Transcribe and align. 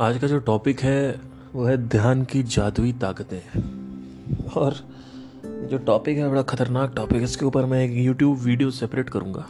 आज 0.00 0.18
का 0.18 0.26
जो 0.26 0.38
टॉपिक 0.38 0.80
है 0.80 1.20
वो 1.54 1.64
है 1.64 1.76
ध्यान 1.76 2.24
की 2.24 2.42
जादुई 2.42 2.92
ताकतें। 2.92 3.40
और 4.50 4.74
जो 5.44 5.78
टॉपिक 5.78 6.18
है 6.18 6.30
बड़ा 6.30 6.42
ख़तरनाक 6.42 6.92
टॉपिक 6.96 7.18
है 7.18 7.24
इसके 7.24 7.44
ऊपर 7.44 7.64
मैं 7.64 7.84
एक 7.84 7.90
यूट्यूब 7.94 8.38
वीडियो 8.38 8.70
सेपरेट 8.70 9.10
करूँगा। 9.10 9.46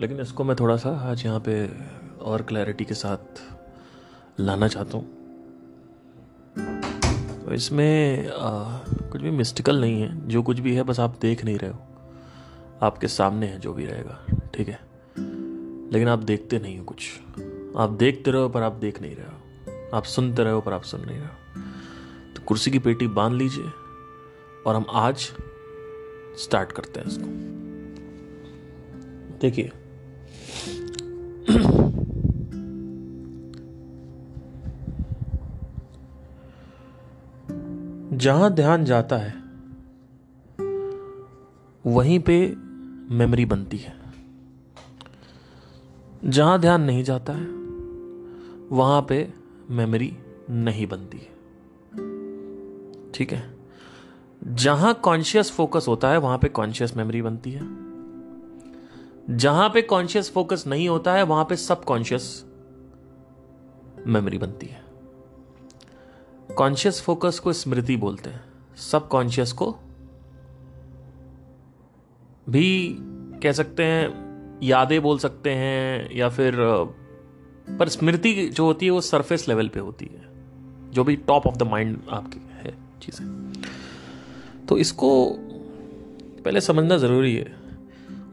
लेकिन 0.00 0.20
इसको 0.20 0.44
मैं 0.44 0.56
थोड़ा 0.56 0.76
सा 0.76 0.90
आज 1.10 1.24
यहाँ 1.24 1.40
पे 1.40 1.70
और 2.20 2.42
क्लैरिटी 2.42 2.84
के 2.84 2.94
साथ 2.94 3.42
लाना 4.40 4.68
चाहता 4.68 4.98
हूँ। 4.98 5.06
तो 7.44 7.54
इसमें 7.54 8.28
आ, 8.28 8.78
कुछ 9.12 9.20
भी 9.20 9.30
मिस्टिकल 9.30 9.80
नहीं 9.80 10.02
है। 10.02 10.28
जो 10.28 10.42
कुछ 10.42 10.58
भी 10.58 10.74
है 10.74 10.82
बस 10.82 11.00
आप 11.00 11.18
देख 11.22 11.44
नहीं 11.44 11.58
रहे 11.58 11.70
हो। 11.70 11.78
आपके 12.82 13.08
सामने 13.08 13.46
है 13.46 13.60
जो 13.60 13.72
भी 13.72 13.86
रहेगा 13.86 14.26
ठीक 14.54 14.68
है? 14.68 14.80
लेकिन 15.92 16.08
आप 16.08 16.18
देखते 16.18 16.58
नहीं 16.58 16.78
हो 16.78 16.84
कुछ। 16.84 17.02
आप 17.76 17.90
देखते 17.90 18.30
रहो 18.30 18.48
पर 18.48 18.62
आप 18.62 18.72
देख 18.72 19.02
नहीं 19.02 19.16
रहे 19.16 19.26
हो। 19.26 19.32
आप 19.96 20.04
सुनते 20.04 20.44
रहो 20.44 20.60
पर 20.60 20.72
आप 20.72 20.82
सुन 20.82 21.00
नहीं 21.00 21.16
रहे 21.16 21.26
हो। 21.26 21.34
तो 22.36 22.42
कुर्सी 22.46 22.70
की 22.70 22.78
पेटी 22.78 23.06
बाँध 23.06 23.34
लीजिए 23.34 23.64
और 24.66 24.74
हम 24.74 24.86
आज 24.90 25.32
स्टार्ट 26.38 26.72
करते 26.72 27.00
हैं 27.00 27.06
इसको। 27.06 27.24
देखिए। 29.38 29.72
जहाँ 38.16 38.50
ध्यान 38.50 38.84
जाता 38.84 39.16
है, 39.16 39.34
वहीं 41.86 42.20
पे 42.20 42.54
मेमोरी 43.14 43.44
बनती 43.44 43.76
है। 43.76 44.02
जहाँ 46.24 46.60
ध्यान 46.60 46.82
नहीं 46.82 47.04
जाता 47.04 47.32
है 47.32 47.61
वहाँ 48.72 49.06
पे 49.08 49.32
मेमोरी 49.70 50.18
नहीं 50.50 50.86
बनती 50.86 51.18
है। 51.18 51.32
ठीक 53.12 53.32
है? 53.32 53.56
जहाँ 54.44 54.94
कॉन्शियस 54.94 55.52
फोकस 55.52 55.84
होता 55.88 56.10
है, 56.10 56.18
वहाँ 56.18 56.38
पे 56.38 56.48
कॉन्शियस 56.48 56.96
मेमोरी 56.96 57.22
बनती 57.22 57.52
है। 57.52 57.62
जहाँ 59.36 59.70
पे 59.70 59.82
कॉन्शियस 59.82 60.32
फोकस 60.32 60.64
नहीं 60.66 60.88
होता 60.88 61.14
है, 61.14 61.22
वहाँ 61.22 61.44
पे 61.44 61.56
सब 61.56 61.84
कॉन्शियस 61.84 62.44
मेमोरी 64.06 64.38
बनती 64.38 64.66
है। 64.66 64.84
कॉन्शियस 66.56 67.02
फोकस 67.02 67.38
को 67.38 67.52
स्मृति 67.52 67.96
बोलते 67.96 68.30
हैं। 68.30 68.44
सब 68.76 69.08
कॉन्शियस 69.08 69.52
को 69.52 69.76
भी 72.48 72.96
कह 73.42 73.52
सकते 73.52 73.84
हैं, 73.84 74.32
यादें 74.62 75.02
बोल 75.02 75.18
सकते 75.18 75.50
हैं, 75.50 76.16
या 76.16 76.28
फिर 76.28 76.54
पर 77.68 77.88
स्मृति 77.88 78.32
जो 78.48 78.64
होती 78.64 78.86
है 78.86 78.92
वो 78.92 79.00
सरफेस 79.00 79.48
लेवल 79.48 79.68
पे 79.68 79.80
होती 79.80 80.04
है, 80.04 80.22
जो 80.90 81.04
भी 81.04 81.16
टॉप 81.18 81.46
ऑफ़ 81.46 81.56
द 81.56 81.62
माइंड 81.62 81.98
आपकी 82.10 82.40
है 82.54 82.74
चीज़ें। 83.02 84.66
तो 84.68 84.78
इसको 84.78 85.10
पहले 86.44 86.60
समझना 86.60 86.96
ज़रूरी 86.98 87.34
है 87.36 87.54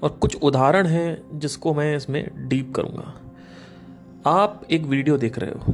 और 0.03 0.09
कुछ 0.11 0.35
उदाहरण 0.35 0.87
हैं 0.87 1.39
जिसको 1.39 1.73
मैं 1.73 1.95
इसमें 1.95 2.47
डीप 2.49 2.73
करूँगा। 2.75 3.13
आप 4.27 4.61
एक 4.71 4.83
वीडियो 4.83 5.17
देख 5.17 5.39
रहे 5.39 5.51
हो, 5.51 5.73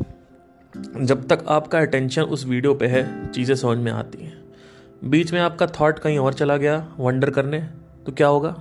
जब 1.02 1.28
तक 1.28 1.45
आपका 1.48 1.80
अटेंशन 1.80 2.22
उस 2.23 2.45
वीडियो 2.45 2.73
पे 2.73 2.88
है, 2.88 3.31
चीज़ें 3.31 3.56
समझ 3.56 3.78
में 3.78 3.92
आती 3.92 4.23
हैं। 4.23 4.44
बीच 5.06 5.31
में 5.33 5.39
आपका 5.42 5.67
थॉट 5.80 6.00
कहीं 6.00 6.17
और 6.20 6.33
चला 6.33 6.58
गया 6.58 6.78
वंडर 7.00 7.30
करने 7.30 7.59
तो 8.06 8.11
क्या 8.11 8.28
होगा? 8.28 8.52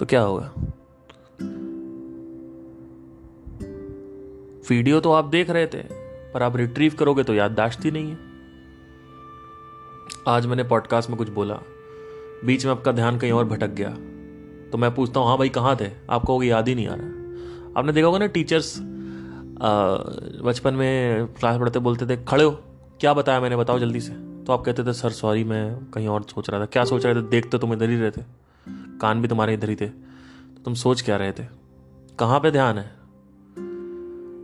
तो 0.00 0.06
क्या 0.06 0.20
होगा? 0.20 0.52
वीडियो 4.70 4.98
तो 5.00 5.12
आप 5.12 5.24
देख 5.24 5.50
रहे 5.50 5.66
थे, 5.66 5.82
पर 6.32 6.42
आप 6.42 6.56
रिट्रीव 6.56 6.94
करोगे 6.98 7.22
तो 7.22 7.34
याददाश्त 7.34 7.84
ही 7.84 7.90
नहीं 7.90 8.10
है। 8.10 8.18
आज 10.28 10.46
मैंने 10.46 10.64
पॉडकास्ट 10.64 11.10
में 11.10 11.16
कुछ 11.18 11.28
बोला, 11.30 11.54
बीच 12.44 12.64
में 12.64 12.72
आपका 12.72 12.92
ध्यान 12.92 13.18
कहीं 13.18 13.32
और 13.32 13.44
भटक 13.44 13.70
गया। 13.70 13.90
तो 14.70 14.78
मैं 14.78 14.94
पूछता 14.94 15.20
हूँ 15.20 15.28
हाँ 15.28 15.38
भाई, 15.38 15.48
कहाँ 15.48 15.76
थे? 15.76 15.86
आपको 16.10 16.26
कहोगे 16.26 16.46
याद 16.48 16.68
ही 16.68 16.74
नहीं 16.74 16.86
आ 16.88 16.94
रहा। 16.94 17.80
आपने 17.80 17.92
देखा 17.92 18.06
होगा 18.06 18.18
ना 18.18 18.26
टीचर्स 18.28 18.76
बचपन 20.44 20.74
में 20.74 21.26
क्लास 21.34 21.58
पढ़ते 21.60 21.78
बोलते 21.78 22.06
थे, 22.06 22.16
खड़े 22.24 22.44
हो, 22.44 22.50
क्या 23.00 23.14
बताया 23.14 23.40
मैंने, 23.40 23.56
बताओ 23.56 23.78
जल्दी 23.78 24.00
से। 24.00 24.12
तो 24.44 24.52
आप 24.52 24.62
कहते 24.62 24.84
थे, 24.84 24.92
सर 24.92 25.10
सॉरी 25.12 25.44
मैं 25.44 25.90
कहीं 25.90 26.08
और 26.08 26.22
सोच 26.24 26.50
रहा 26.50 26.60
था। 26.60 26.66
क्या 26.66 26.84
सोच 26.84 27.04
रहे 27.06 27.14
थे? 27.14 27.22
देखते 27.28 27.58
तुम 27.58 27.72
इधर 27.72 27.90
ही 27.90 27.96
रहे 27.96 28.10
थे 28.10 28.22
कान 29.00 29.22
भी 29.22 29.28
तुम्हारे 29.28 29.54
इधर 29.54 29.70
ही 29.70 29.76
थे। 29.76 29.86
तो 29.86 30.62
तुम 30.64 30.74
सोच 30.76 31.02
क्या 31.02 31.16
रहे 31.16 31.32
थे? 31.32 31.46
कहाँ 32.18 32.40
पे 32.40 32.50
ध्यान 32.50 32.78
है? 32.78 33.01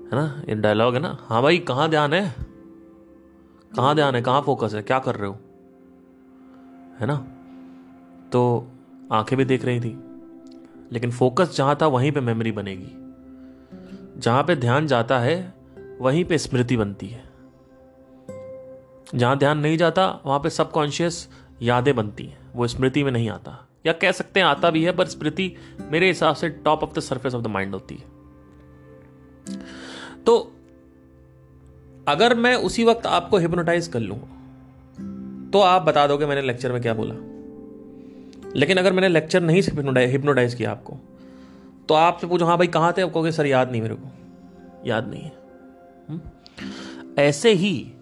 है 0.08 0.14
ना? 0.14 0.42
ये 0.48 0.54
डायलॉग 0.54 0.94
है 0.94 1.00
ना? 1.00 1.18
हाँ 1.20 1.42
भाई, 1.42 1.58
कहाँ 1.58 1.90
ध्यान 1.90 2.12
है? 2.12 2.34
कहाँ 3.76 3.94
ध्यान 3.94 4.14
है? 4.14 4.22
कहाँ 4.22 4.42
फोकस 4.42 4.74
है? 4.74 4.82
क्या 4.82 4.98
कर 4.98 5.14
रहे 5.14 5.28
हो? 5.28 5.34
है 7.00 7.06
ना? 7.06 7.26
तो 8.32 8.68
आँखें 9.12 9.38
भी 9.38 9.44
देख 9.44 9.64
रही 9.64 9.80
थी। 9.80 10.00
लेकिन 10.92 11.10
फोकस 11.10 11.56
जहाँ 11.56 11.78
था, 11.82 11.86
वहीं 11.86 12.12
पे 12.12 12.20
मेमोरी 12.20 12.52
बनेगी। 12.52 12.88
जहाँ 14.20 14.44
पे 14.44 14.56
ध्यान 14.56 14.86
जाता 14.86 15.18
है, 15.18 15.54
वहीं 16.00 16.24
पे 16.24 16.38
स्मृति 16.38 16.76
बनती 16.76 17.06
है। 17.06 17.24
जहाँ 19.14 19.38
ध्यान 19.38 19.58
नहीं 19.58 19.78
जाता, 19.78 20.20
वहाँ 20.26 20.38
पे 20.38 20.50
सबकॉन्शियस 20.50 21.28
यादें 21.62 21.96
बनती 21.96 22.26
हैं। 22.26 22.38
वो 22.54 22.66
स्मृति 22.66 23.04
में 23.04 23.12
नहीं 23.12 23.30
आता। 23.30 23.68
या 23.86 23.92
कह 23.92 24.12
सकते 24.12 24.40
हैं, 24.40 24.46
आता 24.46 24.70
भी 24.70 24.84
है, 24.84 24.92
पर 24.92 25.04
स्मृति 25.04 25.56
मेरे 25.80 26.06
हिसाब 26.06 26.34
से 26.34 26.48
top 26.48 26.82
of 26.82 26.92
the 26.92 27.00
surface 27.00 27.34
of 27.34 27.42
the 27.42 27.46
mind 27.46 27.74
होती 27.74 27.94
है। 27.94 28.17
तो 30.28 30.36
अगर 32.08 32.34
मैं 32.34 32.54
उसी 32.54 32.84
वक्त 32.84 33.06
आपको 33.06 33.38
हिप्नोटाइज 33.38 33.86
कर 33.88 34.00
लूँ 34.00 34.18
तो 35.52 35.60
आप 35.60 35.82
बता 35.82 36.06
दोगे 36.06 36.26
मैंने 36.26 36.42
लेक्चर 36.42 36.72
में 36.72 36.80
क्या 36.82 36.94
बोला। 36.94 37.14
लेकिन 38.56 38.78
अगर 38.78 38.92
मैंने 38.92 39.08
लेक्चर 39.08 39.40
नहीं 39.40 39.62
हिप्नोटाइज 39.62 40.54
किया 40.54 40.70
आपको 40.70 40.96
तो 41.88 41.94
आपसे 41.94 42.26
पूछो 42.26 42.44
हाँ 42.44 42.56
भाई, 42.58 42.66
कहाँ 42.66 42.92
थे? 42.98 43.02
आप 43.02 43.12
कहोगे, 43.12 43.32
सर, 43.32 43.46
याद 43.46 43.70
नहीं 43.70 43.82
मेरे 43.82 43.94
को। 43.94 44.08
याद 44.86 45.08
नहीं 45.08 45.22
है। 45.22 45.32
हुँ? 46.10 46.20
ऐसे 47.18 47.52
ही 47.52 47.92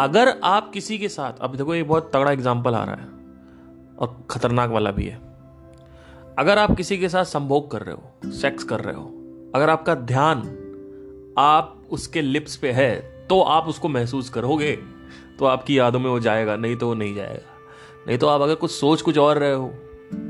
अगर 0.00 0.28
आप 0.44 0.70
किसी 0.70 0.98
के 0.98 1.08
साथ, 1.08 1.32
अब 1.40 1.56
देखो 1.56 1.74
ये 1.74 1.82
बहुत 1.82 2.10
तगड़ा 2.14 2.32
एग्ज़ाम्पल 2.32 2.74
आ 2.74 2.84
रहा 2.84 2.94
है 2.94 3.08
और 3.98 4.26
खतरनाक 4.30 4.70
वाला 4.70 4.90
भी 4.90 5.06
है। 5.06 5.20
अगर 6.38 6.58
आप 6.58 6.76
किसी 6.76 6.98
के 6.98 7.08
साथ 7.08 7.24
संभोग 7.24 7.70
कर 7.70 7.82
रहे 7.82 7.94
हो 7.94 8.30
सेक्स 8.30 8.64
कर 8.64 8.80
रहे 8.80 8.94
हो, 8.94 9.04
अगर 9.54 9.70
आपका 9.70 9.94
ध्यान 9.94 10.42
आप 11.38 11.82
उसके 11.90 12.22
लिप्स 12.22 12.56
पे 12.56 12.72
है 12.72 12.94
तो 13.28 13.40
आप 13.40 13.68
उसको 13.68 13.88
महसूस 13.88 14.28
करोगे। 14.30 14.72
तो 15.38 15.44
आपकी 15.44 15.78
यादों 15.78 16.00
में 16.00 16.10
वो 16.10 16.20
जाएगा, 16.20 16.56
नहीं 16.56 16.76
तो 16.76 16.86
वो 16.86 16.94
नहीं 16.94 17.14
जाएगा। 17.14 18.06
नहीं 18.08 18.18
तो 18.18 18.26
आप 18.26 18.40
अगर 18.40 18.54
कुछ 18.54 18.70
सोच 18.70 19.02
कुछ 19.02 19.18
और 19.18 19.38
रहे 19.38 19.52
हो, 19.52 19.66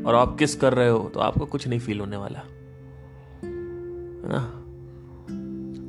और 0.06 0.14
आप 0.14 0.36
किस 0.38 0.54
कर 0.54 0.74
रहे 0.74 0.88
हो 0.88 1.10
तो 1.14 1.20
आपको 1.20 1.46
कुछ 1.46 1.66
नहीं 1.68 1.80
फील 1.80 2.00
होने 2.00 2.16
वाला। 2.16 2.42
ना? 4.24 4.38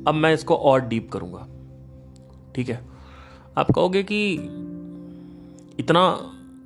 अब 0.08 0.14
मैं 0.14 0.32
इसको 0.34 0.56
और 0.56 0.80
डीप 0.80 1.10
करूँगा। 1.12 1.46
ठीक 2.54 2.68
है? 2.68 2.80
आप 3.58 3.70
कहोगे 3.70 4.02
कि 4.02 4.32
इतना 5.78 6.10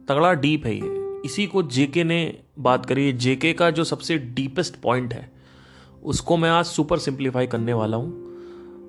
तगड़ा 0.08 0.32
डीप 0.34 0.66
है 0.66 0.74
ये। 0.74 1.20
इसी 1.24 1.46
को 1.46 1.62
जेके 1.62 2.04
ने 2.04 2.38
बात 2.58 2.86
करी। 2.86 3.12
जेके 3.12 3.52
का 3.52 3.70
जो 3.70 3.84
सबसे 3.84 4.18
डीपेस्ट 4.18 4.76
पॉइंट 4.76 5.14
है, 5.14 5.30
उसको 6.02 6.36
मैं 6.36 6.50
आज 6.50 6.64
सुपर 6.64 6.98
सिंप्लीफाई 6.98 7.46
करने 7.46 7.72
वाला 7.72 7.96
हूँ। 7.96 8.27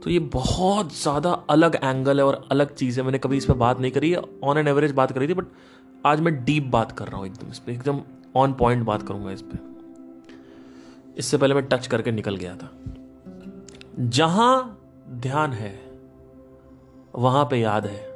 तो 0.04 0.10
ये 0.10 0.20
बहुत 0.34 0.94
ज़्यादा 0.96 1.32
अलग 1.50 1.76
एंगल 1.76 2.20
है 2.20 2.26
और 2.26 2.48
अलग 2.52 2.74
चीज़ 2.76 3.00
है। 3.00 3.06
मैंने 3.06 3.18
कभी 3.18 3.38
इस 3.38 3.46
पर 3.46 3.54
बात 3.54 3.80
नहीं 3.80 3.92
करी 3.92 4.12
है 4.12 4.22
ऑन 4.44 4.58
एन 4.58 4.68
एवरेज 4.68 4.92
बात 4.92 5.12
करी 5.12 5.28
थी 5.28 5.34
बट 5.34 5.46
आज 6.06 6.20
मैं 6.20 6.34
डीप 6.46 6.64
बात 6.64 6.92
कर 6.92 7.08
रहा 7.08 7.18
हूँ 7.18 7.26
एकदम 7.26 7.52
इस 7.52 7.60
पर 7.60 7.72
एकदम 7.72 8.02
ऑन 8.36 8.54
पॉइंट 8.54 8.84
बात 8.84 9.02
करूँगा 9.02 9.32
इस 9.32 9.42
पर 9.42 9.68
इससे 11.18 11.38
पहले 11.38 11.56
मैं 11.56 11.64
टच 11.68 11.88
करके 11.88 12.12
निकल 12.12 12.36
गया 12.36 12.56
था। 12.56 12.72
जहाँ 14.00 14.78
ध्यान 15.10 15.54
है, 15.54 15.74
वहाँ 17.16 17.44
पे 17.46 17.58
याद 17.58 17.86
है। 17.86 18.08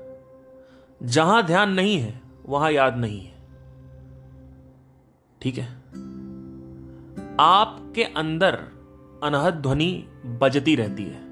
जहाँ 1.01 1.45
ध्यान 1.45 1.71
नहीं 1.71 1.97
है, 1.97 2.21
वहाँ 2.45 2.71
याद 2.71 2.97
नहीं 2.97 3.19
है। 3.21 3.33
ठीक 5.41 5.57
है? 5.57 5.68
आपके 7.39 8.03
अंदर 8.03 8.59
अनहद 9.24 9.53
ध्वनि 9.53 9.91
बजती 10.41 10.75
रहती 10.75 11.03
है। 11.03 11.22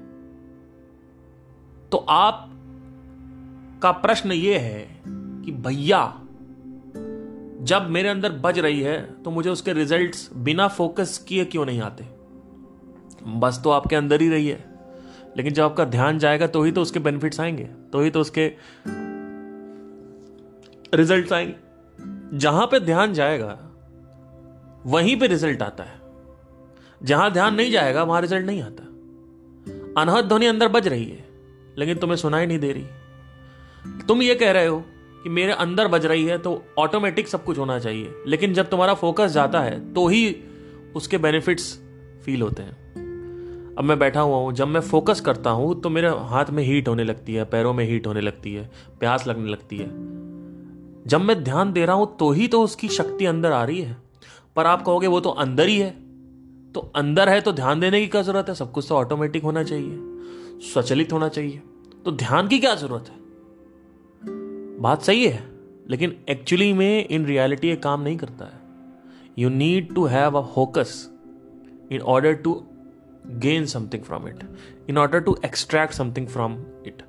तो 1.92 1.98
आप 1.98 2.48
का 3.82 3.90
प्रश्न 3.92 4.32
यह 4.32 4.60
है 4.60 5.02
कि 5.44 5.52
भैया, 5.52 6.20
जब 7.62 7.86
मेरे 7.90 8.08
अंदर 8.08 8.32
बज 8.32 8.58
रही 8.58 8.80
है 8.80 9.22
तो 9.22 9.30
मुझे 9.30 9.50
उसके 9.50 9.72
रिजल्ट्स 9.72 10.30
बिना 10.36 10.68
फोकस 10.68 11.18
किए 11.18 11.44
क्यों 11.44 11.66
नहीं 11.66 11.80
आते? 11.80 12.04
बस 13.26 13.60
तो 13.64 13.70
आपके 13.70 13.96
अंदर 13.96 14.20
ही 14.20 14.28
रही 14.28 14.48
है। 14.48 14.64
लेकिन 15.36 15.52
जब 15.52 15.62
आपका 15.62 15.84
ध्यान 15.84 16.18
जाएगा 16.18 16.46
तो 16.46 16.62
ही 16.62 16.72
तो 16.72 16.82
उसके 16.82 16.98
बेनिफिट्स 16.98 17.40
आएँगे 17.40 17.64
तो 17.64 18.00
ही 18.00 18.10
तो 18.10 18.20
उसके 18.20 18.46
रिज़ल्ट 20.94 21.32
आएँगे। 21.32 22.38
जहाँ 22.38 22.66
पे 22.66 22.80
ध्यान 22.80 23.14
जाएगा, 23.14 23.58
वहीं 24.86 25.16
पे 25.20 25.26
रिज़ल्ट 25.26 25.62
आता 25.62 25.84
है। 25.84 26.00
जहाँ 27.02 27.32
ध्यान 27.32 27.54
नहीं 27.54 27.70
जाएगा, 27.72 28.02
वहाँ 28.02 28.20
रिज़ल्ट 28.20 28.46
नहीं 28.46 28.62
आता। 28.62 28.82
अनहद 30.02 30.24
ध्वनि 30.24 30.46
अंदर 30.46 30.68
बज 30.68 30.88
रही 30.88 31.04
है। 31.04 31.31
लेकिन 31.78 31.98
तुम्हें 31.98 32.16
सुनाई 32.16 32.46
नहीं 32.46 32.58
दे 32.58 32.72
रही। 32.72 34.04
तुम 34.08 34.22
ये 34.22 34.34
कह 34.34 34.50
रहे 34.50 34.66
हो 34.66 34.82
कि 35.22 35.28
मेरे 35.28 35.52
अंदर 35.52 35.88
बज 35.88 36.06
रही 36.06 36.24
है 36.24 36.38
तो 36.38 36.62
ऑटोमेटिक 36.78 37.28
सब 37.28 37.44
कुछ 37.44 37.58
होना 37.58 37.78
चाहिए। 37.78 38.14
लेकिन 38.26 38.54
जब 38.54 38.68
तुम्हारा 38.68 38.94
फोकस 38.94 39.30
जाता 39.30 39.60
है 39.60 39.92
तो 39.94 40.06
ही 40.08 40.36
उसके 40.96 41.18
बेनिफिट्स 41.18 41.72
फील 42.24 42.42
होते 42.42 42.62
हैं। 42.62 42.80
अब 43.74 43.84
मैं 43.84 43.98
बैठा 43.98 44.20
हुआ 44.20 44.36
हूँ, 44.36 44.52
जब 44.52 44.68
मैं 44.68 44.80
फोकस 44.80 45.20
करता 45.20 45.50
हूँ 45.50 45.80
तो 45.80 45.90
मेरे 45.90 46.08
हाथ 46.08 46.50
में 46.50 46.62
हीट 46.64 46.88
होने 46.88 47.04
लगती 47.04 47.34
है, 47.34 47.44
पैरों 47.44 47.72
में 47.72 47.84
हीट 47.84 48.06
होने 48.06 48.20
लगती 48.20 48.54
है, 48.54 48.70
प्यास 49.00 49.26
लगने 49.26 49.50
लगती 49.50 49.76
है। 49.76 49.86
जब 51.06 51.20
मैं 51.20 51.42
ध्यान 51.44 51.72
दे 51.72 51.84
रहा 51.86 51.96
हूँ 51.96 52.16
तो 52.16 52.30
ही 52.30 52.48
तो 52.48 52.62
उसकी 52.62 52.88
शक्ति 52.88 53.26
अंदर 53.26 53.52
आ 53.52 53.64
रही 53.64 53.80
है। 53.80 53.96
पर 54.56 54.66
आप 54.66 54.82
कहोगे, 54.82 55.06
वो 55.06 55.20
तो 55.20 55.30
अंदर 55.30 55.68
ही 55.68 55.78
है। 55.78 55.90
तो 56.72 56.80
अंदर 56.96 57.28
है 57.28 57.40
तो 57.40 57.52
ध्यान 57.52 57.80
देने 57.80 58.00
की 58.00 58.06
क्या 58.06 58.22
ज़रूरत 58.22 58.48
है? 58.48 58.54
सब 58.54 58.72
कुछ 58.72 58.86
तो 58.88 58.94
ऑटोमेटिक 58.94 59.42
होना 59.42 59.62
चाहिए। 59.62 60.11
स्वचलित 60.62 61.12
होना 61.12 61.28
चाहिए। 61.28 61.62
तो 62.04 62.12
ध्यान 62.12 62.48
की 62.48 62.58
क्या 62.58 62.74
ज़रूरत 62.74 63.08
है? 63.08 63.20
बात 64.80 65.02
सही 65.02 65.26
है, 65.26 65.42
लेकिन 65.90 66.16
एक्चुअली 66.28 66.72
में 66.72 67.08
इन 67.08 67.26
रियलिटी 67.26 67.68
ये 67.68 67.76
काम 67.76 68.02
नहीं 68.02 68.16
करता 68.16 68.44
है। 68.44 68.60
You 69.38 69.48
need 69.48 69.94
to 69.94 70.04
have 70.04 70.38
a 70.38 70.44
focus 70.54 71.08
in 71.92 72.00
order 72.00 72.34
to 72.34 72.54
gain 73.26 73.66
something 73.66 74.02
from 74.02 74.28
it 74.28 74.44
in 74.90 74.98
order 74.98 75.20
to 75.20 75.36
extract 75.44 75.94
something 75.94 76.26
from 76.28 76.56
it 76.86 77.02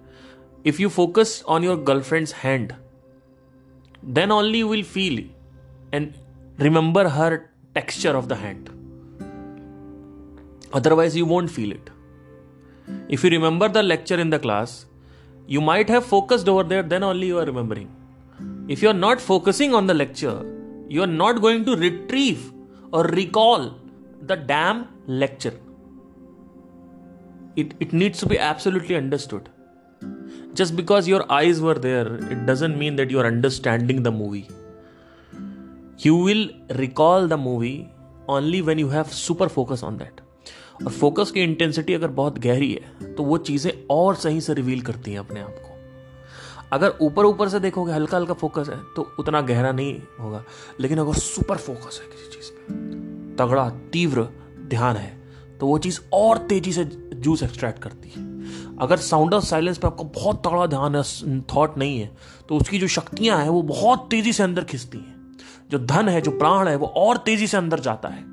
if 0.65 0.81
you 0.81 0.89
focus 0.89 1.43
on 1.47 1.63
your 1.63 1.83
girlfriend's 1.83 2.33
hand 2.35 2.73
then 4.05 4.31
only 4.31 4.59
you 4.59 4.67
will 4.67 4.83
feel 4.83 5.29
and 5.93 6.13
remember 6.59 7.07
her 7.07 7.35
texture 7.73 8.15
of 8.15 8.25
the 8.25 8.33
hand 8.33 8.69
otherwise 10.73 11.17
you 11.17 11.25
won't 11.25 11.49
feel 11.49 11.71
it 11.71 11.89
If 13.07 13.23
you 13.23 13.29
remember 13.29 13.67
the 13.69 13.83
lecture 13.83 14.19
in 14.19 14.29
the 14.29 14.39
class, 14.39 14.85
you 15.47 15.61
might 15.61 15.89
have 15.89 16.05
focused 16.05 16.47
over 16.47 16.63
there, 16.63 16.83
then 16.83 17.03
only 17.03 17.27
you 17.27 17.39
are 17.39 17.45
remembering. 17.45 17.89
If 18.67 18.81
you 18.81 18.89
are 18.89 18.99
not 19.07 19.19
focusing 19.19 19.73
on 19.73 19.87
the 19.87 19.93
lecture, 19.93 20.45
you 20.87 21.01
are 21.03 21.13
not 21.23 21.41
going 21.41 21.65
to 21.65 21.75
retrieve 21.75 22.53
or 22.91 23.03
recall 23.03 23.75
the 24.21 24.35
damn 24.35 24.87
lecture. 25.07 25.59
It, 27.55 27.73
it 27.79 27.93
needs 27.93 28.19
to 28.19 28.25
be 28.25 28.39
absolutely 28.39 28.95
understood. 28.95 29.49
Just 30.53 30.75
because 30.75 31.07
your 31.07 31.31
eyes 31.31 31.61
were 31.61 31.73
there 31.73 32.15
it 32.31 32.45
doesn't 32.45 32.77
mean 32.77 32.95
that 32.97 33.09
you 33.09 33.19
are 33.19 33.25
understanding 33.25 34.03
the 34.03 34.11
movie. 34.11 34.47
You 35.97 36.15
will 36.15 36.49
recall 36.75 37.27
the 37.27 37.37
movie 37.37 37.91
only 38.27 38.61
when 38.61 38.77
you 38.77 38.89
have 38.89 39.13
super 39.13 39.49
focus 39.49 39.83
on 39.83 39.97
that 39.97 40.22
और 40.85 40.91
focus 40.91 41.31
की 41.31 41.41
intensity 41.41 41.93
अगर 41.93 42.07
बहुत 42.07 42.39
गहरी 42.39 42.71
है 42.73 43.13
तो 43.13 43.23
वो 43.23 43.37
चीज़ें 43.37 43.71
और 43.89 44.15
सही 44.15 44.41
से 44.41 44.53
रिवील 44.53 44.81
करती 44.81 45.11
हैं 45.11 45.19
अपने 45.19 45.39
आप 45.39 45.55
को। 45.59 45.69
अगर 46.71 46.93
ऊपर 47.01 47.25
ऊपर 47.25 47.49
से 47.49 47.59
देखोगे, 47.59 47.93
हल्का 47.93 48.17
हल्का 48.17 48.33
फोकस 48.33 48.69
है 48.69 48.77
तो 48.95 49.15
उतना 49.19 49.41
गहरा 49.41 49.71
नहीं 49.71 50.01
होगा। 50.19 50.43
लेकिन 50.79 50.97
अगर 50.97 51.13
सुपर 51.13 51.57
फोकस 51.57 51.99
है 52.03 52.07
किसी 52.07 52.31
चीज़ 52.31 52.51
पे, 52.51 52.73
तगड़ा, 53.35 53.69
तीव्र 53.69 54.27
ध्यान 54.67 54.95
है 54.95 55.21
तो 55.59 55.67
वो 55.67 55.77
चीज़ 55.77 55.99
और 56.13 56.37
तेज़ी 56.37 56.73
से 56.73 56.85
जूस 57.15 57.43
एक्सट्रैक्ट 57.43 57.79
करती 57.79 58.09
है। 58.09 58.33
अगर 58.77 58.97
साउंड 58.97 59.33
ऑफ़ 59.33 59.43
साइलेंस 59.43 59.77
पे 59.77 59.87
आपको 59.87 60.03
बहुत 60.03 60.47
तगड़ा 60.47 60.65
ध्यान 60.65 60.95
है 60.95 61.41
थॉट 61.41 61.77
नहीं 61.77 61.99
है 61.99 62.11
तो 62.49 62.57
उसकी 62.57 62.79
जो 62.79 62.87
शक्तियाँ 62.87 63.41
हैं, 63.41 63.49
वो 63.49 63.61
बहुत 63.61 64.07
तेज़ी 64.11 64.33
से 64.33 64.43
अंदर 64.43 64.63
खिंचती 64.63 64.97
हैं। 64.97 65.37
जो 65.71 65.79
धन 65.79 66.09
है, 66.09 66.21
जो 66.21 66.31
प्राण 66.31 66.67
है, 66.67 66.75
वो 66.75 66.87
और 66.87 67.17
तेज़ी 67.17 67.47
से 67.47 67.57
अंदर 67.57 67.79
जाता 67.79 68.09
है। 68.09 68.23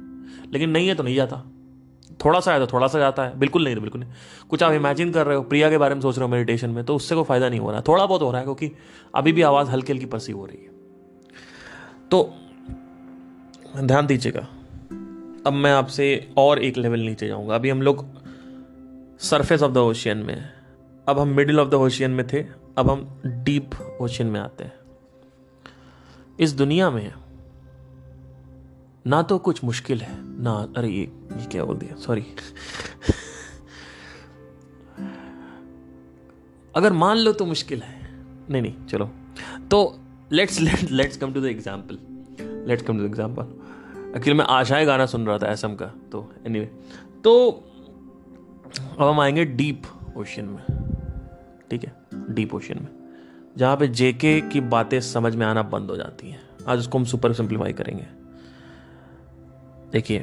लेकिन 0.53 0.71
नहीं 0.71 0.89
है 0.89 0.95
तो 0.95 1.03
नहीं 1.03 1.17
जाता। 1.17 1.45
थोड़ा 2.25 2.41
सा 2.41 2.53
है 2.53 2.59
तो 2.59 2.67
थोड़ा 2.67 2.87
सा 2.87 2.99
जाता 2.99 3.23
है। 3.23 3.39
बिल्कुल 3.39 3.65
नहीं 3.65 3.77
बिल्कुल 3.77 4.01
नहीं। 4.01 4.11
कुछ 4.51 4.63
आप 4.63 4.73
इमेजिन 4.73 5.13
कर 5.13 5.27
रहे 5.27 5.37
हो, 5.37 5.43
प्रिया 5.43 5.71
के 5.71 5.79
बारे 5.79 5.95
में 5.95 6.03
सोच 6.03 6.19
रहे 6.19 6.25
हो 6.25 6.33
मेडिटेशन 6.33 6.71
में 6.71 6.85
तो 6.85 6.97
उससे 6.97 7.15
कोई 7.15 7.25
फ़ायदा 7.25 7.49
नहीं 7.49 7.61
हो 7.61 7.69
रहा 7.69 7.79
है। 7.79 7.85
थोड़ा 7.89 8.07
बहुत 8.07 8.23
हो 8.23 8.31
रहा 8.31 8.39
है, 8.39 8.45
क्योंकि 8.45 8.71
अभी 9.15 9.33
भी 9.33 9.43
आवाज़ 9.43 9.69
हल्की 9.69 9.93
हल्की 9.93 10.07
परसी 10.07 10.33
हो 10.33 10.47
रही 10.47 10.65
है। 10.65 10.71
तो 12.11 12.35
ध्यान 13.81 14.07
दीजिएगा। 14.07 14.41
अब 15.47 15.53
मैं 15.53 15.73
आपसे 15.73 16.33
और 16.37 16.59
एक 16.59 16.77
लेवल 16.77 17.01
नीचे 17.01 17.27
जाऊँगा। 17.27 17.55
अभी 17.55 17.71
हम 17.71 17.83
लोग 17.83 18.05
सरफेस 19.21 19.63
ऑफ़ 19.63 19.73
द 19.73 19.79
ओशियन 19.79 20.19
में 20.19 20.49
अब 21.09 21.19
हम 21.19 21.29
मिडिल 21.29 21.61
ऑफ़ 21.61 21.69
द 21.69 21.75
ओशियन 21.75 22.11
में 22.11 22.27
थे, 22.27 22.45
अब 22.79 22.91
हम 22.91 23.23
डीप 23.45 23.71
ओशियन 24.01 24.29
में 24.29 24.41
आते 24.41 24.65
हैं। 24.65 24.73
इस 26.41 26.53
दुनिया 26.53 26.91
में 26.91 27.13
ना 29.05 29.23
तो 29.23 29.39
कुछ 29.39 29.63
मुश्किल 29.65 30.01
है 30.01 30.15
ना 30.43 30.53
अरे 30.77 30.89
ये 30.89 31.01
ये 31.01 31.47
क्या 31.47 31.65
बोल 31.65 31.77
दिया? 31.77 31.97
सॉरी 31.97 32.25
अगर 36.75 36.93
मान 36.93 37.17
लो 37.17 37.33
तो 37.33 37.45
मुश्किल 37.47 37.83
है। 37.83 37.99
नहीं 38.51 38.63
नहीं 38.63 38.87
चलो। 38.87 39.11
तो 39.71 39.99
let's 40.33 40.61
let 40.61 40.91
let's 40.91 41.17
come 41.17 41.33
to 41.33 41.41
the 41.41 41.45
example 41.45 41.99
let's 42.69 42.83
come 42.83 42.97
to 42.97 43.03
the 43.03 43.07
example 43.07 44.17
actually 44.17 44.39
मैं 44.39 44.45
आशाएँ 44.49 44.87
गाना 44.87 45.07
सुन 45.07 45.27
रहा 45.27 45.39
था 45.39 45.51
एसम 45.53 45.75
का 45.75 45.87
तो 46.13 46.33
एनीवे 46.47 46.67
anyway, 46.67 47.23
तो 47.25 47.51
अब 48.99 49.09
हम 49.09 49.21
आएँगे 49.21 49.45
डीप 49.45 49.83
ओशन 50.17 50.45
में। 50.45 50.63
ठीक 51.71 51.85
है? 51.85 51.93
डीप 52.31 52.55
ओशन 52.55 52.79
में। 52.79 52.89
जहाँ 53.57 53.77
पे 53.77 53.89
जेके 53.89 54.41
की 54.41 54.61
बातें 54.61 55.01
समझ 55.01 55.35
में 55.37 55.47
आना 55.47 55.63
बंद 55.63 55.91
हो 55.91 55.97
जाती 55.97 56.31
हैं। 56.31 56.41
आज 56.69 56.79
उसको 56.79 56.99
हम 56.99 57.05
सुपर 57.05 57.33
सिंप्लीफाई 57.33 57.73
करेंगे। 57.73 58.07
देखिए। 59.93 60.21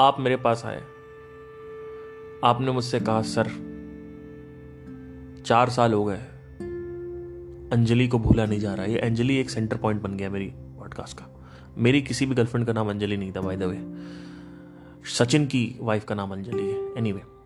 आप 0.00 0.16
मेरे 0.20 0.36
पास 0.36 0.64
आए। 0.64 0.82
आपने 2.44 2.70
मुझसे 2.70 3.00
कहा 3.00 3.22
सर 3.22 3.46
चार 5.46 5.70
साल 5.70 5.92
हो 5.92 6.04
गए 6.04 6.16
अंजलि 7.72 8.08
को 8.08 8.18
भूला 8.18 8.46
नहीं 8.46 8.60
जा 8.60 8.74
रहा। 8.74 8.86
ये 8.86 8.98
अंजलि 8.98 9.36
एक 9.36 9.50
सेंटर 9.50 9.76
पॉइंट 9.76 10.02
बन 10.02 10.16
गया 10.16 10.30
मेरी 10.30 10.52
पॉडकास्ट 10.56 11.18
का। 11.18 11.26
मेरी 11.78 12.02
किसी 12.02 12.26
भी 12.26 12.34
गर्लफ्रेंड 12.34 12.66
का 12.66 12.72
नाम 12.72 12.90
अंजलि 12.90 13.16
नहीं 13.16 13.32
था 13.32 13.40
बाय 13.40 13.56
द 13.56 13.62
वे 13.62 14.02
सचिन 15.10 15.46
की 15.46 15.78
वाइफ 15.80 16.04
का 16.04 16.14
नाम 16.14 16.32
अंजलि 16.32 16.62
है। 16.62 16.98
एनी 16.98 17.12
anyway, 17.12 17.39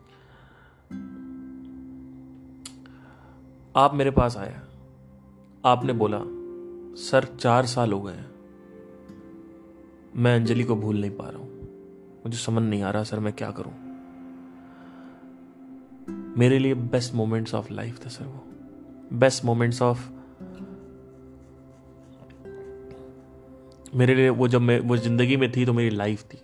आप 3.77 3.95
मेरे 3.95 4.11
पास 4.11 4.37
आए 4.37 4.61
आपने 5.65 5.93
बोला, 5.93 6.21
सर, 7.03 7.37
चार 7.41 7.67
साल 7.67 7.93
हो 7.93 8.01
गए 8.01 8.25
मैं 10.17 10.37
अंजलि 10.37 10.65
को 10.65 10.77
भूल 10.77 11.01
नहीं 11.01 11.11
पा 11.11 11.29
रहा 11.29 11.39
हूँ। 11.39 11.61
मुझे 12.19 12.39
समझ 12.39 12.63
नहीं 12.63 12.83
आ 12.83 12.91
रहा, 12.91 13.03
सर, 13.03 13.21
मैं 13.21 13.33
क्या 13.33 13.51
करूँ? 13.51 13.73
मेरे 16.39 16.59
लिए 16.59 16.75
बेस्ट 16.75 17.15
मोमेंट्स 17.15 17.55
ऑफ़ 17.55 17.73
लाइफ 17.73 18.07
था, 18.07 18.09
सर, 18.09 18.25
वो। 18.25 18.45
बेस्ट 19.13 19.45
मोमेंट्स 19.45 19.83
ऑफ़ 19.83 20.11
मेरे 23.95 24.15
लिए 24.15 24.29
वो 24.29 24.49
जब 24.49 24.61
मैं, 24.61 24.81
वो 24.81 24.97
ज़िंदगी 24.97 25.37
में 25.37 25.53
थी 25.53 25.67
तो 25.67 25.73
मेरी 25.73 25.91
लाइफ 25.91 26.23
थी। 26.23 26.39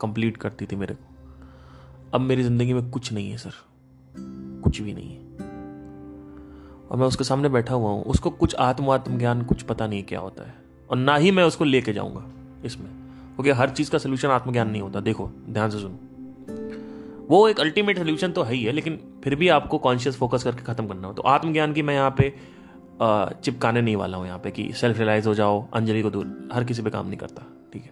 कंप्लीट 0.00 0.36
करती 0.36 0.66
थी 0.66 0.76
मेरे 0.76 0.94
को। 0.94 1.14
अब 2.14 2.20
मेरी 2.20 2.42
ज़िंदगी 2.42 2.72
में 2.72 2.90
कुछ 2.90 3.12
नहीं 3.12 3.30
है, 3.30 3.36
सर। 3.36 3.52
कुछ 4.64 4.80
भी 4.80 4.94
नहीं 4.94 5.16
है। 5.16 5.25
और 6.90 6.96
मैं 6.96 7.06
उसके 7.06 7.24
सामने 7.24 7.48
बैठा 7.48 7.74
हुआ 7.74 7.90
हूँ। 7.90 8.04
उसको 8.04 8.30
कुछ 8.30 8.54
आत्म 8.54 8.90
आत्म 8.90 9.18
ज्ञान 9.18 9.42
कुछ 9.42 9.62
पता 9.62 9.86
नहीं 9.86 10.02
क्या 10.02 10.20
होता 10.20 10.46
है। 10.46 10.54
और 10.90 10.96
ना 10.96 11.16
ही 11.16 11.30
मैं 11.30 11.44
उसको 11.44 11.64
लेके 11.64 11.92
जाऊँगा 11.92 12.24
इसमें। 12.64 12.90
क्योंकि 13.34 13.50
हर 13.50 13.70
चीज़ 13.70 13.90
का 13.90 13.98
सोल्यूशन 13.98 14.28
आत्मज्ञान 14.28 14.70
नहीं 14.70 14.82
होता। 14.82 15.00
देखो, 15.00 15.30
ध्यान 15.50 15.70
से 15.70 15.78
सुनो। 15.78 15.98
वो 17.28 17.48
एक 17.48 17.60
अल्टीमेट 17.60 17.98
सोल्यूशन 17.98 18.32
तो 18.32 18.42
है 18.42 18.54
ही 18.54 18.62
है, 18.64 18.72
लेकिन 18.72 19.00
फिर 19.24 19.34
भी 19.34 19.48
आपको 19.48 19.78
कॉन्शियस 19.78 20.16
फोकस 20.16 20.44
करके 20.44 20.62
ख़त्म 20.62 20.86
करना 20.86 21.08
हो। 21.08 21.14
तो 21.14 21.22
आत्मज्ञान 21.22 21.72
की 21.72 21.82
मैं 21.82 21.94
यहाँ 21.94 22.14
पे 22.20 22.34
चिपकाने 23.42 23.80
नहीं 23.80 23.96
वाला 23.96 24.16
हूँ 24.16 24.26
यहाँ 24.26 24.38
पे 24.38 24.50
कि 24.50 24.72
सेल्फ 24.72 24.98
रियलाइज़ 24.98 25.28
हो 25.28 25.34
जाओ, 25.34 25.66
अंजलि 25.74 26.02
को 26.02 26.10
दूर, 26.10 26.48
हर 26.52 26.64
किसी 26.64 26.82
पे 26.82 26.90
काम 26.90 27.06
नहीं 27.06 27.18
करता। 27.18 27.42
ठीक 27.72 27.82
है? 27.82 27.90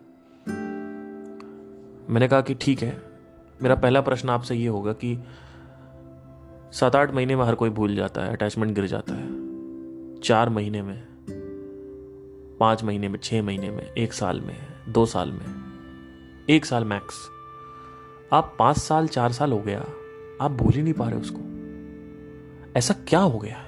मैंने 2.10 2.28
कहा 2.28 2.40
कि 2.40 2.54
ठीक 2.54 2.82
है। 2.82 3.02
मेरा 3.62 3.74
पहला 3.74 4.00
प्रश्न 4.00 4.28
आपसे 4.28 4.54
ये 4.54 4.66
होगा 4.66 4.92
कि 4.92 5.18
सात 6.74 6.96
आठ 6.96 7.14
महीने 7.14 7.36
में 7.36 7.44
हर 7.44 7.54
कोई 7.54 7.70
भूल 7.70 7.94
जाता 7.96 8.20
है 8.20 8.32
अटैचमेंट 8.32 8.74
गिर 8.74 8.86
जाता 8.86 9.14
है। 9.14 10.20
चार 10.20 10.48
महीने 10.48 10.82
में, 10.82 10.96
पाँच 12.60 12.82
महीने 12.84 13.08
में, 13.08 13.18
छह 13.22 13.42
महीने 13.42 13.70
में, 13.70 13.82
एक 13.92 14.12
साल 14.12 14.40
में, 14.40 14.56
दो 14.88 15.06
साल 15.06 15.32
में, 15.32 15.46
एक 16.50 16.64
साल 16.64 16.84
मैक्स 16.84 17.28
आप 18.32 18.56
पाँच 18.58 18.76
साल, 18.76 19.06
चार 19.06 19.32
साल 19.32 19.52
हो 19.52 19.58
गया, 19.58 19.84
आप 20.40 20.50
भूल 20.50 20.72
ही 20.72 20.82
नहीं 20.82 20.92
पा 20.92 21.08
रहे 21.08 21.20
उसको। 21.20 21.40
ऐसा 22.76 22.94
क्या 23.08 23.20
हो 23.20 23.38
गया? 23.38 23.62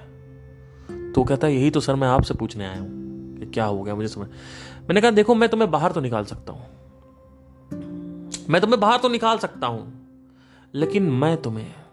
तो 1.13 1.25
कहता 1.25 1.47
है, 1.47 1.55
यही 1.55 1.71
तो 1.71 1.81
सर 1.81 1.95
मैं 1.95 2.09
आपसे 2.09 2.35
पूछने 2.35 2.67
आया 2.67 2.81
हूँ 2.81 3.39
कि 3.39 3.47
क्या 3.47 3.65
हो 3.65 3.83
गया, 3.83 3.95
मुझे 3.95 4.09
समझ 4.09 4.27
मैंने 4.81 5.01
कहा, 5.01 5.11
देखो, 5.11 5.35
मैं 5.35 5.49
तुम्हें 5.49 5.71
बाहर 5.71 5.93
तो 5.93 6.01
निकाल 6.01 6.25
सकता 6.25 6.53
हूँ। 6.53 6.67
मैं 8.51 8.61
तुम्हें 8.61 8.81
बाहर 8.81 8.99
तो 8.99 9.09
निकाल 9.09 9.39
सकता 9.39 9.67
हूँ, 9.67 9.93
लेकिन 10.75 11.11
मैं 11.11 11.37
तुम्हें 11.43 11.86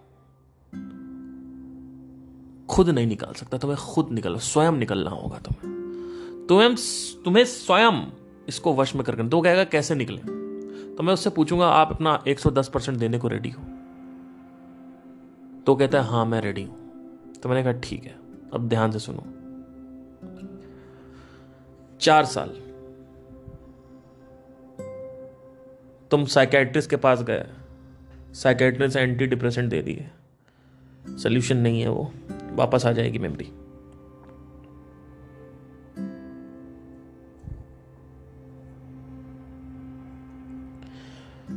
खुद 2.69 2.89
नहीं 2.89 3.07
निकाल 3.07 3.33
सकता, 3.33 3.57
तुम्हें 3.57 3.77
खुद 3.81 4.09
निकल 4.11 4.37
स्वयं 4.37 4.71
निकलना 4.71 5.09
होगा 5.09 5.37
तुम्हें। 5.37 5.73
तुम्हें 6.49 6.75
तुम्हें 7.25 7.45
स्वयं 7.45 8.05
इसको 8.49 8.73
वश 8.73 8.95
में 8.95 9.03
करके 9.03 9.29
तो 9.29 9.41
कहेगा, 9.41 9.63
कैसे 9.63 9.95
निकले? 9.95 10.43
तो 10.95 11.03
मैं 11.03 11.13
उससे 11.13 11.29
पूछूँगा, 11.29 11.67
आप 11.67 11.91
अपना 11.91 12.23
110 12.27 12.67
परसेंट 12.67 12.97
देने 12.97 13.17
को 13.17 13.27
रेडी 13.27 13.49
हो? 13.49 13.63
तो 15.65 15.75
कहता 15.75 16.01
है 16.01 16.07
हाँ 16.07 16.25
मैं 16.25 16.41
रेडी 16.41 16.63
हूँ। 16.63 16.83
तो 17.43 17.49
मैंने 17.49 17.63
कहा, 17.63 17.81
ठीक 17.81 18.03
है, 18.03 18.15
अब 18.53 18.69
ध्यान 18.69 18.91
से 18.91 18.99
सुनो। 18.99 19.23
चार 21.97 22.25
साल। 22.25 22.49
तुम 26.11 26.25
साइकेट्रिस्ट 26.25 26.89
के 26.89 26.95
पास 26.95 27.23
गए 27.23 27.45
साइकेट्रिस्ट 28.31 28.97
एंटी 28.97 29.27
डिप्रेसेंट 29.27 29.69
दे 29.69 29.81
दिए। 29.81 30.09
सोल्यूशन 31.09 31.57
नहीं 31.57 31.81
है 31.81 31.89
वो। 31.89 32.13
वापस 32.55 32.85
आ 32.85 32.91
जाएगी 32.91 33.19
मेमोरी 33.19 33.51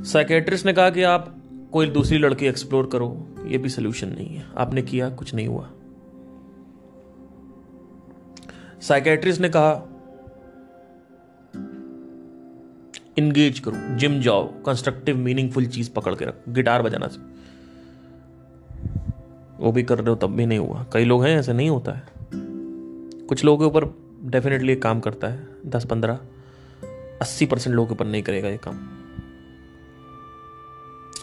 साइकेट्रिस्ट 0.05 0.67
ने 0.67 0.73
कहा 0.73 0.91
कि 0.91 1.03
आप 1.03 1.43
कोई 1.73 1.87
दूसरी 1.87 2.19
लड़की 2.19 2.47
एक्सप्लोर 2.47 2.87
करो, 2.87 3.29
ये 3.47 3.59
भी 3.59 3.69
सोल्यूशन 3.69 4.09
नहीं 4.09 4.37
है। 4.37 4.47
आपने 4.57 4.83
किया, 4.83 5.11
कुछ 5.11 5.35
नहीं 5.35 5.49
हुआ। 5.49 5.71
साइकेट्रिस्ट 8.81 9.41
ने 9.41 9.49
कहा 9.49 9.89
इंगेज 13.19 13.59
करो 13.61 13.97
जिम 13.97 14.21
जाओ 14.21 14.45
कंस्ट्रक्टिव 14.63 15.17
मीनिंगफुल 15.17 15.67
चीज़ 15.67 15.91
पकड़ 15.91 16.15
के 16.15 16.25
रखो 16.25 16.53
गिटार 16.53 16.83
बजाना 16.83 17.09
से। 17.09 17.21
वो 19.59 19.73
भी 19.73 19.83
कर 19.83 19.99
रहे 19.99 20.11
हो, 20.11 20.15
तब 20.17 20.31
भी 20.31 20.47
नहीं 20.47 20.59
हुआ। 20.59 20.87
कई 20.93 21.05
लोग 21.05 21.25
हैं, 21.25 21.39
ऐसे 21.39 21.53
नहीं 21.53 21.71
होता 21.71 21.93
है। 21.93 22.09
कुछ 23.27 23.45
लोगों 23.45 23.59
के 23.59 23.65
ऊपर 23.65 23.95
डेफिनेटली 24.25 24.77
काम 24.77 25.01
करता 25.01 25.29
है, 25.29 25.49
दस 25.67 25.85
पंद्रह, 25.85 26.21
अस्सी 27.23 27.47
परसेंट 27.47 27.77
लोगों 27.77 27.87
के 27.89 27.95
ऊपर 27.95 28.07
नहीं 28.07 28.23
करेगा 28.23 28.49
ये 28.49 28.57
काम। 28.57 28.75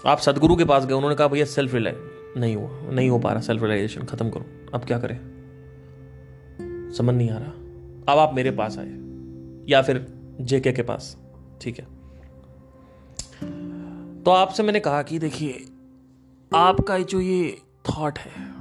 आप 0.06 0.18
सदगुरु 0.18 0.56
के 0.56 0.66
पास 0.66 0.86
गए, 0.86 0.94
उन्होंने 0.94 1.16
कहा, 1.16 1.28
भैया 1.28 1.46
सेल्फ 1.46 1.74
रिलाई 1.74 1.94
नहीं 2.38 2.56
हुआ, 2.56 2.92
नहीं 2.92 3.10
हो 3.10 3.20
पा 3.20 3.32
रहा 3.32 3.42
सेल्फ 3.42 3.64
रिलाइजेशन 3.64 4.04
खत्म 4.04 4.30
करो। 4.30 4.46
अब 4.74 4.86
क्या 4.86 5.00
करें? 5.00 5.20
समझ 6.98 7.16
नहीं 7.16 7.30
आ 7.30 7.38
रहा। 7.38 7.52
अब 8.14 8.20
आप 8.20 8.34
मेरे 8.34 8.52
पास 8.52 8.78
आए, 8.78 8.92
या 9.70 9.82
फिर 9.82 10.14
जेके 10.42 10.72
के 10.72 10.82
पास, 10.82 11.18
ठीक 11.62 11.80
है? 11.80 11.86
तो 14.24 14.32
आपसे 14.32 14.64
मैंने 14.64 14.80
कहा 14.80 15.04
कि 15.04 15.20
देखिए, 15.20 15.66
आपका 16.56 16.98
जो 17.00 17.20
ये 17.22 17.58
थॉट 17.90 18.20
है। 18.20 18.54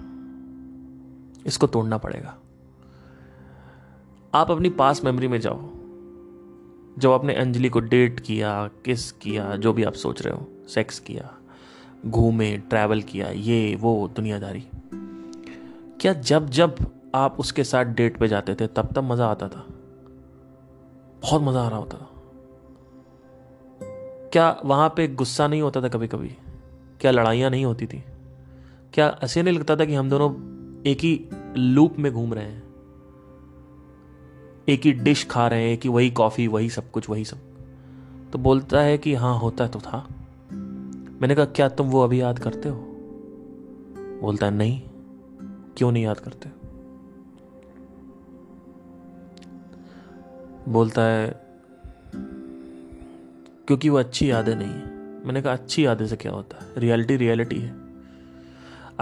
इसको 1.46 1.66
तोड़ना 1.66 1.98
पड़ेगा। 1.98 2.38
आप 4.34 4.50
अपनी 4.50 4.70
पास 4.70 5.04
मेमोरी 5.04 5.28
में 5.28 5.40
जाओ। 5.40 5.60
जब 6.98 7.10
आपने 7.10 7.34
अंजलि 7.34 7.68
को 7.68 7.80
डेट 7.80 8.20
किया 8.20 8.68
किस 8.84 9.12
किया, 9.12 9.56
जो 9.56 9.72
भी 9.72 9.84
आप 9.84 9.92
सोच 9.92 10.22
रहे 10.22 10.34
हो 10.34 10.68
सेक्स 10.68 10.98
किया, 10.98 11.34
घूमे 12.06 12.56
ट्रैवल 12.56 13.02
किया, 13.02 13.28
ये, 13.28 13.76
वो, 13.76 14.10
दुनियादारी। 14.16 14.68
क्या 16.00 16.12
जब 16.12 16.50
जब 16.50 16.76
आप 17.14 17.40
उसके 17.40 17.64
साथ 17.64 17.84
डेट 17.84 18.16
पे 18.16 18.28
जाते 18.28 18.54
थे, 18.54 18.66
तब 18.66 18.92
तब 18.92 19.04
मज़ा 19.04 19.26
आता 19.26 19.48
था? 19.48 19.66
बहुत 21.22 21.42
मज़ा 21.42 21.62
आ 21.62 21.68
रहा 21.68 21.78
होता 21.78 21.98
था। 21.98 22.08
क्या 24.28 24.60
वहाँ 24.64 24.88
पे 24.88 25.08
गुस्सा 25.08 25.46
नहीं 25.46 25.62
होता 25.62 25.82
था 25.82 25.88
कभी 25.88 26.08
कभी 26.08 26.28
क्या 27.00 27.10
लड़ाइयाँ 27.10 27.50
नहीं 27.50 27.64
होती 27.64 27.86
थी? 27.86 28.04
क्या 28.92 29.18
ऐसे 29.24 29.42
नहीं 29.42 29.58
लगता 29.58 29.76
था 29.76 29.84
कि 29.84 29.94
हम 29.94 30.10
दोनों 30.10 30.52
एक 30.86 30.98
ही 30.98 31.28
लूप 31.56 31.98
में 31.98 32.12
घूम 32.12 32.34
रहे 32.34 32.44
हैं? 32.44 32.62
एक 34.68 34.80
ही 34.84 34.92
डिश 34.92 35.26
खा 35.30 35.48
रहे 35.48 35.68
हैं 35.68 35.78
कि 35.78 35.88
वही 35.88 36.10
कॉफ़ी, 36.10 36.46
वही 36.46 36.70
सब 36.70 36.90
कुछ, 36.90 37.10
वही 37.10 37.24
सब। 37.24 37.38
तो 38.32 38.38
बोलता 38.38 38.80
है 38.80 38.98
कि 38.98 39.14
हाँ 39.14 39.38
होता 39.38 39.68
तो 39.68 39.80
था। 39.80 40.08
मैंने 41.20 41.34
कहा, 41.34 41.44
क्या 41.44 41.68
तुम 41.68 41.86
वो 41.86 42.04
अभी 42.04 42.20
याद 42.20 42.38
करते 42.38 42.68
हो? 42.68 42.78
बोलता 44.22 44.46
है, 44.46 44.52
नहीं। 44.52 44.82
क्यों 45.76 45.92
नहीं 45.92 46.04
याद 46.04 46.20
करते? 46.20 46.50
बोलता 50.70 51.02
है, 51.02 51.40
क्योंकि 53.66 53.88
वो 53.88 53.98
अच्छी 53.98 54.30
यादें 54.30 54.56
नहीं 54.56 54.68
है। 54.68 54.86
मैंने 55.26 55.42
कहा, 55.42 55.52
अच्छी 55.52 55.86
यादें 55.86 56.06
से 56.06 56.16
क्या 56.16 56.32
होता 56.32 56.64
है? 56.64 56.72
रियलिटी 56.76 57.16
रियलिटी 57.16 57.58
है। 57.58 57.81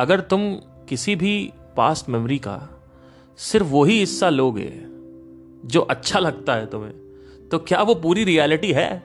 अगर 0.00 0.20
तुम 0.20 0.54
किसी 0.88 1.16
भी 1.16 1.52
पास्ट 1.76 2.08
मेमोरी 2.08 2.38
का 2.38 2.84
सिर्फ़ 3.38 3.66
वही 3.66 3.98
हिस्सा 4.00 4.30
लोगे 4.30 4.72
जो 5.64 5.80
अच्छा 5.80 6.18
लगता 6.18 6.54
है 6.54 6.66
तुम्हें 6.66 6.92
तो 7.48 7.58
क्या 7.58 7.82
वो 7.82 7.94
पूरी 7.94 8.24
रियलिटी 8.24 8.72
है 8.72 9.02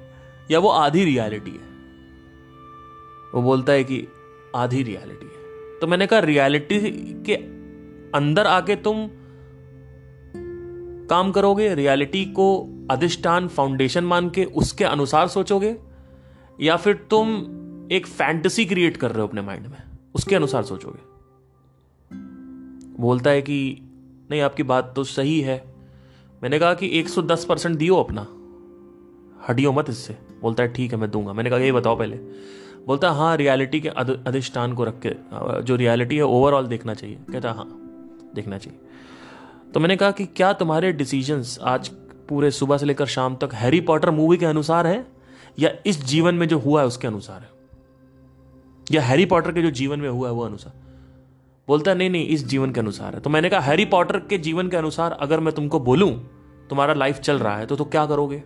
या 0.52 0.60
वो 0.60 0.70
आधी 0.70 1.04
रियलिटी 1.04 1.52
है? 1.52 1.75
वो 3.36 3.42
बोलता 3.42 3.74
है 3.74 3.84
कि 3.84 4.08
आधी 4.56 4.84
रियलिटी 4.84 5.25
है। 5.25 5.80
तो 5.80 5.88
मैंने 5.88 6.08
कहा 6.08 6.20
रियलिटी 6.20 6.80
के 7.24 7.36
अंदर 8.18 8.48
आके 8.48 8.75
तुम 8.75 9.08
काम 11.08 11.32
करोगे 11.32 11.74
रियलिटी 11.75 12.25
को 12.25 12.48
अधिष्ठान 12.92 13.48
फाउंडेशन 13.48 14.04
मान 14.04 14.30
के 14.30 14.46
उसके 14.46 14.84
अनुसार 14.84 15.28
सोचोगे, 15.28 15.75
या 16.62 16.75
फिर 16.75 16.96
तुम 17.10 17.28
एक 17.92 18.08
फैंटेसी 18.08 18.66
क्रिएट 18.66 18.98
कर 18.98 19.12
रहे 19.12 19.22
हो 19.22 19.28
अपने 19.28 19.42
माइंड 19.42 19.68
में? 19.68 19.95
उसके 20.16 20.36
अनुसार 20.36 20.64
सोचोगे। 20.64 21.16
बोलता 23.02 23.30
है 23.30 23.42
कि, 23.42 23.82
नहीं, 24.32 24.42
आपकी 24.42 24.64
बात 24.64 24.94
तो 24.96 25.04
सही 25.04 25.42
है। 25.42 25.76
मैंने 26.44 26.60
कहा 26.60 26.74
कि 26.74 26.88
110 26.88 27.46
परसेंट 27.46 27.78
दियो 27.78 27.96
अपना। 27.96 28.28
हटियो 29.50 29.72
मत 29.72 29.90
इससे। 29.90 30.18
बोलता 30.42 30.64
है, 30.64 30.74
ठीक 30.74 30.92
है, 30.92 30.98
मैं 30.98 31.12
दूँगा। 31.12 31.34
मैंने 31.34 31.50
कहा, 31.50 31.60
ये 31.60 31.72
बताओ 31.72 31.98
पहले। 31.98 32.16
बोलता 32.88 33.12
है 33.12 33.18
हाँ 33.18 33.38
रियलिटी 33.38 33.80
के 33.80 33.90
अधिष्ठान 33.90 34.74
को 34.74 34.84
रख 34.84 35.02
के 35.06 35.12
जो 35.64 35.76
रियलिटी 35.76 36.16
है 36.16 36.24
ओवरऑल 36.24 36.68
देखना 36.68 36.94
चाहिए। 36.94 37.20
कहता 37.32 37.52
हाँ 37.52 37.68
देखना 38.36 38.58
चाहिए। 38.58 38.80
तो 39.74 39.80
मैंने 39.80 39.96
कहा 39.96 40.12
कि, 40.12 40.26
क्या 40.26 40.54
तुम्हारे 40.54 40.94
डिसीजंस 40.94 41.60
आज 41.62 41.92
पूरे 42.30 42.52
सुबह 42.52 42.78
से 42.78 42.86
लेकर 42.86 43.06
शाम 43.06 43.36
तक 43.36 43.50
हैरी 43.54 43.82
पॉटर 43.82 44.12
मूवी 44.12 44.38
के 44.38 44.46
अनुसार 44.46 44.88
है? 44.88 45.08
या 45.60 45.72
इस 45.86 46.06
जीवन 46.06 46.36
में 46.36 46.48
जो 46.48 46.60
हुआ 46.60 46.82
है, 46.82 46.88
उसके 46.88 47.08
अनुसार 47.08 47.42
है? 47.42 47.55
या 48.92 49.01
हैरी 49.01 49.25
पॉटर 49.25 49.51
के 49.51 49.62
जो 49.62 49.70
जीवन 49.72 50.00
में 50.00 50.10
हुआ 50.10 50.27
है 50.27 50.34
वो 50.34 50.44
अनुसार। 50.44 50.74
बोलता 51.68 51.92
है 51.92 51.98
नहीं 51.98 52.10
नहीं, 52.10 52.27
इस 52.27 52.46
जीवन 52.48 52.72
के 52.72 52.80
अनुसार 52.80 53.13
है। 53.15 53.20
तो 53.20 53.30
मैंने 53.30 53.50
कहा 53.50 53.60
हैरी 53.60 53.86
पॉटर 53.86 54.18
के 54.20 54.38
जीवन 54.38 54.68
के 54.70 54.77
अनुसार 54.77 55.12
अगर 55.12 55.39
मैं 55.39 55.54
तुमको 55.54 55.80
बोलूँ, 55.80 56.12
तुम्हारा 56.70 56.94
लाइफ 56.94 57.20
चल 57.20 57.39
रहा 57.39 57.58
है 57.58 57.65
तो 57.65 57.75
तो 57.75 57.86
क्या 57.86 58.06
करोगे? 58.06 58.44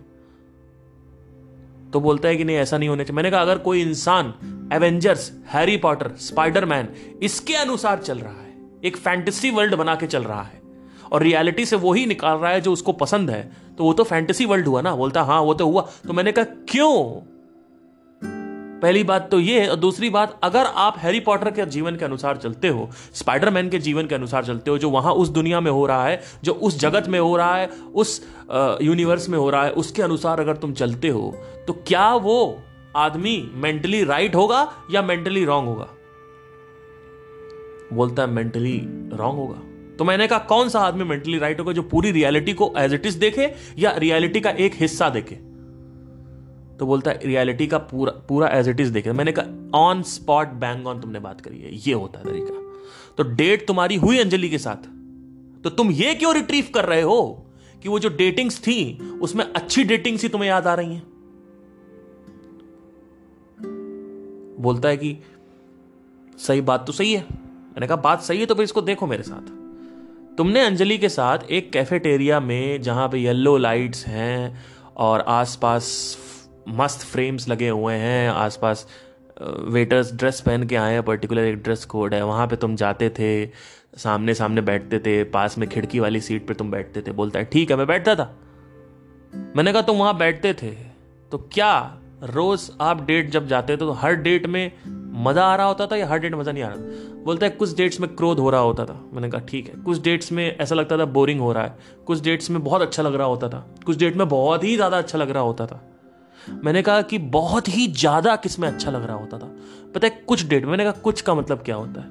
तो 1.92 2.00
बोलता 2.00 2.28
है 2.28 2.36
कि, 2.36 2.44
नहीं, 2.44 2.56
ऐसा 2.56 2.78
नहीं 2.78 2.88
होने 2.88 3.04
चाहिए। 3.04 3.16
मैंने 3.16 3.30
कहा, 3.30 3.40
अगर 3.40 3.58
कोई 3.58 3.80
इंसान 3.82 4.34
एवेंजर्स 4.72 5.30
हैरी 5.46 5.76
पॉटर 5.76 6.10
स्पाइडरमैन 6.18 6.88
इसके 7.22 7.54
अनुसार 7.54 7.98
चल 7.98 8.18
रहा 8.18 8.32
है, 8.32 8.54
एक 8.84 8.96
फैंटेसी 8.96 9.50
वर्ल्ड 9.50 9.74
बना 9.74 9.94
के 9.94 10.06
चल 10.06 10.22
रहा 10.22 10.42
है, 10.42 10.60
और 11.12 11.22
रियलिटी 11.22 11.64
से 11.66 11.76
वो 11.76 11.92
ही 11.92 12.06
निकाल 12.06 12.38
रहा 12.38 12.50
है 12.50 12.60
जो 12.60 12.72
उसको 12.72 12.92
पसंद 12.92 13.30
है 13.30 13.50
तो 13.78 13.84
वो 13.84 13.92
तो 13.92 14.04
फैंटेसी 14.04 14.46
वर्ल्ड 14.46 14.66
हुआ 14.66 14.82
ना? 14.82 14.94
बोलता 14.96 15.22
हाँ 15.22 15.40
वो 15.40 15.54
तो 15.54 15.66
हुआ। 15.66 15.82
तो 16.06 16.12
मैंने 16.12 16.32
कहा, 16.32 16.44
क्यों? 16.68 16.94
पहली 18.82 19.02
बात 19.04 19.30
तो 19.30 19.38
ये 19.40 19.66
और 19.66 19.76
दूसरी 19.76 20.10
बात, 20.10 20.38
अगर 20.42 20.66
आप 20.76 20.98
हैरी 20.98 21.20
पॉटर 21.20 21.50
के 21.50 21.66
जीवन 21.66 21.96
के 21.96 22.04
अनुसार 22.04 22.36
चलते 22.36 22.68
हो 22.68 22.88
स्पाइडरमैन 23.14 23.68
के 23.70 23.78
जीवन 23.78 24.06
के 24.06 24.14
अनुसार 24.14 24.44
चलते 24.44 24.70
हो, 24.70 24.78
जो 24.78 24.90
वहाँ 24.90 25.12
उस 25.14 25.28
दुनिया 25.30 25.60
में 25.60 25.70
हो 25.70 25.84
रहा 25.86 26.04
है, 26.04 26.20
जो 26.44 26.52
उस 26.52 26.78
जगत 26.80 27.08
में 27.08 27.18
हो 27.18 27.36
रहा 27.36 27.56
है, 27.56 27.68
उस 27.94 28.20
यूनिवर्स 28.82 29.28
में 29.28 29.38
हो 29.38 29.50
रहा 29.50 29.64
है, 29.64 29.70
उसके 29.72 30.02
अनुसार 30.02 30.40
अगर 30.40 30.56
तुम 30.56 30.72
चलते 30.74 31.08
हो 31.08 31.34
तो 31.66 31.72
क्या 31.86 32.14
वो 32.16 32.62
आदमी 32.96 33.50
मेंटली 33.54 34.02
राइट 34.04 34.34
होगा 34.34 34.66
या 34.90 35.02
मेंटली 35.02 35.44
रॉन्ग 35.44 35.68
होगा? 35.68 35.88
बोलता 37.92 38.22
है 38.22 38.30
मेंटली 38.30 38.76
रॉन्ग 39.12 39.38
होगा। 39.38 39.60
तो 39.98 40.04
मैंने 40.04 40.26
कहा, 40.26 40.38
कौन 40.40 40.68
सा 40.68 40.80
आदमी 40.80 41.04
मेंटली 41.04 41.38
राइट 41.38 41.60
होगा 41.60 41.72
जो 41.72 41.82
पूरी 41.84 42.10
रियलिटी 42.12 42.52
को 42.52 42.72
एज 42.78 42.94
इट 42.94 43.06
इज़ 43.06 43.18
देखे 43.18 43.52
या 43.78 43.90
रियलिटी 43.98 44.40
का 44.40 44.50
एक 44.50 44.74
हिस्सा 44.74 45.08
देखे? 45.10 45.38
तो 46.80 46.86
बोलता 46.86 47.10
है 47.10 47.20
रियलिटी 47.24 47.66
का 47.66 47.78
पूरा 47.78 48.12
पूरा 48.12 48.48
एज 48.48 48.68
इट 48.68 48.80
इज़ 48.80 48.92
देखे 48.92 49.12
मैंने 49.12 49.32
कहा 49.32 49.70
ऑन 49.74 50.02
स्पॉट 50.02 50.46
बैंग 50.48 50.86
ऑन 50.86 51.00
तुमने 51.00 51.18
बात 51.18 51.40
करी 51.40 51.60
है। 51.60 51.74
ये 51.74 51.92
होता 51.92 52.18
है 52.18 52.24
तरीका। 52.24 52.80
तो 53.16 53.22
डेट 53.22 53.66
तुम्हारी 53.66 53.96
हुई 53.96 54.18
अंजलि 54.18 54.48
के 54.48 54.58
साथ। 54.58 54.76
तो 55.62 55.70
तुम 55.70 55.90
ये 55.90 56.14
क्यों 56.14 56.34
रिट्रीव 56.34 56.68
कर 56.74 56.84
रहे 56.84 57.02
हो 57.02 57.46
कि 57.82 57.88
वो 57.88 57.98
जो 57.98 58.08
डेटिंग्स 58.08 58.60
थी, 58.60 58.98
उसमें 59.22 59.44
अच्छी 59.44 59.84
डेटिंग्स 59.84 60.22
ही 60.22 60.28
तुम्हें 60.28 60.48
याद 60.48 60.66
आ 60.66 60.74
रही 60.74 60.94
हैं? 60.94 61.02
बोलता 64.60 64.88
है 64.88 64.96
कि, 64.96 65.18
सही 66.38 66.60
बात 66.60 66.86
तो 66.86 66.92
सही 66.92 67.12
है। 67.12 67.26
मैंने 67.32 67.86
कहा, 67.86 67.96
बात 67.96 68.22
सही 68.22 68.40
है 68.40 68.46
तो 68.46 68.54
फिर 68.54 68.64
इसको 68.64 68.82
देखो 68.82 69.06
मेरे 69.06 69.22
साथ। 69.22 69.60
तुमने 70.36 70.60
अंजलि 70.60 70.98
के 70.98 71.08
साथ 71.08 71.38
एक 71.50 71.72
कैफेटेरिया 71.72 72.40
में 72.40 72.82
जहाँ 72.82 73.08
पे 73.08 73.18
येलो 73.18 73.56
लाइट्स 73.56 74.06
हैं 74.06 74.64
और 74.96 75.20
आसपास 75.20 76.16
मस्त 76.72 77.06
फ्रेम्स 77.06 77.48
लगे 77.48 77.68
हुए 77.68 77.94
हैं, 77.94 78.28
आसपास 78.30 78.86
वेटर्स 79.42 80.12
ड्रेस 80.14 80.40
पहन 80.40 80.66
के 80.66 80.76
आए 80.76 80.92
हैं 80.92 81.02
पर्टिकुलर 81.02 81.44
एक 81.44 81.62
ड्रेस 81.62 81.84
कोड 81.84 82.14
है, 82.14 82.24
वहाँ 82.24 82.46
पे 82.46 82.56
तुम 82.56 82.76
जाते 82.76 83.08
थे 83.10 83.30
सामने 83.96 84.34
सामने 84.34 84.60
बैठते 84.60 84.98
थे, 84.98 85.22
पास 85.26 85.58
में 85.58 85.68
खिड़की 85.68 86.00
वाली 86.00 86.20
सीट 86.20 86.46
पे 86.48 86.54
तुम 86.54 86.70
बैठते 86.70 87.02
थे, 87.02 87.12
बोलता 87.12 87.38
है, 87.38 87.44
ठीक 87.44 87.70
है, 87.70 87.76
मैं 87.76 87.86
बैठता 87.86 88.14
था। 88.14 88.24
मैंने 89.56 89.72
कहा, 89.72 89.82
तुम 89.82 89.96
वहाँ 89.96 90.16
बैठते 90.18 90.52
थे? 90.54 90.70
तो 91.32 91.38
क्या 91.52 91.72
रोज 92.24 92.70
आप 92.80 93.04
डेट 93.06 93.30
जब 93.30 93.46
जाते 93.46 93.72
थे 93.72 93.76
तो 93.76 93.92
हर 93.92 94.14
डेट 94.16 94.46
में 94.46 94.72
मज़ा 95.24 95.44
आ 95.44 95.54
रहा 95.56 95.66
होता 95.66 95.86
था 95.86 95.96
या 95.96 96.06
हर 96.08 96.18
डेट 96.18 96.34
मज़ा 96.34 96.52
नहीं 96.52 96.62
आ 96.62 96.68
रहा 96.68 96.76
था? 96.76 97.22
बोलता 97.24 97.46
है, 97.46 97.50
कुछ 97.52 97.76
डेट्स 97.76 98.00
में 98.00 98.08
क्रोध 98.16 98.38
हो 98.38 98.50
रहा 98.50 98.60
होता 98.60 98.84
था। 98.84 98.94
मैंने 99.12 99.30
कहा, 99.30 99.40
ठीक 99.40 99.68
है, 99.68 99.80
कुछ 99.82 100.02
डेट्स 100.02 100.32
में 100.32 100.56
ऐसा 100.56 100.74
लगता 100.74 100.98
था 100.98 101.04
बोरिंग 101.06 101.40
हो 101.40 101.52
रहा 101.52 101.64
है। 101.64 102.04
कुछ 102.06 102.22
डेट्स 102.22 102.50
में 102.50 102.62
बहुत 102.64 102.82
अच्छा 102.82 103.02
लग 103.02 103.14
रहा 103.14 103.26
होता 103.26 103.48
था। 103.48 103.66
कुछ 103.86 103.98
डेट 103.98 104.16
में 104.16 104.28
बहुत 104.28 104.64
ही 104.64 104.74
ज़्यादा 104.76 104.98
अच्छा 104.98 105.18
लग 105.18 105.30
रहा 105.30 105.42
होता 105.42 105.66
था। 105.66 105.82
मैंने 106.64 106.82
कहा 106.82 107.02
कि 107.02 107.18
बहुत 107.18 107.68
ही 107.68 107.86
ज़्यादा 107.86 108.36
किसमें 108.36 108.68
अच्छा 108.68 108.90
लग 108.90 109.04
रहा 109.04 109.16
होता 109.16 109.38
था। 109.38 109.56
पता 109.94 110.06
है 110.06 110.24
कुछ 110.28 110.46
डेट 110.46 110.64
मैंने 110.64 110.82
कहा 110.84 110.92
कुछ 110.92 111.20
का 111.20 111.34
मतलब 111.34 111.58
क्या 111.58 111.76
होता 111.76 112.00
है? 112.00 112.08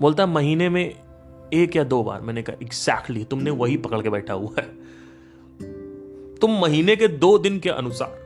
बोलता 0.00 0.26
महीने 0.26 0.68
में 0.68 0.96
एक 1.54 1.76
या 1.76 1.84
दो 1.84 2.02
बार। 2.02 2.20
मैंने 2.20 2.42
कहा 2.42 2.56
एग्जैक्टली 2.62 3.16
exactly, 3.16 3.30
तुमने 3.30 3.50
वही 3.50 3.76
पकड़ 3.76 4.02
के 4.02 4.10
बैठा 4.10 4.34
हुआ 4.34 4.54
है। 4.58 4.66
तुम 6.36 6.50
महीने 6.50 6.96
के 6.96 7.08
दो 7.08 7.38
दिन 7.38 7.58
के 7.58 7.68
अनुसार 7.68 8.22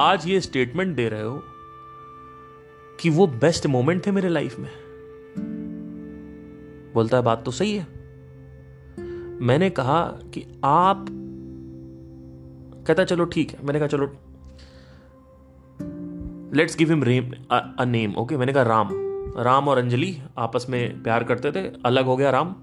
आज 0.00 0.26
ये 0.26 0.40
स्टेटमेंट 0.40 0.96
दे 0.96 1.08
रहे 1.08 1.22
हो 1.22 1.42
कि 3.00 3.10
वो 3.10 3.26
बेस्ट 3.26 3.66
मोमेंट 3.66 4.06
थे 4.06 4.10
मेरे 4.10 4.28
लाइफ 4.28 4.58
में। 4.58 4.70
बोलता 6.94 7.16
है 7.16 7.22
बात 7.22 7.44
तो 7.44 7.50
सही 7.50 7.76
है। 7.76 7.86
मैंने 9.40 9.70
कहा 9.70 10.04
कि 10.04 10.60
आप 10.64 11.21
कहता 12.86 13.04
चलो 13.04 13.24
ठीक 13.24 13.50
है। 13.50 13.64
मैंने 13.64 13.78
कहा, 13.78 13.88
चलो 13.88 14.06
let's 16.54 16.76
give 16.76 16.88
him 16.88 17.02
RAM 17.02 17.32
a 17.52 17.84
name 17.84 18.14
okay 18.14 18.36
मैंने 18.36 18.52
कहा, 18.52 18.62
राम। 18.62 18.88
राम 19.38 19.68
और 19.68 19.78
अंजलि 19.78 20.16
आपस 20.38 20.66
में 20.70 21.02
प्यार 21.02 21.24
करते 21.24 21.52
थे। 21.52 21.66
अलग 21.84 22.04
हो 22.04 22.16
गया 22.16 22.30
राम। 22.30 22.54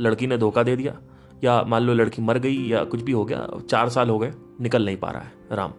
लड़की 0.00 0.26
ने 0.26 0.38
धोखा 0.38 0.62
दे 0.62 0.76
दिया। 0.76 0.96
या 1.44 1.62
मान 1.62 1.82
लो 1.82 1.94
लड़की 1.94 2.22
मर 2.22 2.38
गई 2.38 2.56
या 2.68 2.84
कुछ 2.84 3.02
भी 3.02 3.12
हो 3.12 3.24
गया, 3.24 3.46
चार 3.70 3.88
साल 3.88 4.10
हो 4.10 4.18
गए, 4.18 4.32
निकल 4.60 4.84
नहीं 4.84 4.96
पा 4.96 5.10
रहा 5.10 5.22
है 5.22 5.32
राम। 5.52 5.72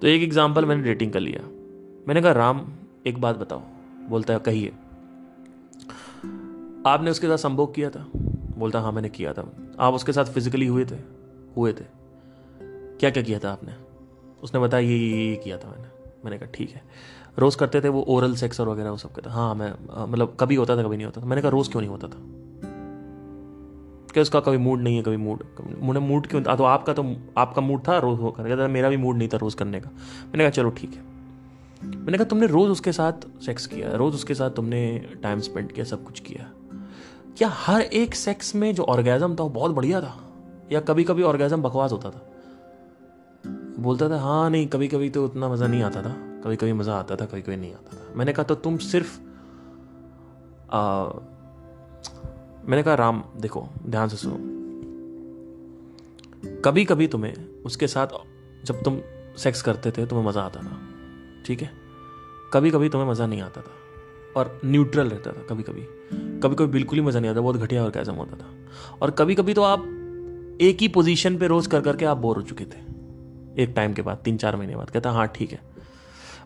तो 0.00 0.06
एक 0.06 0.22
एग्ज़ाम्पल 0.22 0.64
मैंने 0.64 0.82
डेटिंग 0.82 1.12
कर 1.12 1.20
लिया। 1.20 1.42
मैंने 2.08 2.22
कहा, 2.22 2.32
राम, 2.32 2.66
एक 3.06 3.20
बात 3.20 3.36
बताओ। 3.36 3.62
बोलता 4.08 4.34
है, 4.34 4.38
कहिए। 4.38 4.72
आपने 6.86 7.10
उसके 7.10 7.26
साथ 7.26 7.36
संभोग 7.36 7.74
किया 7.74 7.90
था? 7.90 8.06
बोलता 8.58 8.80
हाँ 8.80 8.92
मैंने 8.92 9.08
किया 9.08 9.32
था। 9.32 9.50
आप 9.78 9.94
उसके 9.94 10.12
साथ 10.12 10.24
फिजिकली 10.24 10.66
हुए 10.66 10.84
थे? 10.84 10.96
हुए 11.56 11.72
थे। 11.72 12.03
क्या 13.00 13.10
क्या 13.10 13.22
किया 13.22 13.38
था 13.38 13.52
आपने? 13.52 13.72
उसने 14.42 14.60
बताया, 14.60 14.88
ये 14.88 14.98
ये 14.98 15.28
ये 15.30 15.36
किया 15.36 15.58
था 15.58 15.68
मैंने। 15.68 15.84
मैंने 16.24 16.38
कहा, 16.38 16.48
ठीक 16.54 16.70
है। 16.70 16.82
रोज़ 17.38 17.56
करते 17.56 17.80
थे 17.80 17.88
वो 17.88 18.02
ओरल 18.08 18.34
सेक्स 18.34 18.60
और 18.60 18.68
वगैरह, 18.68 18.90
वो 18.90 18.96
सब 18.96 19.12
कहते 19.12 19.30
हाँ 19.30 19.54
मैं 19.54 19.72
मतलब 20.06 20.36
कभी 20.40 20.54
होता 20.54 20.76
था, 20.76 20.82
कभी 20.82 20.96
नहीं 20.96 21.06
होता 21.06 21.20
था। 21.22 21.26
मैंने 21.26 21.42
कहा, 21.42 21.50
रोज़ 21.50 21.70
क्यों 21.70 21.80
नहीं 21.82 21.90
होता 21.90 22.08
था? 22.08 22.18
क्या 24.12 24.22
उसका 24.22 24.40
कभी 24.40 24.56
मूड 24.56 24.80
नहीं 24.80 24.96
है, 24.96 25.02
कभी 25.02 25.16
मूड 25.16 25.44
मुझे 25.78 26.00
मूड 26.00 26.26
क्यों 26.26 26.42
तो 26.42 26.64
आपका 26.64 26.92
तो 26.92 27.16
आपका 27.38 27.62
मूड 27.62 27.88
था 27.88 27.98
रोज़ 27.98 28.36
करने 28.36 28.56
का 28.56 28.68
मेरा 28.68 28.88
भी 28.88 28.96
मूड 28.96 29.16
नहीं 29.16 29.28
था 29.28 29.36
रोज़ 29.36 29.56
करने 29.56 29.80
का। 29.80 29.90
मैंने 30.24 30.44
कहा, 30.44 30.50
चलो 30.50 30.70
ठीक 30.70 30.94
है। 30.94 31.14
मैंने 31.98 32.18
कहा, 32.18 32.24
तुमने 32.24 32.46
रोज़ 32.46 32.70
उसके 32.70 32.92
साथ 32.92 33.12
सेक्स 33.42 33.66
किया 33.66 33.96
रोज़ 33.96 34.14
उसके 34.14 34.34
साथ 34.34 34.50
तुमने 34.50 34.98
टाइम 35.22 35.40
स्पेंड 35.40 35.72
किया, 35.72 35.84
सब 35.84 36.04
कुछ 36.04 36.20
किया 36.20 36.50
क्या 37.36 37.48
हर 37.48 37.80
एक 37.80 38.14
सेक्स 38.14 38.54
में 38.54 38.74
जो 38.74 38.82
ऑर्गेजम 38.82 39.34
था, 39.34 39.42
वो 39.42 39.50
बहुत 39.50 39.72
बढ़िया 39.72 40.00
था? 40.00 40.20
या 40.72 40.80
कभी 40.80 41.04
कभी 41.04 41.22
ऑर्गेजम 41.22 41.62
बकवास 41.62 41.92
होता 41.92 42.10
था? 42.10 42.30
बोलता 43.78 44.08
था 44.08 44.18
हाँ 44.20 44.50
नहीं 44.50 44.66
कभी 44.68 44.88
कभी 44.88 45.10
तो 45.10 45.24
उतना 45.24 45.48
मज़ा 45.48 45.66
नहीं 45.66 45.82
आता 45.82 46.02
था। 46.02 46.14
कभी 46.44 46.56
कभी 46.56 46.72
मज़ा 46.72 46.94
आता 46.94 47.16
था 47.16 47.26
कभी 47.26 47.42
कभी 47.42 47.56
नहीं 47.56 47.72
आता 47.74 47.96
था। 47.96 48.14
मैंने 48.16 48.32
कहा 48.32 48.44
तो 48.44 48.54
तुम 48.56 48.76
सिर्फ़ 48.78 49.18
आ, 50.70 51.04
मैंने 52.66 52.82
कहा 52.82 52.94
राम 52.94 53.22
देखो 53.40 53.68
ध्यान 53.86 54.08
से 54.08 54.16
सुनो। 54.16 54.36
कभी 56.64 56.84
कभी 56.84 57.06
तुम्हें 57.06 57.34
उसके 57.64 57.86
साथ 57.88 58.06
जब 58.66 58.82
तुम 58.82 59.00
सेक्स 59.38 59.62
करते 59.62 59.90
थे 59.90 60.06
तुम्हें 60.06 60.26
मज़ा 60.26 60.42
आता 60.42 60.60
था 60.60 60.78
ठीक 61.46 61.62
है? 61.62 61.70
कभी 62.52 62.70
कभी 62.70 62.88
तुम्हें 62.88 63.08
मज़ा 63.10 63.26
नहीं 63.26 63.42
आता 63.42 63.60
था 63.60 63.72
और 64.36 64.60
न्यूट्रल 64.64 65.08
रहता 65.08 65.32
था 65.32 65.42
कभी 65.50 65.62
कभी 65.62 65.86
कभी 66.40 66.54
कभी 66.54 66.66
बिल्कुल 66.68 66.98
ही 66.98 67.04
मज़ा 67.04 67.20
नहीं 67.20 67.30
आता 67.30 67.40
बहुत 67.40 67.56
घटिया 67.56 67.84
और 67.84 67.90
कैसा 67.90 68.12
होता 68.12 68.36
था। 68.36 68.46
और 69.02 69.10
कभी 69.10 69.34
कभी 69.34 69.54
तो 69.54 69.62
आप 69.62 69.84
एक 70.60 70.80
ही 70.80 70.88
पोजीशन 70.88 71.38
पे 71.38 71.46
रोज 71.46 71.66
कर 71.66 71.80
करके 71.80 72.04
आप 72.04 72.16
बोर 72.16 72.36
हो 72.36 72.42
चुके 72.42 72.64
थे। 72.64 72.93
एक 73.58 73.72
टाइम 73.76 73.92
के 73.92 74.02
बाद 74.02 74.18
तीन 74.24 74.36
चार 74.36 74.56
महीने 74.56 74.76
बाद 74.76 74.90
कहता 74.90 75.10
हाँ 75.10 75.26
ठीक 75.28 75.52
है। 75.52 75.60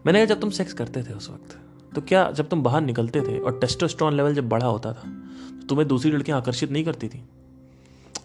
मैंने 0.07 0.19
कहा 0.19 0.35
जब 0.35 0.41
तुम 0.41 0.51
सेक्स 0.51 0.73
करते 0.73 1.03
थे 1.03 1.15
उस 1.15 1.29
वक्त 1.31 1.57
तो 1.95 2.01
क्या 2.01 2.31
जब 2.31 2.49
तुम 2.49 2.63
बाहर 2.63 2.81
निकलते 2.81 3.21
थे 3.21 3.39
और 3.39 3.59
टेस्टोस्टेरोन 3.59 4.17
लेवल 4.17 4.35
जब 4.35 4.49
बड़ा 4.49 4.67
होता 4.67 4.93
था 4.93 5.03
तो 5.51 5.67
तुम्हें 5.67 5.87
दूसरी 5.89 6.11
लड़कियाँ 6.11 6.39
आकर्षित 6.39 6.71
नहीं 6.71 6.85
करती 6.85 7.09
थी? 7.09 7.23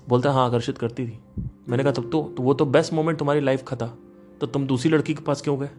बोलता 0.10 0.32
हाँ 0.32 0.46
आकर्षित 0.48 0.78
करती 0.78 1.06
थी। 1.08 1.20
मैंने 1.70 1.84
कहा 1.84 1.92
तब 1.92 2.10
तो, 2.12 2.22
तो 2.38 2.44
वो 2.44 2.54
तो 2.54 2.66
बेस्ट 2.66 2.94
मोमेंट 2.94 3.20
तुम्हारी 3.20 3.42
लाइफ 3.42 3.64
का 3.68 3.76
था 3.76 3.88
तो 4.42 4.48
तुम 4.48 4.68
दूसरी 4.68 4.92
लड़की 4.92 5.14
के 5.14 5.24
पास 5.24 5.42
क्यों 5.42 5.60
गए? 5.60 5.70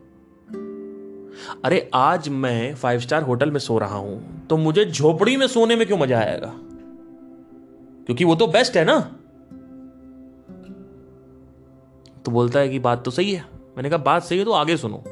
अरे 1.65 1.91
आज 1.95 2.29
मैं 2.29 2.75
फाइव 2.75 3.01
स्टार 3.01 3.23
होटल 3.23 3.51
में 3.51 3.59
सो 3.61 3.79
रहा 3.79 3.97
हूँ 3.97 4.47
तो 4.47 4.57
मुझे 4.57 4.85
झोपड़ी 4.85 5.37
में 5.37 5.47
सोने 5.47 5.77
में 5.77 5.87
क्यों 5.87 5.99
मज़ा 5.99 6.19
आएगा? 6.19 6.53
क्योंकि 8.07 8.25
वो 8.25 8.35
तो 8.35 8.47
बेस्ट 8.47 8.77
है 8.77 8.85
ना? 8.85 8.99
तो 12.25 12.31
बोलता 12.31 12.59
है 12.59 12.69
कि 12.69 12.79
बात 12.79 13.05
तो 13.05 13.11
सही 13.11 13.33
है। 13.33 13.45
मैंने 13.77 13.91
कहा, 13.91 13.99
बात 13.99 14.23
सही 14.23 14.39
है 14.39 14.45
तो 14.45 14.53
आगे 14.53 14.77
सुनो। 14.77 15.03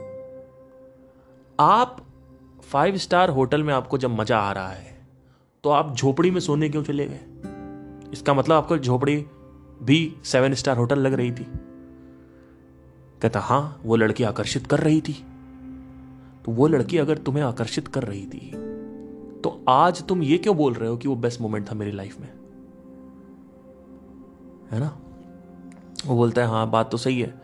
आप 1.58 1.96
फाइव 2.62 2.96
स्टार 2.96 3.30
होटल 3.30 3.62
में 3.62 3.72
आपको 3.74 3.98
जब 3.98 4.10
मज़ा 4.10 4.38
आ 4.38 4.52
रहा 4.52 4.68
है 4.68 4.90
तो 5.64 5.70
आप 5.70 5.94
झोपड़ी 5.96 6.30
में 6.30 6.40
सोने 6.40 6.68
क्यों 6.68 6.82
चले 6.82 7.06
गए? 7.06 7.20
इसका 8.12 8.34
मतलब 8.34 8.56
आपको 8.56 8.78
झोपड़ी 8.78 9.16
भी 9.82 10.16
सेवन 10.24 10.54
स्टार 10.54 10.76
होटल 10.76 10.98
लग 10.98 11.12
रही 11.12 11.32
थी। 11.32 11.46
कहता, 13.22 13.40
हाँ, 13.40 13.80
वो 13.84 13.96
लड़की 13.96 14.24
आकर्षित 14.24 14.66
कर 14.66 14.80
रही 14.80 15.00
थी। 15.00 15.12
तो 16.44 16.52
वो 16.52 16.66
लड़की 16.66 16.98
अगर 16.98 17.18
तुम्हें 17.18 17.44
आकर्षित 17.44 17.88
कर 17.88 18.02
रही 18.02 18.26
थी 18.26 18.50
तो 19.44 19.64
आज 19.68 20.02
तुम 20.02 20.22
ये 20.22 20.38
क्यों 20.38 20.56
बोल 20.56 20.74
रहे 20.74 20.88
हो 20.88 20.96
कि 20.96 21.08
वो 21.08 21.14
बेस्ट 21.16 21.40
मोमेंट 21.40 21.70
था 21.70 21.74
मेरी 21.74 21.92
लाइफ 21.92 22.20
में? 22.20 22.28
है 24.70 24.80
ना? 24.80 24.96
वो 26.06 26.16
बोलता 26.16 26.42
है 26.42 26.48
हाँ 26.48 26.70
बात 26.70 26.90
तो 26.90 26.98
सही 26.98 27.20
है। 27.20 27.34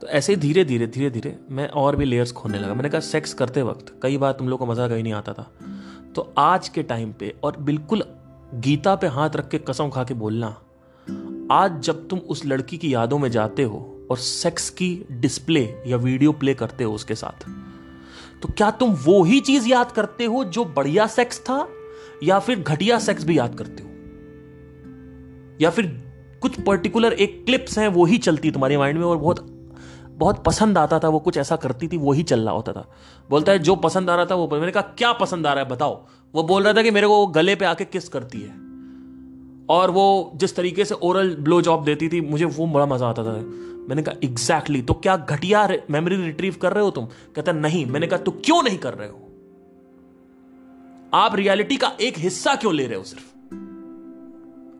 तो 0.00 0.06
ऐसे 0.06 0.32
ही 0.32 0.40
धीरे 0.40 0.64
धीरे 0.64 0.86
धीरे 0.86 1.10
धीरे 1.10 1.36
मैं 1.50 1.68
और 1.68 1.96
भी 1.96 2.04
लेयर्स 2.04 2.32
खोलने 2.32 2.58
लगा। 2.58 2.74
मैंने 2.74 2.88
कहा 2.88 3.00
सेक्स 3.00 3.32
करते 3.34 3.62
वक्त 3.62 3.94
कई 4.02 4.16
बार 4.18 4.32
तुम 4.32 4.48
लोग 4.48 4.58
को 4.58 4.66
मज़ा 4.66 4.88
कहीं 4.88 5.02
नहीं 5.02 5.12
आता 5.12 5.32
था। 5.32 5.50
तो 6.14 6.32
आज 6.38 6.68
के 6.68 6.82
टाइम 6.82 7.12
पे 7.12 7.34
और 7.44 7.56
बिल्कुल 7.60 8.04
गीता 8.54 8.94
पे 8.94 9.06
हाथ 9.06 9.36
रख 9.36 9.48
के 9.48 9.58
कसम 9.58 9.88
खा 9.90 10.04
के 10.04 10.14
बोलना, 10.14 10.46
आज 11.52 11.80
जब 11.80 12.06
तुम 12.08 12.18
उस 12.18 12.44
लड़की 12.46 12.78
की 12.78 12.94
यादों 12.94 13.18
में 13.18 13.30
जाते 13.30 13.62
हो 13.62 14.06
और 14.10 14.16
सेक्स 14.16 14.68
की 14.70 15.06
डिस्प्ले 15.10 15.62
या 15.86 15.96
वीडियो 15.96 16.32
प्ले 16.32 16.54
करते 16.54 16.84
हो 16.84 16.94
उसके 16.94 17.14
साथ 17.14 17.46
तो 18.42 18.48
क्या 18.48 18.70
तुम 18.70 18.92
वो 19.04 19.22
ही 19.24 19.40
चीज़ 19.40 19.68
याद 19.68 19.92
करते 19.92 20.24
हो 20.24 20.44
जो 20.44 20.64
बढ़िया 20.66 21.06
सेक्स 21.06 21.40
था 21.40 21.66
या 22.22 22.38
फिर 22.38 22.60
घटिया 22.60 22.98
सेक्स 22.98 23.24
भी 23.24 23.38
याद 23.38 23.54
करते 23.54 23.82
हो? 23.82 23.88
या 25.60 25.70
फिर 25.70 25.86
कुछ 26.46 26.60
पर्टिकुलर 26.60 27.12
एक 27.12 27.44
क्लिप्स 27.46 27.78
हैं 27.78 27.88
वो 27.88 28.04
ही 28.04 28.18
चलती 28.18 28.50
तुम्हारे 28.50 28.78
माइंड 28.78 28.98
में 28.98 29.04
और 29.06 29.16
बहुत 29.16 29.46
बहुत 30.10 30.44
पसंद 30.44 30.78
आता 30.78 30.98
था 30.98 31.08
वो 31.08 31.18
कुछ 31.18 31.36
ऐसा 31.36 31.56
करती 31.56 31.88
थी 31.88 31.96
वो 31.96 32.12
ही 32.12 32.22
चल 32.22 32.40
रहा 32.40 32.54
होता 32.54 32.72
था। 32.72 32.84
बोलता 33.30 33.52
है 33.52 33.58
जो 33.58 33.76
पसंद 33.76 34.10
आ 34.10 34.14
रहा 34.16 34.26
था 34.26 34.34
वो 34.34 34.48
मैंने 34.48 34.72
कहा 34.72 34.82
क्या 34.82 35.12
पसंद 35.12 35.46
आ 35.46 35.52
रहा 35.52 35.64
है 35.64 35.70
बताओ। 35.70 36.06
वो 36.34 36.42
बोल 36.42 36.62
रहा 36.62 36.72
था 36.72 36.82
कि 36.82 36.90
मेरे 36.90 37.06
को 37.06 37.26
गले 37.26 37.56
पे 37.56 37.64
आके 37.64 37.84
किस 37.84 38.08
करती 38.08 38.40
है। 38.40 38.54
और 39.68 39.90
वो 39.90 40.32
जिस 40.34 40.56
तरीके 40.56 40.84
से 40.84 40.94
ओरल 40.94 41.34
ब्लो 41.36 41.62
जॉब 41.62 41.84
देती 41.84 42.08
थी 42.08 42.20
मुझे 42.20 42.44
वो 42.44 42.66
बड़ा 42.66 42.86
मज़ा 42.86 43.06
आता 43.06 43.24
था। 43.24 43.32
मैंने 43.32 44.02
कहा 44.02 44.14
एग्जैक्टली 44.24 44.78
exactly, 44.78 44.86
तो 44.86 44.94
क्या 44.94 45.16
घटिया 45.16 45.68
मेमोरी 45.90 46.16
रिट्रीव 46.16 46.56
कर 46.62 46.72
रहे 46.72 46.84
हो 46.84 46.90
तुम? 46.90 47.06
कहता 47.06 47.52
नहीं। 47.52 47.86
मैंने 47.86 48.06
कहा 48.06 48.18
तो 48.18 48.30
क्यों 48.30 48.62
नहीं 48.62 48.78
कर 48.78 48.94
रहे 48.94 49.08
हो? 49.08 49.20
आप 51.14 51.36
रियलिटी 51.36 51.76
का 51.76 51.92
एक 52.00 52.18
हिस्सा 52.18 52.54
क्यों 52.54 52.74
ले 52.74 52.86
रहे 52.86 52.98
हो 52.98 53.04
सिर्फ़? 53.04 53.35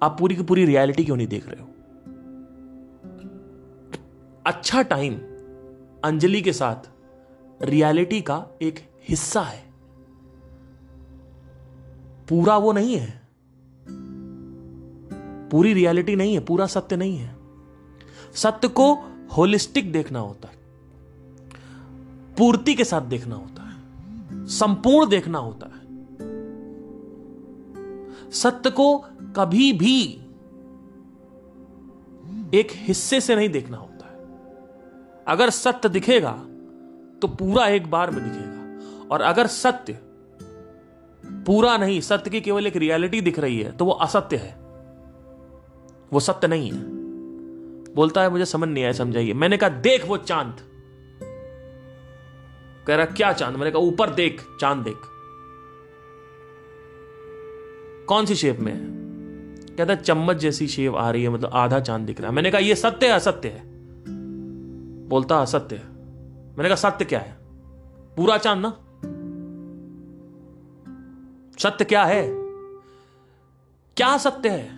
आप 0.03 0.17
पूरी 0.19 0.37
की 0.37 0.43
पूरी 0.43 0.65
रियलिटी 0.65 1.05
क्यों 1.05 1.17
नहीं 1.17 1.27
देख 1.27 1.49
रहे 1.49 1.63
हो? 1.63 1.69
अच्छा 4.47 4.83
टाइम 4.83 5.15
अंजलि 6.05 6.43
के 6.43 6.53
साथ 6.53 6.91
रियलिटी 7.63 8.21
का 8.21 8.47
एक 8.63 8.91
हिस्सा 9.09 9.41
है। 9.41 9.65
पूरा 12.29 12.59
वो 12.59 12.73
नहीं 12.73 12.97
है। 12.97 13.29
पूरी 15.51 15.75
रियलिटी 15.75 16.17
नहीं 16.17 16.35
है, 16.35 16.41
पूरा 16.41 16.67
सत्य 16.67 16.97
नहीं 16.97 17.17
है। 17.17 17.37
सत्य 18.35 18.69
को 18.69 18.95
होलिस्टिक 19.37 19.93
देखना 19.93 20.19
होता 20.19 20.49
है। 20.49 20.57
पूर्ति 22.39 22.75
के 22.75 22.85
साथ 22.85 23.01
देखना 23.01 23.35
होता 23.35 23.63
है। 23.63 23.77
संपूर्ण 24.47 25.11
देखना 25.11 25.39
होता 25.39 25.67
है। 25.67 25.86
सत्य 28.43 28.71
को 28.71 28.99
कभी 29.37 29.73
भी 29.73 30.03
एक 32.59 32.69
हिस्से 32.71 33.21
से 33.21 33.37
नहीं 33.37 33.49
देखना 33.49 33.77
होता 33.77 34.07
है। 34.07 34.17
अगर 35.29 35.51
सत्य 35.51 35.89
दिखेगा 35.89 36.33
तो 37.23 37.29
पूरा 37.29 37.67
एक 37.67 37.91
बार 37.91 38.11
में 38.11 38.25
दिखेगा। 38.25 38.57
और 39.15 39.21
अगर 39.21 39.47
सत्य, 39.47 39.99
पूरा 41.47 41.77
नहीं, 41.77 42.01
सत्य 42.01 42.31
की 42.31 42.41
केवल 42.41 42.67
एक 42.67 42.77
रियलिटी 42.77 43.21
दिख 43.21 43.39
रही 43.39 43.61
है 43.61 43.73
तो 43.73 43.85
वो 43.85 43.93
असत्य 43.93 44.37
है। 44.37 44.55
वो 46.13 46.21
सत्य 46.21 46.49
नहीं 46.49 46.71
है। 46.71 46.79
बोलता 47.95 48.23
है, 48.23 48.31
मुझे 48.31 48.45
समझ 48.45 48.69
नहीं 48.69 48.85
आया, 48.85 48.93
समझाइए। 48.93 49.33
मैंने 49.33 49.57
कहा, 49.57 49.69
देख 49.69 50.09
वो 50.09 50.17
चाँद। 50.17 50.57
कह 52.87 52.97
रहा, 52.97 53.07
क्या 53.07 53.33
चाँद? 53.33 53.57
मैंने 53.57 53.71
कहा, 53.71 53.83
ऊपर 53.83 54.11
देख, 54.11 54.43
चाँद 54.61 54.85
देख। 54.85 54.97
कौन 58.09 58.27
सी 58.27 58.35
शेप 58.35 58.61
में 58.61 58.73
है? 58.73 58.97
कहता 59.77 59.95
चम्मच 59.95 60.37
जैसी 60.37 60.67
शेप 60.67 60.95
आ 60.95 61.11
रही 61.11 61.23
है 61.23 61.29
मतलब 61.29 61.51
आधा 61.53 61.81
चाँद 61.81 62.07
दिख 62.07 62.21
रहा 62.21 62.31
है। 62.31 62.37
मैंने 62.37 62.51
कहा 62.51 62.61
ये 62.61 62.75
सत्य 62.75 63.07
है 63.07 63.13
असत्य 63.13 63.49
है? 63.49 63.63
बोलता 65.09 65.39
असत्य 65.39 65.77
है। 65.77 65.83
मैंने 66.57 66.69
कहा 66.69 66.75
सत्य 66.75 67.05
क्या 67.05 67.19
है? 67.19 67.37
पूरा 68.17 68.39
चाँद 68.39 68.61
ना? 68.67 68.69
सत्य 71.59 71.85
क्या 71.85 72.05
है? 72.05 72.29
क्या 73.97 74.19
सत्य 74.19 74.49
है? 74.49 74.69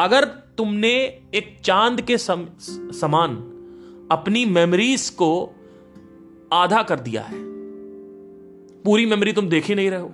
अगर 0.00 0.24
तुमने 0.58 0.92
एक 1.34 1.58
चाँद 1.64 2.00
के 2.00 2.18
सम, 2.18 2.46
समान 3.00 3.36
अपनी 4.12 4.44
मेमोरीज 4.44 5.10
को 5.10 5.54
आधा 6.52 6.82
कर 6.82 7.00
दिया 7.00 7.22
है 7.22 7.38
पूरी 8.82 9.06
मेमोरी 9.06 9.32
तुम 9.32 9.48
देख 9.48 9.64
ही 9.64 9.74
नहीं 9.74 9.90
रहे 9.90 10.00
हो। 10.00 10.12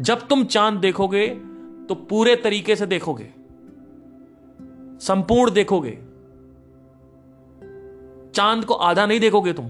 जब 0.00 0.28
तुम 0.28 0.44
चाँद 0.44 0.78
देखोगे 0.78 1.28
तो 1.88 1.94
पूरे 1.94 2.36
तरीके 2.36 2.76
से 2.76 2.86
देखोगे। 2.86 3.30
संपूर्ण 5.00 5.50
देखोगे। 5.50 5.98
चाँद 8.34 8.64
को 8.64 8.74
आधा 8.74 9.06
नहीं 9.06 9.20
देखोगे 9.20 9.52
तुम। 9.52 9.66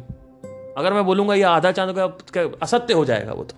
अगर 0.79 0.93
मैं 0.93 1.05
बोलूँगा 1.05 1.35
ये 1.35 1.43
आधा 1.43 1.73
चाँद 1.73 1.95
को 1.99 2.57
असत्य 2.63 2.95
हो 2.95 3.05
जाएगा 3.05 3.33
वो 3.33 3.45
तो। 3.45 3.57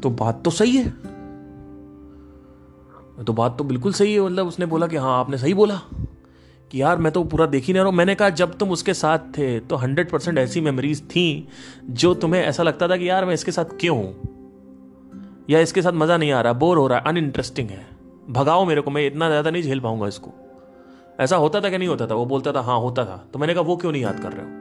तो 0.00 0.10
बात 0.10 0.44
तो 0.44 0.50
सही 0.50 0.76
है। 0.76 0.90
तो 3.24 3.32
बात 3.32 3.58
तो 3.58 3.64
बिल्कुल 3.64 3.92
सही 3.92 4.14
है। 4.14 4.20
मतलब 4.20 4.46
उसने 4.46 4.66
बोला 4.66 4.86
कि 4.86 4.96
हाँ 4.96 5.20
आपने 5.20 5.38
सही 5.38 5.54
बोला। 5.54 5.80
कि 6.70 6.82
यार, 6.82 6.98
मैं 6.98 7.12
तो 7.12 7.24
पूरा 7.24 7.46
देख 7.46 7.64
ही 7.64 7.72
नहीं 7.72 7.80
रहा 7.80 7.88
हूँ। 7.88 7.96
मैंने 7.96 8.14
कहा, 8.14 8.28
जब 8.30 8.58
तुम 8.58 8.70
उसके 8.70 8.94
साथ 8.94 9.18
थे 9.18 9.60
तो 9.60 9.76
हंड्रेड 9.76 10.10
परसेंट 10.10 10.38
ऐसी 10.38 10.60
मेमोरीज 10.60 11.02
थी, 11.02 11.48
जो 11.90 12.14
तुम्हें 12.14 12.42
ऐसा 12.42 12.62
लगता 12.62 12.88
था 12.88 12.96
कि 12.96 13.10
यार, 13.10 13.24
मैं 13.24 13.34
इसके 13.34 13.52
साथ 13.52 13.64
क्यों 13.64 13.96
हूँ? 13.96 14.14
या 15.50 15.60
इसके 15.60 15.82
साथ 15.82 15.92
मज़ा 15.92 16.16
नहीं 16.16 16.32
आ 16.32 16.40
रहा 16.40 16.52
बोर 16.52 16.78
हो 16.78 16.86
रहा 16.86 16.98
है 16.98 17.04
अनइंटरेस्टिंग 17.06 17.68
है। 17.68 17.86
भगाओ 18.30 18.64
मेरे 18.64 18.80
को, 18.80 18.90
मैं 18.90 19.06
इतना 19.06 19.28
ज़्यादा 19.28 19.50
नहीं 19.50 19.62
झेल 19.62 19.80
पाऊँगा 19.80 20.06
इसको। 20.06 20.30
ऐसा 21.20 21.36
होता 21.36 21.60
था 21.60 21.70
कि 21.70 21.78
नहीं 21.78 21.88
होता 21.88 22.06
था? 22.06 22.14
वो 22.14 22.26
बोलता 22.26 22.52
था 22.52 22.60
हाँ 22.60 22.78
होता 22.80 23.04
था। 23.04 23.28
तो 23.32 23.38
मैंने 23.38 23.54
कहा, 23.54 23.62
वो 23.62 23.76
क्यों 23.76 23.92
नहीं 23.92 24.02
याद 24.02 24.20
कर 24.20 24.32
रहे 24.32 24.46
हो? 24.46 24.52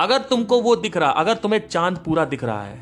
अगर 0.00 0.18
तुमको 0.18 0.60
वो 0.62 0.76
दिख 0.76 0.96
रहा, 0.96 1.10
अगर 1.10 1.34
तुम्हें 1.34 1.68
चाँद 1.68 1.98
पूरा 1.98 2.24
दिख 2.24 2.44
रहा 2.44 2.62
है, 2.62 2.78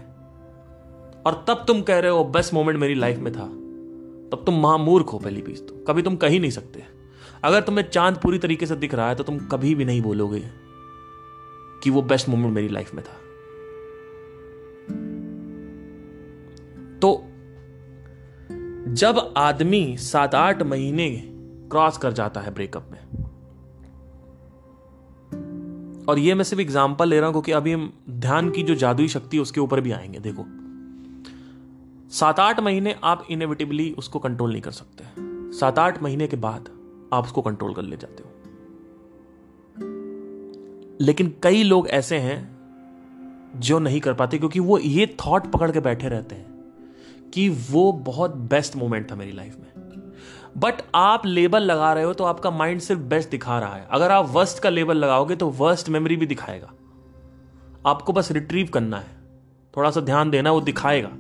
और 1.27 1.45
तब 1.49 1.65
तुम 1.67 1.83
कह 1.83 1.99
रहे 1.99 2.11
हो 2.11 2.25
बेस्ट 2.25 2.55
मोमेंट 2.55 2.79
मेरी 2.79 2.95
लाइफ 2.95 3.19
में 3.19 3.33
था। 3.33 3.62
तब 4.33 4.43
तुम 4.47 4.61
महामूर्ख 4.61 5.13
हो 5.13 5.19
पहली 5.19 5.41
चीज़ 5.41 5.63
तो। 5.63 5.75
कभी 5.85 6.03
तुम 6.03 6.17
कही 6.17 6.39
नहीं 6.39 6.51
सकते। 6.51 6.85
अगर 7.45 7.61
तुम्हें 7.61 7.91
चाँद 7.91 8.17
पूरी 8.17 8.39
तरीके 8.39 8.67
से 8.67 8.77
दिख 8.77 8.95
रहा 8.95 9.09
है 9.09 9.15
तो 9.15 9.25
तुम 9.25 9.39
कभी 9.39 9.75
भी 9.75 9.85
नहीं 9.85 10.03
बोलोगे 10.03 10.43
कि 11.83 11.91
वो 11.91 12.03
बेस्ट 12.03 12.29
मोमेंट 12.29 12.55
मेरी 12.55 12.69
लाइफ 12.69 12.95
में 12.95 13.05
था। 13.05 13.19
तो 16.99 17.25
जब 18.93 19.35
आदमी 19.37 19.97
सात 19.97 20.35
आठ 20.35 20.63
महीने 20.63 21.11
क्रॉस 21.71 21.99
कर 21.99 22.13
जाता 22.13 22.41
है 22.41 22.55
ब्रेकअप 22.55 22.89
में, 22.93 22.99
और 26.09 26.19
ये 26.19 26.35
मैं 26.35 26.45
सिर्फ़ 26.45 26.61
एग्जांपल 26.61 27.09
ले 27.09 27.17
रहा 27.17 27.27
हूँ, 27.27 27.33
क्योंकि 27.33 27.53
अभी 27.53 27.73
हम 27.73 27.93
ध्यान 28.11 28.51
की 28.51 28.63
जो 28.63 28.75
जादुई 28.75 29.09
शक्ति 29.09 29.37
है, 29.37 29.43
उसके 29.43 29.61
ऊपर 29.61 29.81
भी 29.81 29.93
आएँगे, 29.93 30.19
देखो। 30.19 30.43
सात 32.13 32.41
आठ 32.41 32.61
महीने 32.61 32.97
आप 33.05 33.27
इनएविटेबली 33.31 33.95
उसको 33.99 34.19
कंट्रोल 34.19 34.53
नहीं 34.53 34.63
कर 34.63 34.71
सकते। 34.71 35.05
सात 35.59 35.79
आठ 35.79 36.03
महीने 36.03 36.27
के 36.27 36.37
बाद 36.37 36.69
आप 37.13 37.25
उसको 37.25 37.43
कंट्रोल 37.43 37.75
कर 37.75 37.83
ले 37.83 37.97
जाते 37.97 38.23
हो। 38.23 38.29
लेकिन 41.01 41.35
कई 41.43 41.63
लोग 41.63 41.89
ऐसे 41.89 42.17
हैं 42.17 42.59
जो 43.57 43.79
नहीं 43.79 44.01
कर 44.01 44.15
पाते 44.15 44.39
क्योंकि 44.39 44.61
वो 44.61 44.79
ये 44.79 45.17
थॉट 45.27 45.47
पकड़ 45.47 45.71
के 45.71 45.81
बैठे 45.81 46.09
रहते 46.09 46.35
हैं 46.35 46.75
कि 47.35 47.49
वो 47.71 47.93
बहुत 47.93 48.37
बेस्ट 48.37 48.77
मोमेंट 48.77 49.11
था 49.11 49.15
मेरी 49.15 49.33
लाइफ 49.33 49.57
में। 49.59 49.93
बट 50.59 50.75
आप 50.95 51.27
लेबल 51.27 51.63
लगा 51.63 51.93
रहे 51.93 52.05
हो 52.05 52.15
तो 52.15 52.25
आपका 52.25 52.51
माइंड 52.51 52.81
सिर्फ़ 52.81 53.03
बेस्ट 53.03 53.31
दिखा 53.31 53.59
रहा 53.59 53.75
है। 53.75 53.89
अगर 53.91 54.11
आप 54.11 54.29
वर्स्ट 54.29 54.63
का 54.63 54.69
लेबल 54.69 54.97
लगाओगे 54.97 55.37
तो 55.37 55.49
वर्स्ट 55.49 55.89
मेमोरी 55.89 56.17
भी 56.17 56.27
दिखाएगा। 56.27 56.73
आपको 57.87 58.13
बस 58.13 58.33
रिट्रीव 58.33 58.67
करना 58.67 58.99
है। 58.99 59.23
थोड़ा 59.77 59.91
सा 59.91 60.01
ध्यान 60.01 60.31
देना, 60.31 60.53
वो 60.53 60.61
दिखाएगा। 60.61 61.11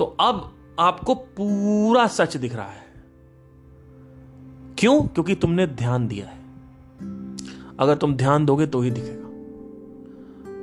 तो 0.00 0.16
अब 0.20 0.52
आपको 0.78 1.14
पूरा 1.14 2.06
सच 2.06 2.36
दिख 2.36 2.54
रहा 2.54 2.66
है। 2.66 2.86
क्यों? 4.78 5.02
क्योंकि 5.02 5.34
तुमने 5.34 5.66
ध्यान 5.66 6.08
दिया 6.08 6.26
है। 6.26 6.38
अगर 7.78 7.94
तुम 7.94 8.14
ध्यान 8.14 8.46
दोगे 8.46 8.66
तो 8.66 8.80
ही 8.80 8.90
दिखेगा। 8.90 9.20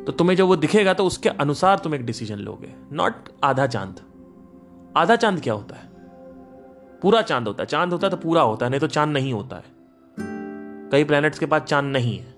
तो 0.03 0.11
तुम्हें 0.11 0.37
जब 0.37 0.43
वो 0.43 0.55
दिखेगा 0.55 0.93
तो 0.93 1.05
उसके 1.05 1.29
अनुसार 1.29 1.79
तुम 1.79 1.95
एक 1.95 2.05
डिसीज़न 2.05 2.35
लोगे। 2.35 2.75
नॉट 2.91 3.13
आधा 3.43 3.67
चाँद। 3.67 3.99
आधा 4.97 5.15
चाँद 5.15 5.41
क्या 5.41 5.53
होता 5.53 5.75
है? 5.75 5.89
पूरा 7.01 7.21
चाँद 7.21 7.47
होता 7.47 7.63
है। 7.63 7.67
चाँद 7.67 7.91
होता 7.91 8.07
है 8.07 8.11
तो 8.11 8.17
पूरा 8.17 8.41
होता 8.41 8.65
है, 8.65 8.69
नहीं 8.69 8.81
तो 8.81 8.87
चाँद 8.87 9.09
नहीं 9.09 9.33
होता 9.33 9.55
है। 9.55 9.63
कई 10.89 11.03
प्लैनेट्स 11.03 11.39
के 11.39 11.45
पास 11.45 11.61
चाँद 11.61 11.85
नहीं 11.85 12.19
है। 12.19 12.35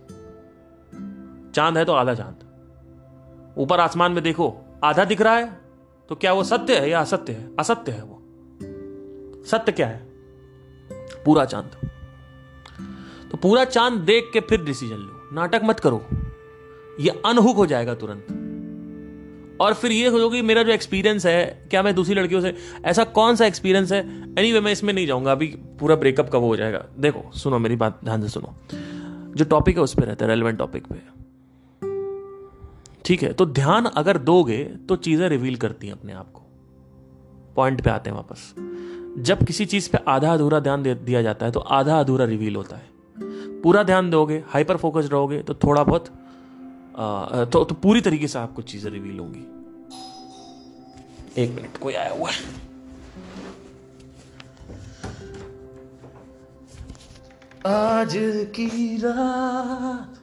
चाँद 1.51 1.77
है 1.77 1.85
तो 1.85 1.93
आधा 1.93 2.13
चाँद। 2.13 2.35
ऊपर 3.57 3.79
आसमान 3.79 4.11
में 4.11 4.23
देखो, 4.23 4.57
आधा 4.83 5.05
दिख 5.05 5.21
रहा 5.21 5.35
है 5.35 5.68
तो 6.09 6.15
क्या 6.15 6.33
वो 6.33 6.43
सत्य 6.43 6.79
है 6.79 6.89
या 6.89 6.99
असत्य 6.99 7.33
है? 7.33 7.49
असत्य 7.59 7.91
है 7.91 8.03
वो। 8.03 8.21
सत्य 9.45 9.71
क्या 9.71 9.87
है? 9.87 10.07
पूरा 11.25 11.45
चाँद। 11.45 11.71
तो 13.31 13.37
पूरा 13.37 13.65
चाँद 13.65 13.93
देख 13.93 14.29
के 14.33 14.39
फिर 14.39 14.61
डिसीज़न 14.61 14.95
लो। 14.95 15.29
नाटक 15.33 15.61
मत 15.63 15.79
करो। 15.79 16.05
ये 16.99 17.21
अनहुक 17.25 17.55
हो 17.55 17.65
जाएगा 17.65 17.93
तुरंत। 17.93 18.25
और 19.61 19.73
फिर 19.73 19.91
ये 19.91 20.07
हो 20.07 20.29
कि 20.29 20.41
मेरा 20.41 20.63
जो 20.63 20.71
एक्सपीरियंस 20.71 21.25
है 21.25 21.67
क्या 21.69 21.83
मैं 21.83 21.95
दूसरी 21.95 22.15
लड़कियों 22.15 22.41
से 22.41 22.55
ऐसा 22.85 23.03
कौन 23.03 23.35
सा 23.35 23.45
एक्सपीरियंस 23.45 23.91
है? 23.91 23.99
एनी 24.23 24.41
anyway, 24.41 24.63
मैं 24.63 24.71
इसमें 24.71 24.93
नहीं 24.93 25.07
जाऊँगा। 25.07 25.31
अभी 25.31 25.47
पूरा 25.47 25.95
ब्रेकअप 25.95 26.29
कब 26.33 26.39
हो 26.39 26.55
जाएगा? 26.55 26.85
देखो 26.99 27.31
सुनो 27.37 27.59
मेरी 27.59 27.75
बात 27.75 27.99
ध्यान 28.03 28.21
से 28.21 28.27
सुनो। 28.27 28.55
जो 29.33 29.45
टॉपिक 29.45 29.77
है 29.77 29.83
उस 29.83 29.93
पर 29.93 30.03
रहता 30.03 30.25
है 30.25 30.31
रेलिवेंट 30.31 30.57
टॉपिक 30.57 30.87
पे। 30.87 31.18
ठीक 33.09 33.23
है 33.23 33.31
तो 33.33 33.45
ध्यान 33.45 33.85
अगर 33.97 34.17
दोगे 34.23 34.63
तो 34.89 34.95
चीज़ें 34.95 35.27
रिवील 35.29 35.55
करती 35.55 35.87
हैं 35.87 35.93
अपने 35.93 36.13
आप 36.13 36.31
को। 36.31 36.41
पॉइंट 37.55 37.81
पे 37.81 37.89
आते 37.89 38.09
हैं 38.09 38.17
वापस। 38.17 38.53
जब 39.23 39.43
किसी 39.43 39.65
चीज़ 39.65 39.89
पे 39.89 39.97
आधा 40.07 40.33
अधूरा 40.33 40.59
ध्यान 40.59 40.83
दिया 40.83 41.21
जाता 41.21 41.45
है 41.45 41.51
तो 41.51 41.59
आधा 41.59 41.99
अधूरा 41.99 42.25
रिवील 42.25 42.55
होता 42.55 42.75
है। 42.75 42.87
पूरा 43.61 43.83
ध्यान 43.83 44.09
दोगे 44.09 44.43
हाइपर 44.47 44.77
फोकस 44.77 45.09
रहोगे 45.11 45.39
तो 45.39 45.53
थोड़ा 45.53 45.83
बहुत 45.83 46.09
आ, 46.97 47.43
तो, 47.45 47.63
तो 47.63 47.75
पूरी 47.75 48.01
तरीके 48.01 48.27
से 48.27 48.39
आपको 48.39 48.61
चीज़ें 48.61 48.91
रिवील 48.91 49.19
होंगी। 49.19 49.45
एक 51.37 51.55
मिनट 51.55 51.77
कोई 51.77 51.93
आया 51.93 52.13
हुआ 52.13 52.29
आज 57.65 58.13
की 58.55 58.97
रात 58.97 60.18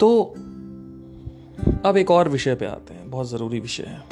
तो 0.00 0.08
अब 1.84 1.96
एक 1.96 2.10
और 2.10 2.28
विषय 2.28 2.54
पे 2.54 2.66
आते 2.66 2.94
हैं, 2.94 3.10
बहुत 3.10 3.28
ज़रूरी 3.28 3.60
विषय 3.60 3.82
है। 3.82 4.02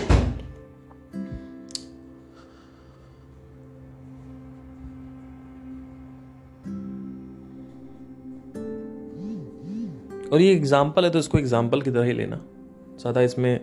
और 10.29 10.41
ये 10.41 10.53
एग्ज़ाम्पल 10.53 11.05
है 11.05 11.11
तो 11.11 11.19
इसको 11.19 11.39
एग्ज़ाम्पल 11.39 11.83
की 11.83 11.91
तरह 11.91 12.05
ही 12.05 12.13
लेना। 12.13 12.41
ज़्यादा 13.01 13.21
इसमें 13.21 13.61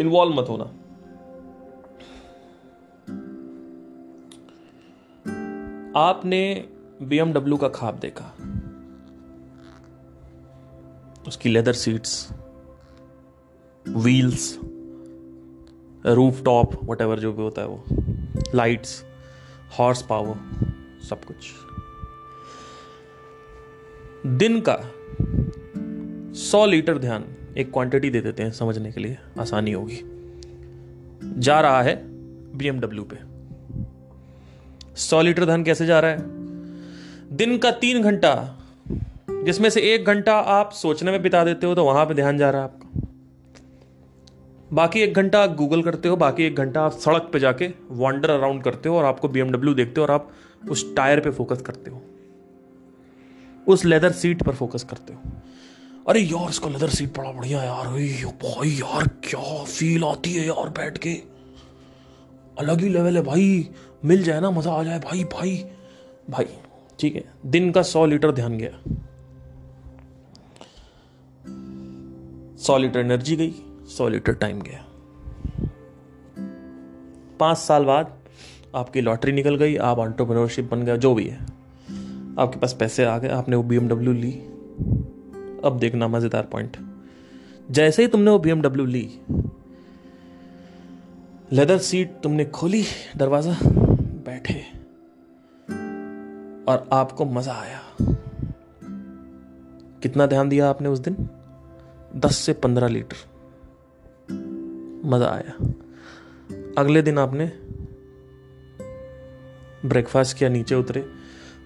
इन्वॉल्व 0.00 0.34
मत 0.34 0.48
होना। 0.48 0.64
आपने 6.00 6.42
बीएमडब्ल्यू 7.02 7.56
का 7.56 7.68
खाब 7.70 7.98
देखा। 7.98 8.32
उसकी 11.28 11.48
leather 11.48 11.72
seats 11.72 12.28
wheels 13.88 14.58
roof 16.06 16.44
top 16.44 16.84
what 16.84 17.18
जो 17.18 17.32
भी 17.32 17.42
होता 17.42 17.62
है 17.62 17.68
वो 17.68 17.84
लाइट्स 18.54 19.04
हॉर्स 19.78 20.02
पावर 20.02 20.34
सब 21.08 21.24
कुछ। 21.24 21.36
दिन 24.26 24.62
का 24.68 24.76
सौ 26.40 26.66
लीटर 26.66 26.98
ध्यान 26.98 27.24
एक 27.58 27.72
क्वांटिटी 27.72 28.10
दे 28.10 28.20
देते 28.20 28.42
हैं 28.42 28.50
समझने 28.50 28.92
के 28.92 29.00
लिए, 29.00 29.18
आसानी 29.40 29.72
होगी। 29.72 30.00
जा 31.40 31.60
रहा 31.60 31.82
है 31.82 32.02
बीएमडब्ल्यू 32.56 33.04
पे। 33.04 33.18
सौ 34.96 35.22
लीटर 35.22 35.44
ध्यान 35.44 35.64
कैसे 35.64 35.86
जा 35.86 36.00
रहा 36.00 36.10
है? 36.10 36.18
दिन 37.36 37.58
का 37.58 37.70
तीन 37.70 38.02
घंटा 38.02 38.61
जिसमें 39.42 39.68
से 39.70 39.80
एक 39.94 40.04
घंटा 40.04 40.34
आप 40.34 40.72
सोचने 40.72 41.10
में 41.10 41.22
बिता 41.22 41.44
देते 41.44 41.66
हो 41.66 41.74
तो 41.74 41.84
वहाँ 41.84 42.04
पे 42.06 42.14
ध्यान 42.14 42.38
जा 42.38 42.50
रहा 42.50 42.62
है 42.62 42.68
आपका। 42.68 42.88
बाकी 44.70 45.00
एक 45.00 45.14
घंटा 45.14 45.42
आप 45.42 45.54
गूगल 45.56 45.82
करते 45.82 46.08
हो, 46.08 46.16
बाकी 46.16 46.44
एक 46.44 46.56
घंटा 46.56 46.82
आप 46.82 46.92
सड़क 46.92 47.28
पे 47.32 47.38
जाके 47.40 47.68
वॉन्डर 47.90 48.30
अराउंड 48.30 48.62
करते 48.62 48.88
हो 48.88 48.96
और 48.98 49.04
आपको 49.04 49.28
बीएमडब्ल्यू 49.28 49.74
देखते 49.74 50.00
हो 50.00 50.06
और 50.06 50.10
आप 50.10 50.30
उस 50.70 50.94
टायर 50.96 51.20
पे 51.20 51.30
फोकस 51.30 51.62
करते 51.62 51.90
हो। 51.90 52.02
उस 53.66 53.84
लेदर 53.84 54.12
सीट 54.12 54.42
पर 54.42 54.54
फोकस 54.54 54.84
करते 54.84 55.12
हो। 55.12 55.20
अरे 56.08 56.20
यार, 56.20 56.48
इसका 56.50 56.68
लेदर 56.68 56.88
सीट 56.88 57.18
बड़ा 57.18 57.32
बढ़िया 57.32 57.62
यार। 57.62 57.86
भाई 57.86 58.70
यार, 58.70 59.06
क्या 59.24 59.64
फील 59.64 60.04
आती 60.04 60.32
है 60.32 60.46
यार 60.46 60.68
बैठ 60.70 60.98
के। 60.98 61.12
अलग 62.58 62.80
ही 62.80 62.88
लेवल 62.88 63.16
है 63.16 63.22
भाई। 63.22 63.68
मिल 64.04 64.22
जाए 64.22 64.40
ना, 64.40 64.50
मज़ा 64.50 64.72
आ 64.72 64.82
जाए। 64.82 64.98
भाई 65.00 65.24
भाई 65.32 65.64
भाई, 66.30 66.46
ठीक 66.98 67.14
है। 67.14 67.24
दिन 67.46 67.70
का 67.72 67.82
सौ 67.82 68.04
लीटर 68.06 68.32
ध्यान 68.32 68.58
गया। 68.58 68.82
सौ 72.62 72.76
लीटर 72.78 73.00
एनर्जी 73.00 73.36
गई 73.36 73.54
सौ 73.88 74.08
लीटर 74.08 74.32
टाइम 74.32 74.60
गया। 74.60 74.84
पाँच 77.40 77.58
साल 77.58 77.84
बाद 77.84 78.12
आपकी 78.74 79.00
लॉटरी 79.00 79.32
निकल 79.32 79.56
गई, 79.56 79.76
आप 79.76 79.98
ऑन्टरप्रनोरशिप 79.98 80.70
बन 80.70 80.82
गया 80.82 80.96
जो 80.96 81.14
भी 81.14 81.24
है। 81.24 81.38
आपके 82.38 82.58
पास 82.58 82.76
पैसे 82.80 83.04
आ 83.04 83.18
गए, 83.18 83.28
आपने 83.28 83.56
वो 83.56 83.62
बी 83.62 84.12
ली। 84.12 84.32
अब 85.64 85.78
देखना 85.80 86.08
मज़ेदार 86.08 86.42
पॉइंट 86.42 86.76
जैसे 87.70 88.02
ही 88.02 88.08
तुमने 88.08 88.30
वो 88.30 88.38
बी 88.38 88.86
ली 88.86 89.20
लेदर 91.52 91.78
सीट 91.78 92.20
तुमने 92.22 92.44
खोली, 92.44 92.84
दरवाज़ा, 93.16 93.56
बैठे। 94.26 94.62
और 96.68 96.88
आपको 96.92 97.24
मज़ा 97.24 97.52
आया। 97.52 97.80
कितना 100.02 100.26
ध्यान 100.26 100.48
दिया 100.48 100.70
आपने 100.70 100.88
उस 100.88 100.98
दिन? 100.98 101.28
दस 102.16 102.36
से 102.36 102.52
पंद्रह 102.52 102.88
लीटर। 102.88 103.16
मज़ा 105.04 105.26
आया। 105.26 105.52
अगले 106.78 107.02
दिन 107.02 107.18
आपने 107.18 107.46
ब्रेकफास्ट 109.88 110.38
किया, 110.38 110.50
नीचे 110.50 110.74
उतरे। 110.74 111.04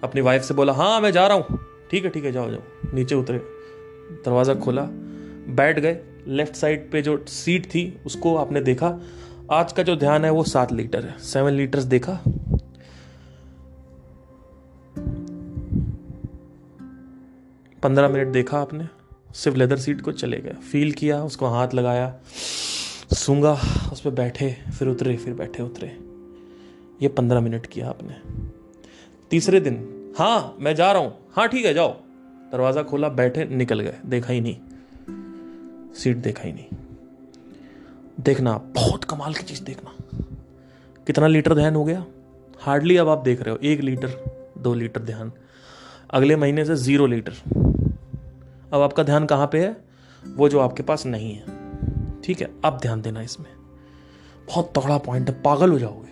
अपनी 0.03 0.21
वाइफ 0.21 0.41
से 0.41 0.53
बोला 0.53 0.73
हाँ 0.73 1.01
मैं 1.01 1.11
जा 1.11 1.27
रहा 1.27 1.37
हूँ। 1.37 1.59
ठीक 1.91 2.03
है 2.03 2.09
ठीक 2.09 2.25
है, 2.25 2.31
जाओ 2.31 2.49
जाओ। 2.49 2.93
नीचे 2.93 3.15
उतरे। 3.15 3.37
दरवाज़ा 4.25 4.53
खोला। 4.53 4.87
बैठ 5.49 5.79
गए। 5.79 5.99
लेफ़्ट 6.27 6.55
साइड 6.55 6.91
पे 6.91 7.01
जो 7.01 7.25
सीट 7.27 7.65
थी, 7.65 8.01
उसको 8.05 8.35
आपने 8.35 8.61
देखा। 8.61 8.99
आज 9.51 9.71
का 9.71 9.83
जो 9.83 9.95
ध्यान 9.95 10.25
है, 10.25 10.31
वो 10.31 10.43
सात 10.43 10.71
लीटर 10.71 11.05
है। 11.05 11.17
सेवन 11.17 11.51
लीटर्स 11.51 11.83
देखा। 11.83 12.19
पंद्रह 17.83 18.09
मिनट 18.09 18.27
देखा 18.27 18.59
आपने। 18.59 18.96
सिर्फ़ 19.33 19.57
लेदर 19.57 19.77
सीट 19.77 20.01
को 20.01 20.11
चले 20.11 20.37
गए। 20.37 20.53
फील 20.71 20.91
किया, 20.91 21.23
उसको 21.23 21.47
हाथ 21.47 21.67
लगाया 21.73 22.19
सूँगा 23.13 23.53
उस 23.93 24.01
पर 24.01 24.09
बैठे, 24.09 24.57
फिर 24.79 24.87
उतरे, 24.87 25.17
फिर 25.17 25.33
बैठे, 25.33 25.63
उतरे। 25.63 25.97
ये 27.01 27.07
पंद्रह 27.07 27.39
मिनट 27.39 27.65
किया 27.65 27.89
आपने। 27.89 28.15
तीसरे 29.29 29.59
दिन 29.59 29.93
हाँ 30.17 30.57
मैं 30.59 30.75
जा 30.75 30.91
रहा 30.91 31.01
हूँ। 31.01 31.17
हाँ 31.31 31.47
ठीक 31.47 31.65
है, 31.65 31.73
जाओ। 31.73 31.93
दरवाज़ा 32.51 32.83
खोला, 32.83 33.09
बैठे, 33.09 33.45
निकल 33.45 33.79
गए। 33.79 33.93
देखा 34.05 34.33
ही 34.33 34.41
नहीं। 34.41 34.57
सीट 35.93 36.17
देखा 36.17 36.43
ही 36.43 36.53
नहीं। 36.53 36.65
देखना, 38.19 38.57
बहुत 38.57 39.03
कमाल 39.03 39.33
की 39.33 39.43
चीज़ 39.43 39.63
देखना। 39.63 40.19
कितना 41.07 41.27
लीटर 41.27 41.55
ध्यान 41.55 41.75
हो 41.75 41.85
गया? 41.85 42.05
हार्डली 42.59 42.97
अब 42.97 43.09
आप 43.09 43.17
देख 43.17 43.41
रहे 43.41 43.51
हो, 43.51 43.59
एक 43.63 43.79
लीटर, 43.79 44.41
दो 44.57 44.73
लीटर 44.73 45.01
ध्यान 45.01 45.31
अगले 46.09 46.35
महीने 46.35 46.65
से 46.65 46.75
ज़ीरो 46.75 47.05
लीटर। 47.05 47.33
अब 48.73 48.81
आपका 48.81 49.03
ध्यान 49.03 49.25
कहाँ 49.25 49.47
पे 49.47 49.59
है? 49.59 49.77
वो 50.35 50.49
जो 50.49 50.59
आपके 50.59 50.83
पास 50.83 51.05
नहीं 51.05 51.35
है। 51.35 51.43
ठीक 52.21 52.41
है, 52.41 52.49
अब 52.65 52.79
ध्यान 52.81 53.01
देना 53.01 53.21
इसमें। 53.21 53.47
बहुत 54.47 54.73
तगड़ा 54.77 54.97
पॉइंट 54.97 55.29
है, 55.29 55.41
पागल 55.41 55.71
हो 55.71 55.79
जाओगे। 55.79 56.07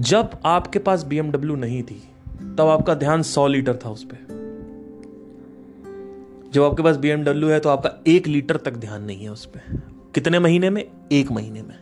जब 0.00 0.30
आपके 0.44 0.78
पास 0.78 1.04
बीएमडब्ल्यू 1.04 1.56
नहीं 1.56 1.82
थी, 1.82 2.08
तब 2.58 2.60
आपका 2.60 2.94
ध्यान 2.94 3.22
सौ 3.22 3.46
लीटर 3.46 3.76
था 3.76 3.90
उस 3.90 4.04
पर 4.04 4.40
जब 6.52 6.62
आपके 6.62 6.82
पास 6.82 6.96
बीएमडब्ल्यू 6.96 7.48
है 7.48 7.60
तो 7.60 7.68
आपका 7.68 8.02
एक 8.06 8.26
लीटर 8.26 8.56
तक 8.56 8.72
ध्यान 8.72 9.02
नहीं 9.02 9.22
है 9.22 9.30
उस 9.30 9.46
पर 9.46 9.82
कितने 10.14 10.38
महीने 10.38 10.70
में? 10.70 10.90
एक 11.12 11.30
महीने 11.30 11.62
में। 11.62 11.80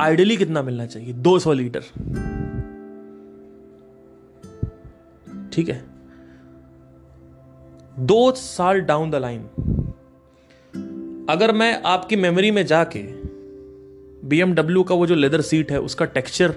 आइडियली 0.00 0.36
कितना 0.36 0.62
मिलना 0.62 0.86
चाहिए? 0.86 1.12
दो 1.12 1.38
सौ 1.38 1.52
लीटर। 1.52 1.80
ठीक 5.52 5.68
है? 5.68 5.93
दो 7.96 8.30
साल 8.32 8.80
डाउन 8.80 9.10
द 9.10 9.14
लाइन 9.14 9.42
अगर 11.30 11.52
मैं 11.52 11.82
आपकी 11.86 12.16
मेमोरी 12.16 12.50
में 12.50 12.64
जाके 12.66 13.02
बीएमडब्ल्यू 14.28 14.82
का 14.82 14.94
वो 14.94 15.06
जो 15.06 15.14
लेदर 15.14 15.40
सीट 15.40 15.70
है, 15.72 15.80
उसका 15.80 16.04
टेक्सचर 16.06 16.54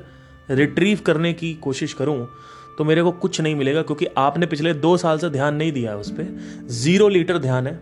रिट्रीव 0.49 0.99
करने 1.05 1.33
की 1.33 1.53
कोशिश 1.53 1.93
करूँ 1.93 2.27
तो 2.77 2.83
मेरे 2.83 3.03
को 3.03 3.11
कुछ 3.11 3.39
नहीं 3.41 3.55
मिलेगा, 3.55 3.81
क्योंकि 3.81 4.05
आपने 4.17 4.45
पिछले 4.45 4.73
दो 4.75 4.95
साल 4.97 5.19
से 5.19 5.29
ध्यान 5.29 5.55
नहीं 5.55 5.71
दिया 5.71 5.91
है 5.91 5.97
उस 5.97 6.11
पर 6.11 6.65
ज़ीरो 6.71 7.07
लीटर 7.09 7.37
ध्यान 7.37 7.67
है। 7.67 7.73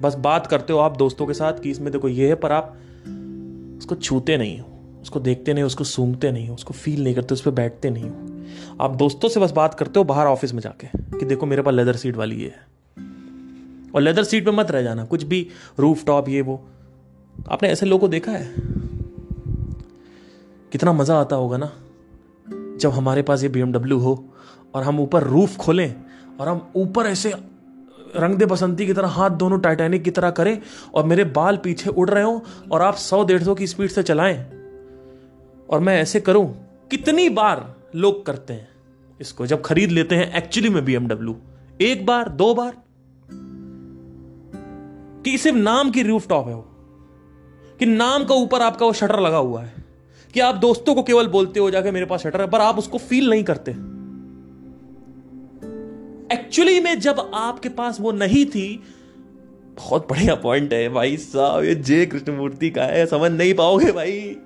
बस 0.00 0.14
बात 0.18 0.46
करते 0.46 0.72
हो 0.72 0.78
आप 0.78 0.96
दोस्तों 0.96 1.26
के 1.26 1.34
साथ 1.34 1.60
कि 1.62 1.70
इसमें 1.70 1.92
देखो 1.92 2.08
ये 2.08 2.28
है, 2.28 2.34
पर 2.34 2.52
आप 2.52 2.76
उसको 3.78 3.94
छूते 3.94 4.36
नहीं 4.36 4.58
हो, 4.60 4.66
उसको 5.02 5.20
देखते 5.20 5.52
नहीं 5.52 5.62
हो, 5.62 5.66
उसको 5.66 5.84
सूंघते 5.84 6.32
नहीं 6.32 6.48
हो, 6.48 6.54
उसको 6.54 6.74
फील 6.74 7.04
नहीं 7.04 7.14
करते, 7.14 7.34
उस 7.34 7.40
पर 7.40 7.50
बैठते 7.52 7.90
नहीं 7.90 8.04
हो। 8.04 8.84
आप 8.84 8.96
दोस्तों 8.96 9.28
से 9.28 9.40
बस 9.40 9.52
बात 9.52 9.74
करते 9.74 10.00
हो 10.00 10.04
बाहर 10.04 10.26
ऑफ़िस 10.26 10.54
में 10.54 10.60
जाके 10.60 10.86
कि 11.18 11.24
देखो 11.24 11.46
मेरे 11.46 11.62
पास 11.62 11.74
लेदर 11.74 11.96
सीट 11.96 12.16
वाली 12.16 12.36
ये 12.36 12.48
है। 12.48 12.68
और 13.94 14.00
लेदर 14.00 14.24
सीट 14.24 14.44
पे 14.44 14.50
मत 14.50 14.70
रह 14.70 14.82
जाना, 14.82 15.04
कुछ 15.04 15.22
भी 15.22 15.46
रूफ 15.78 16.04
टॉप 16.04 16.28
ये 16.28 16.40
वो। 16.42 16.60
आपने 17.50 17.68
ऐसे 17.68 17.86
लोगों 17.86 18.00
को 18.00 18.08
देखा 18.08 18.32
है? 18.32 18.52
कितना 20.72 20.92
मज़ा 20.92 21.20
आता 21.20 21.36
होगा 21.36 21.56
ना, 21.56 21.70
जब 22.80 22.90
हमारे 22.90 23.22
पास 23.22 23.42
ये 23.42 23.48
बी 23.48 23.60
हो 23.92 24.24
और 24.74 24.82
हम 24.82 25.00
ऊपर 25.00 25.22
रूफ 25.22 25.56
खोलें 25.56 25.94
और 26.40 26.48
हम 26.48 26.70
ऊपर 26.76 27.06
ऐसे 27.06 27.32
रंग 28.16 28.34
दे 28.34 28.46
बसंती 28.46 28.86
की 28.86 28.92
तरह, 28.92 29.08
हाथ 29.08 29.30
दोनों 29.30 29.58
टाइटैनिक 29.60 30.02
की 30.02 30.10
तरह 30.10 30.30
करें 30.30 30.58
और 30.94 31.04
मेरे 31.04 31.24
बाल 31.24 31.56
पीछे 31.56 31.90
उड़ 31.90 32.08
रहे 32.10 32.22
हो 32.24 32.42
और 32.72 32.82
आप 32.82 32.94
सौ 32.94 33.22
डेढ़ 33.24 33.42
सौ 33.42 33.54
की 33.54 33.66
स्पीड 33.66 33.90
से 33.90 34.02
चलाएँ। 34.02 34.36
और 35.70 35.80
मैं 35.80 36.00
ऐसे 36.00 36.20
करूँ, 36.20 36.46
कितनी 36.90 37.28
बार 37.28 37.74
लोग 37.94 38.24
करते 38.26 38.52
हैं 38.52 38.68
इसको, 39.20 39.46
जब 39.46 39.62
खरीद 39.62 39.90
लेते 39.90 40.14
हैं 40.14 40.32
एक्चुअली 40.34 40.68
में 40.68 40.84
बीएमडब्ल्यू 40.84 41.36
एक 41.80 42.06
बार, 42.06 42.28
दो 42.28 42.54
बार 42.54 42.76
कि 45.24 45.38
सिर्फ़ 45.38 45.58
नाम 45.58 45.90
की 45.90 46.02
रूफ 46.02 46.28
टॉप 46.28 46.48
है 46.48 46.54
वो। 46.54 46.66
कि 47.78 47.86
नाम 47.86 48.24
का 48.24 48.34
ऊपर 48.34 48.62
आपका 48.62 48.86
वो 48.86 48.92
शटर 48.92 49.20
लगा 49.20 49.36
हुआ 49.36 49.62
है। 49.62 49.72
कि 50.34 50.40
आप 50.40 50.54
दोस्तों 50.54 50.94
को 50.94 51.02
केवल 51.02 51.26
बोलते 51.26 51.60
हो 51.60 51.70
जाके 51.70 51.90
मेरे 51.90 52.06
पास 52.06 52.20
शटर 52.20 52.40
है, 52.40 52.50
पर 52.50 52.60
आप 52.60 52.78
उसको 52.78 52.98
फील 52.98 53.30
नहीं 53.30 53.44
करते। 53.44 53.70
एक्चुअली 56.34 56.80
में 56.80 57.00
जब 57.00 57.30
आपके 57.34 57.68
पास 57.68 58.00
वो 58.00 58.12
नहीं 58.12 58.46
थी, 58.46 58.82
बहुत 59.76 60.08
बढ़िया 60.10 60.34
पॉइंट 60.34 60.72
है 60.72 60.88
भाई 60.88 61.16
साहब, 61.16 61.64
ये 61.64 61.74
जय 61.74 62.06
कृष्णमूर्ति 62.06 62.70
का 62.70 62.82
है, 62.82 63.06
समझ 63.06 63.30
नहीं 63.32 63.54
पाओगे 63.54 63.92
भाई। 63.92 64.36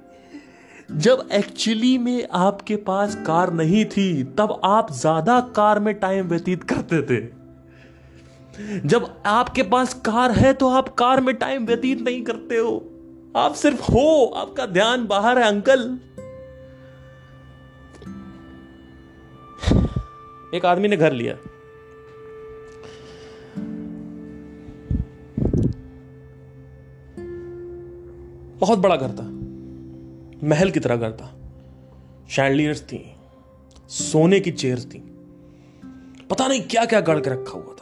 जब 0.92 1.28
एक्चुअली 1.32 1.98
में 1.98 2.28
आपके 2.32 2.76
पास 2.76 3.14
कार 3.14 3.52
नहीं 3.52 3.84
थी, 3.84 4.24
तब 4.24 4.60
आप 4.64 4.92
ज़्यादा 4.92 5.40
कार 5.40 5.78
में 5.78 5.94
टाइम 5.94 6.28
व्यतीत 6.28 6.62
करते 6.62 7.02
थे। 7.02 7.43
जब 8.60 9.22
आपके 9.26 9.62
पास 9.62 9.94
कार 9.94 10.30
है 10.30 10.52
तो 10.52 10.68
आप 10.68 10.88
कार 10.88 11.20
में 11.20 11.34
टाइम 11.34 11.66
व्यतीत 11.66 12.00
नहीं 12.00 12.22
करते 12.22 12.56
हो। 12.56 12.90
आप 13.36 13.54
सिर्फ़ 13.54 13.92
हो, 13.92 14.34
आपका 14.36 14.66
ध्यान 14.66 15.06
बाहर 15.06 15.38
है, 15.38 15.44
अंकल। 15.44 15.98
एक 20.54 20.66
आदमी 20.66 20.88
ने 20.88 20.96
घर 20.96 21.12
लिया। 21.12 21.34
बहुत 28.58 28.78
बड़ा 28.78 28.96
घर 28.96 29.08
था। 29.08 29.28
महल 30.48 30.70
की 30.70 30.80
तरह 30.80 30.96
घर 30.96 31.12
था। 31.12 31.36
शैंडलियर्स 32.30 32.82
थी, 32.82 33.14
सोने 33.88 34.40
की 34.40 34.50
चेयर्स 34.50 34.86
थी। 34.86 34.98
पता 36.30 36.48
नहीं 36.48 36.60
क्या 36.60 36.84
क्या 36.84 37.00
गढ़ 37.00 37.20
के 37.20 37.30
रखा 37.30 37.52
हुआ 37.52 37.73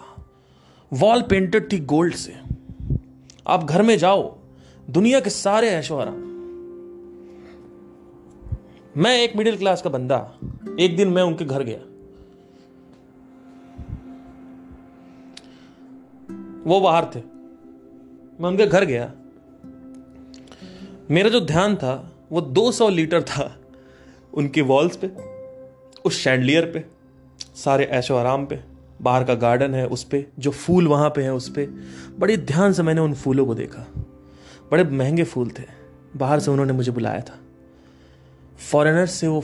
वॉल 0.92 1.22
पेंटेड 1.22 1.72
थी 1.72 1.78
गोल्ड 1.78 2.14
से। 2.14 2.35
आप 3.46 3.64
घर 3.64 3.83
में 3.83 3.98
जाओ, 3.98 4.38
दुनिया 4.90 5.20
के 5.20 5.31
सारे 5.31 5.68
ऐशो 5.68 5.96
आराम 5.96 6.33
मैं 8.96 9.22
एक 9.22 9.37
मिडिल 9.37 9.57
क्लास 9.57 9.83
का 9.83 9.90
बंदा, 9.90 10.38
एक 10.81 10.96
दिन 10.96 11.09
मैं 11.09 11.22
उनके 11.22 11.44
घर 11.44 11.62
गया। 11.62 11.78
वो 16.64 16.81
बाहर 16.81 17.05
थे। 17.05 17.22
मैं 18.40 18.48
उनके 18.50 18.66
घर 18.66 18.85
गया। 18.85 19.12
मेरा 21.11 21.28
जो 21.28 21.40
ध्यान 21.40 21.76
था, 21.76 22.12
वो 22.33 22.40
200 22.40 22.88
लीटर 22.88 23.22
था। 23.22 23.61
उनकी 24.35 24.61
वॉल्स 24.61 24.98
पे, 25.05 25.11
उस 26.05 26.18
शैंडलियर 26.18 26.70
पे, 26.70 26.85
सारे 27.57 27.85
ऐशो 27.85 28.16
आराम 28.16 28.46
पे। 28.46 28.71
बाहर 29.02 29.24
का 29.24 29.34
गार्डन 29.34 29.74
है 29.74 29.86
उस 29.86 30.02
पर 30.04 30.24
जो 30.38 30.50
फूल 30.50 30.88
वहाँ 30.88 31.08
पे 31.10 31.22
है 31.22 31.34
उस 31.34 31.48
पर 31.48 31.66
बड़े 32.18 32.36
ध्यान 32.36 32.72
से 32.72 32.82
मैंने 32.82 33.00
उन 33.00 33.14
फूलों 33.14 33.46
को 33.46 33.54
देखा। 33.54 33.86
बड़े 34.70 34.84
महँगे 34.84 35.24
फूल 35.24 35.50
थे। 35.50 35.64
बाहर 36.16 36.40
से 36.40 36.50
उन्होंने 36.50 36.72
मुझे 36.72 36.92
बुलाया 36.92 37.20
था। 37.20 37.38
फॉरेनर 38.70 39.06
से 39.06 39.26
वो 39.26 39.40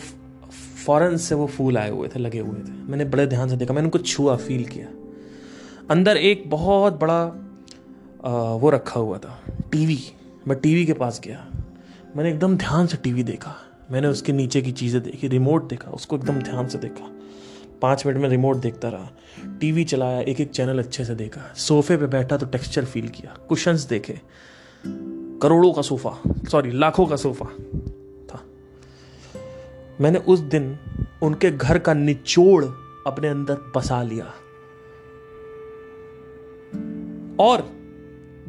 फॉरेन 0.87 1.16
से 1.16 1.35
वो 1.35 1.47
फूल 1.47 1.79
आए 1.79 1.90
हुए 1.90 2.09
थे 2.09 2.18
लगे 2.18 2.38
हुए 2.38 2.59
थे। 2.59 2.73
मैंने 2.90 3.05
बड़े 3.05 3.27
ध्यान 3.27 3.49
से 3.49 3.57
देखा 3.57 3.75
मैंने 3.75 3.87
उनको 3.87 3.99
छुआ 3.99 4.37
फील 4.37 4.64
किया। 4.64 4.87
अंदर 5.90 6.16
एक 6.16 6.51
बहुत 6.51 7.01
बड़ा 7.01 7.21
आ, 8.25 8.31
वो 8.31 8.71
रखा 8.71 9.01
हुआ 9.01 9.18
था 9.18 9.38
टीवी 9.73 9.99
मैं 10.49 10.59
टीवी 10.61 10.87
के 10.87 10.92
पास 10.92 11.21
गया। 11.25 11.47
मैंने 12.16 12.31
एकदम 12.31 12.57
ध्यान 12.57 12.87
से 12.87 12.97
टीवी 12.97 13.23
देखा। 13.23 13.55
मैंने 13.90 14.09
उसके 14.09 14.33
नीचे 14.33 14.62
की 14.62 14.73
चीज़ें 14.73 15.03
देखी 15.03 15.29
रिमोट 15.29 15.68
देखा 15.68 15.90
उसको 15.90 16.16
एकदम 16.16 16.40
ध्यान 16.42 16.68
से 16.68 16.79
देखा। 16.79 17.11
पाँच 17.83 18.07
मिनट 18.07 18.19
में 18.19 18.29
रिमोट 18.29 18.57
देखता 18.57 18.88
रहा। 18.88 19.11
टीवी 19.61 19.85
चलाया 19.85 20.21
एक 20.21 20.41
एक 20.41 20.51
चैनल 20.51 20.79
अच्छे 20.79 21.05
से 21.05 21.14
देखा। 21.14 21.55
सोफे 21.57 21.97
पे 21.97 22.07
बैठा 22.07 22.37
तो 22.37 22.47
टेक्सचर 22.47 22.85
फील 22.85 23.09
किया। 23.09 23.37
कुशंस 23.49 23.85
देखे। 23.85 24.21
करोड़ों 25.43 25.73
का 25.73 25.83
सोफा। 25.83 26.19
सॉरी 26.51 26.71
लाखों 26.71 27.07
का 27.07 27.17
सोफा 27.17 27.45
था। 28.27 28.41
मैंने 30.01 30.19
उस 30.19 30.38
दिन 30.38 30.79
उनके 31.23 31.51
घर 31.51 31.79
का 31.79 31.95
निचोड़ 31.95 32.64
अपने 33.07 33.29
अंदर 33.29 33.73
बसा 33.77 34.03
लिया। 34.03 34.25
और 37.41 37.71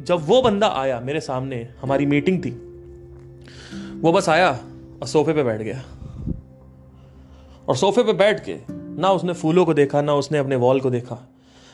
जब 0.00 0.18
वो 0.20 0.42
बंदा 0.42 0.68
आया, 0.68 1.00
मेरे 1.00 1.20
सामने 1.20 1.74
हमारी 1.82 2.06
मीटिंग 2.06 2.44
थी, 2.44 2.50
वो 4.00 4.12
बस 4.12 4.28
आया 4.28 4.50
और 5.02 5.06
सोफे 5.06 5.32
पे 5.32 5.42
बैठ 5.42 5.62
गया। 5.62 5.84
और 7.68 7.76
सोफे 7.76 8.02
पे 8.02 8.12
बैठ 8.12 8.44
के 8.48 8.79
ना 8.90 9.10
उसने 9.10 9.32
फूलों 9.32 9.64
को 9.64 9.74
देखा, 9.74 10.00
ना 10.02 10.14
उसने 10.14 10.38
अपने 10.38 10.56
वॉल 10.56 10.80
को 10.80 10.90
देखा, 10.90 11.18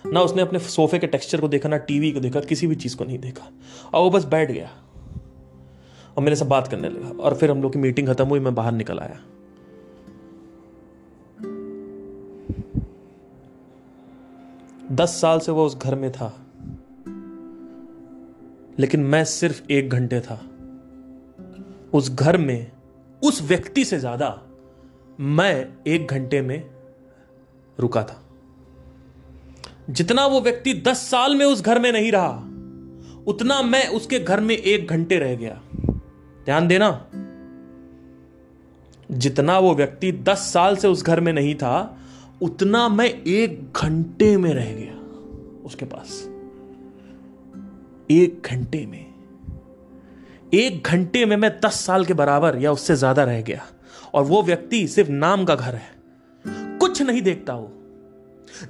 ना 0.04 0.20
उसने 0.20 0.42
अपने 0.42 0.58
सोफे 0.58 0.98
के 0.98 1.06
टेक्सचर 1.06 1.40
को 1.40 1.48
देखा, 1.48 1.68
ना 1.68 1.76
टीवी 1.78 2.10
को 2.12 2.20
देखा, 2.20 2.40
किसी 2.42 2.66
भी 2.66 2.74
चीज़ 2.74 2.96
को 2.96 3.04
नहीं 3.04 3.18
देखा। 3.18 3.48
और 3.94 4.02
वो 4.02 4.10
बस 4.10 4.24
बैठ 4.24 4.50
गया 4.50 4.70
और 6.16 6.22
मेरे 6.22 6.36
से 6.36 6.44
बात 6.44 6.68
करने 6.68 6.88
लगा 6.88 7.22
और 7.22 7.34
फिर 7.34 7.50
हम 7.50 7.62
लोग 7.62 7.72
की 7.72 7.78
मीटिंग 7.78 8.08
खत्म 8.08 8.26
हुई, 8.26 8.40
मैं 8.40 8.54
बाहर 8.54 8.72
निकल 8.72 8.98
आया। 8.98 9.20
दस 14.92 15.20
साल 15.20 15.38
से 15.38 15.52
वो 15.52 15.64
उस 15.66 15.76
घर 15.78 15.94
में 15.94 16.10
था, 16.12 16.32
लेकिन 18.78 19.00
मैं 19.02 19.24
सिर्फ़ 19.24 19.62
एक 19.72 19.90
घंटे 19.90 20.20
था। 20.20 20.40
उस 21.94 22.10
घर 22.12 22.36
में, 22.36 22.70
उस 23.22 23.42
व्यक्ति 23.42 23.84
से 23.84 23.98
ज़्यादा 23.98 24.28
मैं 25.18 25.68
एक 25.86 26.06
घंटे 26.06 26.40
में 26.42 26.75
रुका 27.78 28.02
था। 28.02 28.22
जितना 29.90 30.26
वो 30.26 30.40
व्यक्ति 30.40 30.74
दस 30.86 30.98
साल 30.98 31.34
में 31.34 31.44
उस 31.46 31.62
घर 31.62 31.78
में 31.78 31.92
नहीं 31.92 32.12
रहा, 32.12 32.42
उतना 33.26 33.62
मैं 33.62 33.86
उसके 33.88 34.18
घर 34.18 34.40
में 34.40 34.56
एक 34.56 34.88
घंटे 34.88 35.18
रह 35.18 35.34
गया। 35.34 35.60
ध्यान 36.44 36.68
देना, 36.68 37.06
जितना 39.10 39.58
वो 39.58 39.74
व्यक्ति 39.74 40.12
दस 40.12 40.38
साल 40.52 40.76
से 40.76 40.88
उस 40.88 41.04
घर 41.04 41.20
में 41.20 41.32
नहीं 41.32 41.54
था, 41.54 41.98
उतना 42.42 42.88
मैं 42.88 43.08
एक 43.08 43.72
घंटे 43.76 44.36
में 44.36 44.54
रह 44.54 44.72
गया 44.72 44.94
उसके 45.64 45.84
पास। 45.84 46.22
एक 48.10 48.42
घंटे 48.46 48.84
में। 48.86 49.04
एक 50.54 50.82
घंटे 50.86 51.24
में 51.24 51.36
मैं 51.36 51.50
दस 51.64 51.74
साल 51.74 52.04
के 52.04 52.14
बराबर 52.14 52.58
या 52.58 52.72
उससे 52.72 52.96
ज़्यादा 52.96 53.24
रह 53.24 53.40
गया। 53.42 53.66
और 54.14 54.24
वो 54.24 54.42
व्यक्ति 54.42 54.86
सिर्फ़ 54.88 55.10
नाम 55.10 55.44
का 55.44 55.54
घर 55.54 55.74
है। 55.74 55.95
कुछ 56.96 57.06
नहीं 57.06 57.22
देखता 57.22 57.54
वो। 57.54 57.72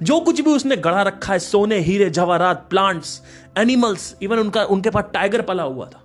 जो 0.03 0.19
कुछ 0.19 0.41
भी 0.41 0.51
उसने 0.51 0.75
गढ़ा 0.77 1.01
रखा 1.01 1.33
है, 1.33 1.39
सोने, 1.39 1.77
हीरे, 1.79 2.09
जवाहरात 2.09 2.65
प्लांट्स 2.69 3.21
एनिमल्स 3.57 4.15
इवन 4.21 4.39
उनका, 4.39 4.63
उनके 4.63 4.89
पास 4.89 5.03
टाइगर 5.13 5.41
पला 5.41 5.63
हुआ 5.63 5.85
था। 5.85 6.03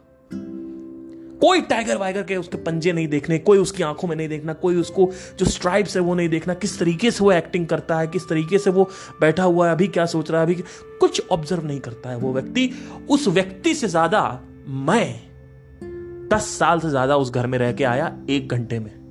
कोई 1.40 1.60
टाइगर 1.60 1.96
वाइगर 1.96 2.22
के 2.22 2.36
उसके 2.36 2.58
पंजे 2.58 2.92
नहीं 2.92 3.08
देखने, 3.08 3.38
कोई 3.38 3.58
उसकी 3.58 3.82
आँखों 3.82 4.08
में 4.08 4.16
नहीं 4.16 4.28
देखना, 4.28 4.52
कोई 4.52 4.76
उसको 4.76 5.10
जो 5.38 5.46
स्ट्राइप्स 5.46 5.96
है 5.96 6.02
वो 6.02 6.14
नहीं 6.14 6.28
देखना। 6.28 6.54
किस 6.54 6.78
तरीके 6.78 7.10
से 7.10 7.24
वो 7.24 7.32
एक्टिंग 7.32 7.66
करता 7.66 7.98
है, 7.98 8.06
किस 8.06 8.28
तरीके 8.28 8.58
से 8.58 8.70
वो 8.70 8.88
बैठा 9.20 9.42
हुआ 9.42 9.66
है, 9.66 9.72
अभी 9.72 9.88
क्या 9.88 10.06
सोच 10.06 10.30
रहा 10.30 10.40
है, 10.40 10.46
अभी 10.46 10.62
कुछ 11.00 11.22
ऑब्ज़र्व 11.30 11.66
नहीं 11.66 11.80
करता 11.80 12.10
है 12.10 12.16
वो 12.16 12.32
व्यक्ति। 12.32 12.70
उस 13.10 13.28
व्यक्ति 13.28 13.74
से 13.74 13.88
ज़्यादा 13.88 14.40
मैं 14.68 16.28
दस 16.28 16.56
साल 16.58 16.80
से 16.80 16.90
ज़्यादा 16.90 17.16
उस 17.16 17.30
घर 17.30 17.46
में 17.46 17.58
रह 17.58 17.72
के 17.72 17.84
आया 17.84 18.16
एक 18.30 18.48
घंटे 18.48 18.78
में। 18.78 19.01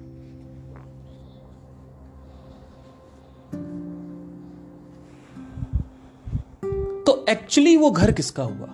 एक्चुअली 7.32 7.78
वो 7.78 7.92
घर 7.92 8.12
किसका 8.12 8.44
हुआ? 8.44 8.68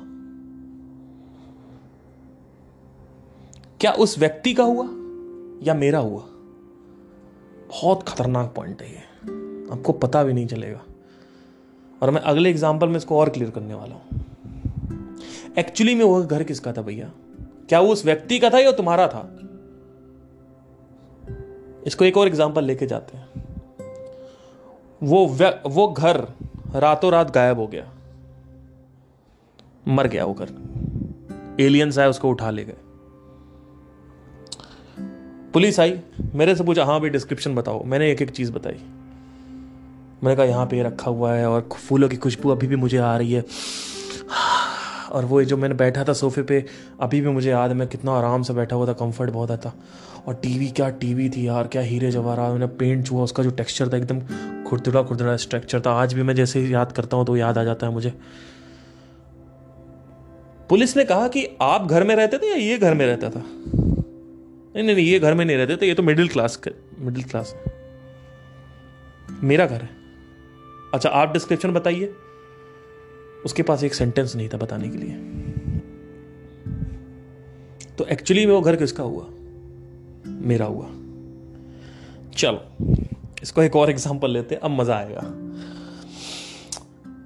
क्या 3.80 3.92
उस 3.92 4.20
व्यक्ति 4.20 4.54
का 4.54 4.64
हुआ 4.64 4.86
या 5.64 5.74
मेरा 5.74 6.00
हुआ? 6.00 6.22
बहुत 7.70 8.04
खतरनाक 8.10 8.54
पॉइंट 8.56 8.82
है 8.82 8.92
ये। 8.92 9.02
आपको 9.72 9.94
पता 9.94 10.24
भी 10.24 10.34
नहीं 10.34 10.48
चलेगा। 10.48 10.82
और 12.02 12.12
मैं 12.12 12.22
अगले 12.22 12.50
एग्ज़ाम्पल 12.50 12.88
में 12.88 12.98
इसको 12.98 13.20
और 13.20 13.30
क्लियर 13.30 13.52
करने 13.52 13.74
वाला 13.74 13.96
हूँ। 13.96 14.26
एक्चुअली 15.58 15.96
में 15.96 16.06
वो 16.06 16.24
घर 16.24 16.44
किसका 16.44 16.74
था 16.74 16.82
भैया? 16.82 17.12
क्या 17.70 17.80
वो 17.80 17.92
उस 17.92 18.06
व्यक्ति 18.06 18.40
का 18.40 18.50
था 18.50 18.60
या 18.60 18.72
तुम्हारा 18.72 19.08
था? 19.08 19.22
इसको 21.88 22.06
एक 22.06 22.18
और 22.18 22.28
एग्ज़ाम्पल 22.28 22.64
लेके 22.64 22.86
जाते 22.86 23.18
हैं। 23.18 23.30
वो 25.04 25.26
वो 25.68 25.88
घर 25.88 26.28
रातों 26.76 27.12
रात 27.12 27.32
गायब 27.32 27.60
हो 27.60 27.68
गया। 27.68 27.92
मर 29.88 30.08
गया 30.08 30.24
होकर 30.24 31.58
एलियंस 31.60 31.98
आए, 32.00 32.08
उसको 32.08 32.30
उठा 32.30 32.50
ले 32.50 32.64
गए। 32.64 32.78
पुलिस 35.54 35.80
आई, 35.80 36.00
मेरे 36.36 36.56
से 36.56 36.64
पूछा 36.64 36.86
हाँ 36.86 37.00
भाई 37.00 37.10
डिस्क्रिप्शन 37.10 37.56
बताओ। 37.56 37.84
मैंने 37.84 38.12
एक 38.12 38.22
एक 38.22 38.30
चीज़ 38.30 38.52
बताई। 38.52 38.80
मैंने 40.24 40.36
कहा, 40.36 40.46
यहाँ 40.46 40.66
पे 40.66 40.84
रखा 40.84 41.12
हुआ 41.12 41.34
है 41.34 41.50
और 41.50 41.68
फूलों 41.74 42.10
की 42.10 42.16
खुशबू 42.16 42.50
अभी 42.50 42.68
भी 42.68 42.76
मुझे 42.76 42.98
आ 42.98 43.18
रही 43.18 43.32
है। 43.32 43.46
और 45.12 45.26
वो 45.26 45.44
जो 45.44 45.58
मैंने 45.58 45.76
बैठा 45.76 46.04
था 46.04 46.14
सोफे 46.14 46.42
पे, 46.42 46.66
अभी 47.02 47.22
भी 47.22 47.30
मुझे 47.30 47.50
याद 47.50 47.70
है, 47.72 47.76
मैं 47.78 47.88
कितना 47.88 48.12
आराम 48.12 48.44
से 48.44 48.54
बैठा 48.54 48.76
हुआ 48.76 48.88
था 48.88 48.94
कंफर्ट 48.94 49.32
बहुत 49.32 49.52
आता 49.52 49.72
और 50.28 50.34
टीवी, 50.34 50.68
क्या 50.68 50.90
टीवी 50.90 51.30
थी 51.30 51.48
यार, 51.48 51.68
क्या 51.68 51.82
हीरे 51.82 52.12
जवाहरात 52.12 52.52
मैंने 52.52 52.68
पेंट 52.68 53.12
हुआ, 53.12 53.24
उसका 53.24 53.44
जो 53.44 53.50
टेक्सचर 53.50 53.94
था, 53.94 53.98
एकदम 53.98 54.20
खुरदुरा 54.64 55.04
खुरदुरा 55.04 55.36
स्ट्रक्चर 55.38 55.82
था। 55.82 55.92
आज 55.92 56.14
भी 56.14 56.24
मैं 56.24 56.36
जैसे 56.36 56.62
याद 56.62 56.92
करता 56.92 57.18
हूँ 57.18 57.26
तो 57.26 57.38
याद 57.38 57.58
आ 57.58 57.64
जाता 57.64 57.88
है 57.88 57.94
मुझे। 57.94 58.14
पुलिस 60.70 60.98
ने 60.98 61.06
कहा 61.06 61.28
कि 61.28 61.48
आप 61.62 61.88
घर 61.88 62.04
में 62.04 62.16
रहते 62.16 62.38
थे 62.38 62.50
या 62.50 62.56
ये 62.56 62.78
घर 62.78 62.94
में 62.94 63.06
रहता 63.06 63.30
था? 63.30 63.44
नहीं 64.76 64.84
नहीं 64.84 65.06
ये 65.06 65.20
घर 65.20 65.34
में 65.34 65.46
नहीं 65.46 65.58
रहते 65.58 65.76
थे, 65.76 65.88
ये 65.88 65.94
तो 65.94 66.04
मिडिल 66.04 66.28
क्लास 66.28 66.62
मिडिल 67.00 67.24
क्लास 67.24 67.56
है। 67.56 67.64
मेरा 69.44 69.66
घर 69.66 69.82
है। 69.82 69.90
अच्छा 70.94 71.10
आप 71.10 71.34
डिस्क्रिप्शन 71.34 71.72
बताइए। 71.72 72.14
उसके 73.46 73.64
पास 73.64 73.84
एक 73.84 73.94
सेंटेंस 73.94 74.36
नहीं 74.36 74.50
था 74.50 74.58
बताने 74.58 74.90
के 74.90 74.98
लिए। 74.98 75.14
तो 77.98 78.06
एक्चुअली 78.06 78.46
में 78.46 78.54
वो 78.54 78.62
घर 78.62 78.76
किसका 78.76 79.04
हुआ? 79.04 79.26
मेरा 80.28 80.66
हुआ। 80.66 80.88
चलो, 82.38 82.66
इसको 83.44 83.64
एक 83.64 83.76
और 83.76 83.90
एग्जांपल 83.90 84.32
लेते 84.32 84.56
हैं, 84.56 84.62
अब 84.62 84.72
मज़ा 84.72 84.98
आएगा। 84.98 85.22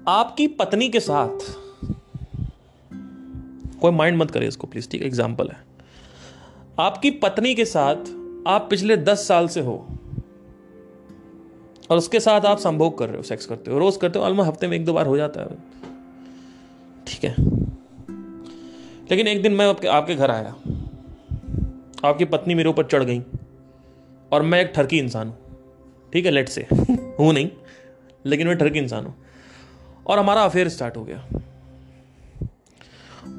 आपकी 0.08 0.46
पत्नी 0.46 0.88
के 0.88 1.00
साथ 1.00 1.61
कोई 3.82 3.92
माइंड 3.92 4.16
मत 4.18 4.30
करे 4.30 4.46
इसको 4.46 4.66
प्लीज़ 4.66 4.88
ठीक? 4.90 5.02
एग्ज़ाम्पल 5.02 5.48
है। 5.48 5.60
आपकी 6.80 7.10
पत्नी 7.20 7.54
के 7.54 7.64
साथ 7.64 8.10
आप 8.46 8.66
पिछले 8.70 8.96
दस 8.98 9.26
साल 9.28 9.48
से 9.48 9.60
हो 9.60 9.74
और 11.90 11.96
उसके 11.96 12.20
साथ 12.20 12.46
आप 12.46 12.58
संभोग 12.58 12.96
कर 12.98 13.08
रहे 13.08 13.16
हो 13.16 13.22
सेक्स 13.22 13.46
करते 13.46 13.70
हो, 13.70 13.78
रोज 13.78 13.96
करते 13.96 14.18
हो 14.18 14.24
ऑलमोस्ट 14.24 14.48
हफ़्ते 14.48 14.66
में 14.66 14.76
एक 14.76 14.84
दो 14.84 14.92
बार 14.92 15.06
हो 15.06 15.16
जाता 15.16 15.40
है। 15.40 15.56
ठीक 17.06 17.24
है? 17.24 17.34
लेकिन 19.10 19.26
एक 19.26 19.42
दिन 19.42 19.52
मैं 19.52 19.66
आपके 19.66 19.88
आपके 19.88 20.14
घर 20.14 20.30
आया। 20.30 20.54
आपकी 22.04 22.24
पत्नी 22.24 22.54
मेरे 22.54 22.68
ऊपर 22.68 22.86
चढ़ 22.86 23.04
गई 23.04 23.22
और 24.32 24.42
मैं 24.42 24.60
एक 24.60 24.72
ठरकी 24.74 24.98
इंसान 24.98 25.28
हूँ। 25.28 25.36
ठीक 26.12 26.24
है? 26.24 26.30
लेट 26.30 26.48
से 26.48 26.66
हूँ 26.70 27.32
नहीं, 27.32 27.50
लेकिन 28.24 28.46
मैं 28.46 28.56
ठरकी 28.58 28.78
इंसान 28.78 29.06
हूँ। 29.06 29.14
और 30.06 30.18
हमारा 30.18 30.42
अफेयर 30.42 30.68
स्टार्ट 30.68 30.96
हो 30.96 31.04
गया। 31.04 31.26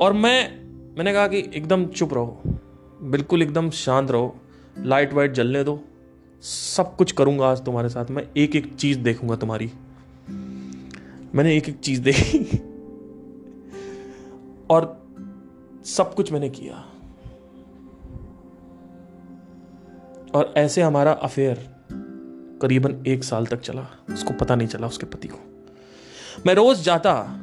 और 0.01 0.13
मैं, 0.13 0.63
मैंने 0.95 1.13
कहा 1.13 1.27
कि 1.27 1.39
एकदम 1.39 1.85
चुप 1.85 2.13
रहो, 2.13 2.41
बिल्कुल 3.01 3.41
एकदम 3.41 3.69
शांत 3.69 4.11
रहो 4.11 4.39
लाइट 4.79 5.13
वाइट 5.13 5.31
जलने 5.31 5.63
दो, 5.63 5.83
सब 6.41 6.95
कुछ 6.95 7.11
करूँगा 7.11 7.47
आज 7.47 7.65
तुम्हारे 7.65 7.89
साथ, 7.89 8.05
मैं 8.11 8.27
एक 8.37 8.55
एक 8.55 8.75
चीज़ 8.75 8.99
देखूँगा 8.99 9.35
तुम्हारी। 9.35 9.71
मैंने 11.35 11.57
एक 11.57 11.69
एक 11.69 11.79
चीज़ 11.79 12.01
देखी। 12.01 12.57
और 14.69 15.07
सब 15.85 16.15
कुछ 16.15 16.31
मैंने 16.31 16.49
किया। 16.49 16.75
और 20.35 20.53
ऐसे 20.57 20.81
हमारा 20.81 21.11
अफेयर 21.11 21.75
करीबन 22.61 23.03
एक 23.07 23.23
साल 23.23 23.45
तक 23.45 23.59
चला, 23.59 23.87
उसको 24.09 24.33
पता 24.33 24.55
नहीं 24.55 24.67
चला 24.67 24.87
उसके 24.87 25.05
पति 25.05 25.27
को। 25.27 25.39
मैं 26.45 26.53
रोज 26.53 26.81
जाता 26.81 27.39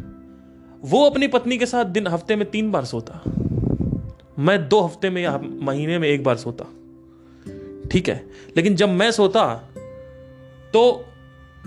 वो 0.83 1.11
अपनी 1.11 1.29
पत्नी 1.29 1.59
के 1.59 1.67
साथ 1.67 1.85
दिन, 1.85 2.07
हफ़्ते 2.07 2.37
में 2.37 2.51
तीन 2.51 2.73
बार 2.73 2.85
सोता। 2.85 3.23
मैं 4.39 4.69
दो 4.69 4.81
हफ़्ते 4.81 5.11
में 5.11 5.23
या 5.23 5.41
महीने 5.43 5.99
में 5.99 6.09
एक 6.09 6.25
बार 6.25 6.37
सोता। 6.37 6.65
ठीक 7.89 8.09
है? 8.09 8.27
लेकिन 8.57 8.75
जब 8.75 8.89
मैं 8.89 9.11
सोता 9.11 9.55
तो 10.73 11.05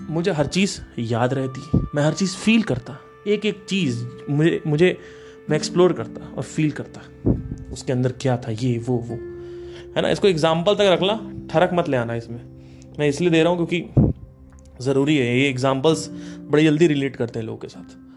मुझे 0.00 0.30
हर 0.30 0.46
चीज़ 0.46 0.80
याद 0.98 1.34
रहती। 1.34 1.80
मैं 1.94 2.02
हर 2.02 2.14
चीज़ 2.14 2.36
फील 2.36 2.62
करता। 2.62 2.98
एक 3.26 3.46
एक 3.46 3.66
चीज़ 3.68 4.04
मुझे 4.30 4.62
मुझे 4.66 4.98
मैं 5.50 5.56
एक्सप्लोर 5.56 5.92
करता 5.92 6.34
और 6.36 6.42
फील 6.42 6.70
करता। 6.70 7.00
उसके 7.72 7.92
अंदर 7.92 8.12
क्या 8.12 8.36
था? 8.36 8.50
ये, 8.50 8.78
वो 8.78 8.96
वो। 8.98 9.14
है 9.96 10.02
ना? 10.02 10.10
इसको 10.10 10.28
एग्ज़ाम्पल 10.28 10.74
तक 10.74 10.80
रखना 10.80 11.32
ठरक 11.50 11.70
मत 11.74 11.88
ले 11.88 11.96
आना 11.96 12.14
इसमें। 12.14 12.40
मैं 12.98 13.08
इसलिए 13.08 13.30
दे 13.30 13.42
रहा 13.42 13.52
हूँ 13.52 13.66
क्योंकि 13.66 14.12
ज़रूरी 14.84 15.16
है। 15.16 15.38
ये 15.38 15.48
एग्जाम्पल्स 15.48 16.10
बड़ी 16.40 16.64
जल्दी 16.64 16.86
रिलेट 16.86 17.16
करते 17.16 17.38
हैं 17.38 17.46
लोगों 17.46 17.58
के 17.58 17.68
साथ। 17.68 18.13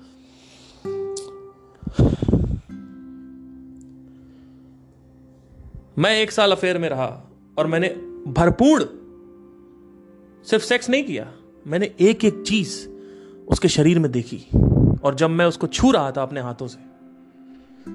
मैं 5.99 6.19
एक 6.21 6.31
साल 6.31 6.51
अफेयर 6.51 6.77
में 6.77 6.89
रहा 6.89 7.23
और 7.57 7.67
मैंने 7.67 7.87
भरपूर 8.27 8.81
सिर्फ़ 10.47 10.63
सेक्स 10.65 10.89
नहीं 10.89 11.03
किया, 11.03 11.31
मैंने 11.67 11.91
एक 11.99 12.25
एक 12.25 12.43
चीज़ 12.47 12.87
उसके 13.47 13.67
शरीर 13.67 13.99
में 13.99 14.11
देखी 14.11 14.37
और 15.03 15.15
जब 15.15 15.29
मैं 15.29 15.45
उसको 15.45 15.67
छू 15.67 15.91
रहा 15.91 16.11
था 16.11 16.23
अपने 16.23 16.41
हाथों 16.41 16.67
से 16.67 16.77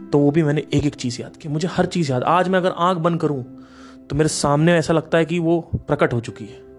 तो 0.08 0.18
वो 0.18 0.30
भी 0.30 0.42
मैंने 0.42 0.66
एक 0.74 0.86
एक 0.86 0.94
चीज़ 0.94 1.20
याद 1.22 1.36
की। 1.36 1.48
मुझे 1.48 1.68
हर 1.68 1.86
चीज़ 1.86 2.12
याद। 2.12 2.22
आज 2.22 2.48
मैं 2.48 2.58
अगर 2.58 2.70
आँख 2.70 2.98
बंद 2.98 3.20
करूँ 3.20 3.42
तो 4.10 4.16
मेरे 4.16 4.28
सामने 4.28 4.74
ऐसा 4.74 4.92
लगता 4.92 5.18
है 5.18 5.24
कि 5.24 5.38
वो 5.38 5.60
प्रकट 5.76 6.12
हो 6.12 6.20
चुकी 6.20 6.44
है। 6.44 6.71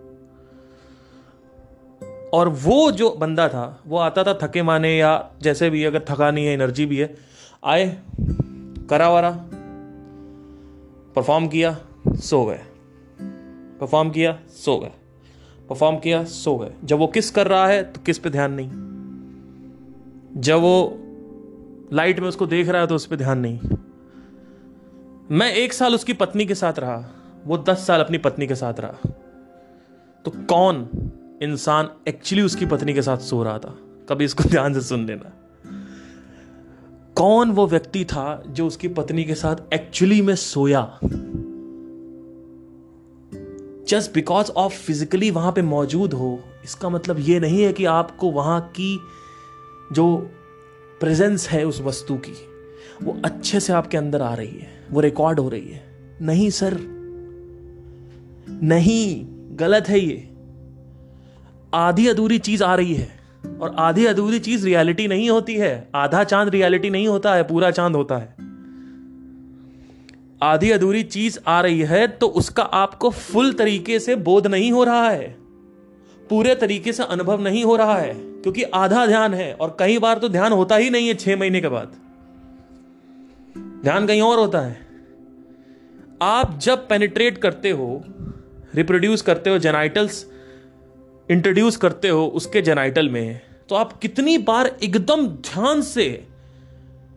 और 2.33 2.49
वो 2.49 2.91
जो 2.91 3.09
बंदा 3.09 3.49
था, 3.49 3.83
वो 3.87 3.97
आता 3.97 4.23
था 4.23 4.39
थके 4.41 4.63
माने 4.63 4.97
या 4.97 5.31
जैसे 5.41 5.69
भी, 5.69 5.83
अगर 5.83 6.05
थका 6.09 6.31
नहीं 6.31 6.45
है 6.45 6.53
एनर्जी 6.53 6.85
भी 6.85 6.97
है, 6.97 7.15
आए 7.65 7.97
करा 8.89 9.09
वारा 9.09 9.31
परफॉर्म 11.15 11.47
किया, 11.47 11.77
सो 12.07 12.45
गए। 12.45 12.61
परफॉर्म 13.79 14.09
किया, 14.09 14.39
सो 14.49 14.77
गए। 14.77 14.91
परफॉर्म 15.69 15.97
किया, 15.97 16.23
सो 16.23 16.57
गए। 16.57 16.73
जब 16.83 16.97
वो 16.97 17.07
किस 17.07 17.31
कर 17.31 17.47
रहा 17.47 17.67
है 17.67 17.83
तो 17.83 18.01
किस 18.01 18.19
पे 18.19 18.29
ध्यान 18.29 18.53
नहीं। 18.53 18.69
जब 20.41 20.55
वो 20.55 20.97
लाइट 21.93 22.19
में 22.19 22.27
उसको 22.27 22.45
देख 22.45 22.69
रहा 22.69 22.81
है 22.81 22.87
तो 22.87 22.95
उस 22.95 23.05
पर 23.05 23.15
ध्यान 23.15 23.39
नहीं। 23.39 23.59
मैं 25.31 25.53
एक 25.53 25.73
साल 25.73 25.95
उसकी 25.95 26.13
पत्नी 26.13 26.45
के 26.45 26.55
साथ 26.55 26.79
रहा। 26.79 27.09
वो 27.45 27.57
दस 27.57 27.87
साल 27.87 27.99
अपनी 27.99 28.17
पत्नी 28.17 28.47
के 28.47 28.55
साथ 28.55 28.73
रहा। 28.79 29.09
तो 30.25 30.31
कौन 30.31 30.89
इंसान 31.43 31.89
एक्चुअली 32.07 32.41
उसकी 32.41 32.65
पत्नी 32.65 32.93
के 32.93 33.01
साथ 33.01 33.17
सो 33.17 33.43
रहा 33.43 33.59
था। 33.59 33.77
कभी 34.09 34.25
इसको 34.25 34.43
ध्यान 34.43 34.73
से 34.73 34.81
सुन 34.81 35.05
लेना। 35.05 35.39
कौन 37.15 37.51
वो 37.51 37.67
व्यक्ति 37.67 38.05
था 38.05 38.43
जो 38.47 38.67
उसकी 38.67 38.87
पत्नी 38.87 39.23
के 39.23 39.35
साथ 39.35 39.73
एक्चुअली 39.73 40.21
में 40.21 40.35
सोया? 40.35 40.99
जस्ट 43.87 44.13
बिकॉज़ 44.13 44.51
ऑफ़ 44.51 44.73
फिजिकली 44.73 45.31
वहाँ 45.31 45.51
पे 45.51 45.61
मौजूद 45.61 46.13
हो, 46.13 46.43
इसका 46.63 46.89
मतलब 46.89 47.15
ये 47.19 47.39
नहीं 47.39 47.63
है 47.63 47.73
कि 47.73 47.85
आपको 47.85 48.31
वहाँ 48.31 48.61
की 48.61 48.99
जो 49.93 50.17
प्रेजेंस 50.99 51.49
है 51.49 51.65
उस 51.65 51.81
वस्तु 51.81 52.15
की, 52.15 52.33
वो 53.03 53.21
अच्छे 53.25 53.59
से 53.59 53.73
आपके 53.73 53.97
अंदर 53.97 54.21
आ 54.21 54.33
रही 54.33 54.57
है, 54.57 54.87
वो 54.91 55.01
रिकॉर्ड 55.01 55.39
हो 55.39 55.49
रही 55.49 55.67
है। 55.67 55.83
नहीं 56.21 56.49
सर 56.49 56.77
नहीं, 58.49 59.25
गलत 59.59 59.89
है 59.89 59.99
ये। 59.99 60.32
आधी 61.73 62.07
अधूरी 62.07 62.37
चीज़ 62.39 62.63
आ 62.63 62.73
रही 62.75 62.93
है 62.93 63.09
और 63.61 63.75
आधी 63.79 64.05
अधूरी 64.05 64.39
चीज़ 64.39 64.65
रियलिटी 64.65 65.07
नहीं 65.07 65.29
होती 65.29 65.55
है, 65.55 65.89
आधा 65.95 66.23
चाँद 66.23 66.49
रियलिटी 66.49 66.89
नहीं 66.89 67.07
होता 67.07 67.33
है, 67.35 67.43
पूरा 67.43 67.71
चाँद 67.71 67.95
होता 67.95 68.17
है। 68.17 68.35
आधी 70.41 70.69
अधूरी 70.71 71.03
चीज़ 71.03 71.39
आ 71.47 71.59
रही 71.61 71.79
है 71.81 72.07
तो 72.07 72.27
उसका 72.27 72.63
आपको 72.63 73.09
फुल 73.09 73.51
तरीके 73.53 73.99
से 73.99 74.15
बोध 74.17 74.47
नहीं 74.47 74.71
हो 74.71 74.83
रहा 74.83 75.09
है, 75.09 75.27
पूरे 76.29 76.55
तरीके 76.55 76.93
से 76.93 77.03
अनुभव 77.05 77.41
नहीं 77.41 77.63
हो 77.63 77.75
रहा 77.75 77.97
है, 77.97 78.13
क्योंकि 78.13 78.63
आधा 78.63 79.05
ध्यान 79.05 79.33
है 79.33 79.53
और 79.53 79.75
कई 79.79 79.97
बार 79.97 80.17
तो 80.17 80.29
ध्यान 80.29 80.51
होता 80.51 80.75
ही 80.75 80.89
नहीं 80.89 81.07
है 81.07 81.13
छह 81.15 81.37
महीने 81.37 81.61
के 81.61 81.67
बाद। 81.67 81.93
ध्यान 83.83 84.07
कहीं 84.07 84.21
और 84.21 84.39
होता 84.39 84.59
है। 84.59 84.77
आप 86.21 86.59
जब 86.59 86.87
पेनिट्रेट 86.87 87.37
करते 87.37 87.71
हो 87.71 88.03
रिप्रोड्यूस 88.75 89.21
करते 89.21 89.49
हो 89.49 89.57
जेनाइटल्स 89.57 90.25
इंट्रोड्यूस 91.33 91.77
करते 91.77 92.09
हो 92.09 92.25
उसके 92.25 92.61
जेनाइटल 92.61 93.09
में 93.09 93.41
तो 93.69 93.75
आप 93.75 93.93
कितनी 93.93 94.37
बार 94.37 94.77
एकदम 94.83 95.27
ध्यान 95.27 95.81
से 95.81 96.27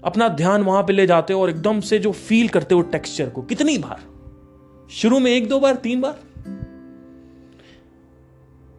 अपना 0.05 0.29
ध्यान 0.29 0.62
वहाँ 0.62 0.83
पे 0.83 0.93
ले 0.93 1.07
जाते 1.07 1.33
हो 1.33 1.43
और 1.43 1.51
एकदम 1.51 1.81
से 1.81 1.99
जो 1.99 2.12
फील 2.12 2.49
करते 2.49 2.75
हो 2.75 2.81
टेक्सचर 2.81 3.31
को, 3.31 3.43
कितनी 3.43 3.79
बार? 3.79 4.01
शुरू 4.91 5.19
में 5.19 5.31
एक 5.31 5.49
दो 5.49 5.61
बार, 5.61 5.75
तीन 5.75 6.01
बार? 6.01 6.21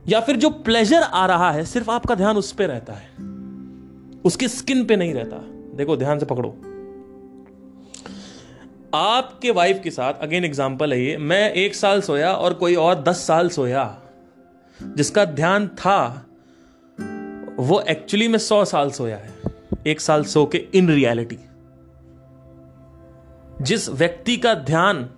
या 0.07 0.19
फिर 0.19 0.35
जो 0.35 0.49
प्लेजर 0.49 1.01
आ 1.01 1.25
रहा 1.25 1.51
है, 1.51 1.65
सिर्फ़ 1.65 1.91
आपका 1.91 2.15
ध्यान 2.15 2.37
उस 2.37 2.51
पर 2.51 2.65
रहता 2.65 2.93
है, 2.93 3.07
उसकी 4.21 4.47
स्किन 4.47 4.85
पे 4.85 4.95
नहीं 4.95 5.13
रहता। 5.13 5.37
देखो, 5.77 5.97
ध्यान 5.97 6.19
से 6.19 6.25
पकड़ो। 6.25 6.49
आपके 8.93 9.51
वाइफ 9.51 9.81
के 9.83 9.91
साथ 9.91 10.13
अगेन 10.13 10.45
एग्जांपल 10.45 10.93
है 10.93 11.05
ये, 11.05 11.17
मैं 11.17 11.53
एक 11.53 11.75
साल 11.75 12.01
सोया 12.01 12.33
और 12.33 12.53
कोई 12.53 12.75
और 12.75 13.03
दस 13.03 13.27
साल 13.27 13.49
सोया। 13.49 14.01
जिसका 14.83 15.25
ध्यान 15.25 15.67
था, 15.67 16.25
वो 17.57 17.79
एक्चुअली 17.79 18.27
में 18.27 18.39
सौ 18.39 18.65
साल 18.65 18.91
सोया 18.91 19.17
है। 19.17 19.33
एक 19.87 20.01
साल 20.01 20.23
सो 20.23 20.45
के 20.45 20.57
इन 20.57 20.89
रियलिटी 20.89 21.37
जिस 23.61 23.89
व्यक्ति 23.89 24.37
का 24.37 24.53
ध्यान 24.53 25.09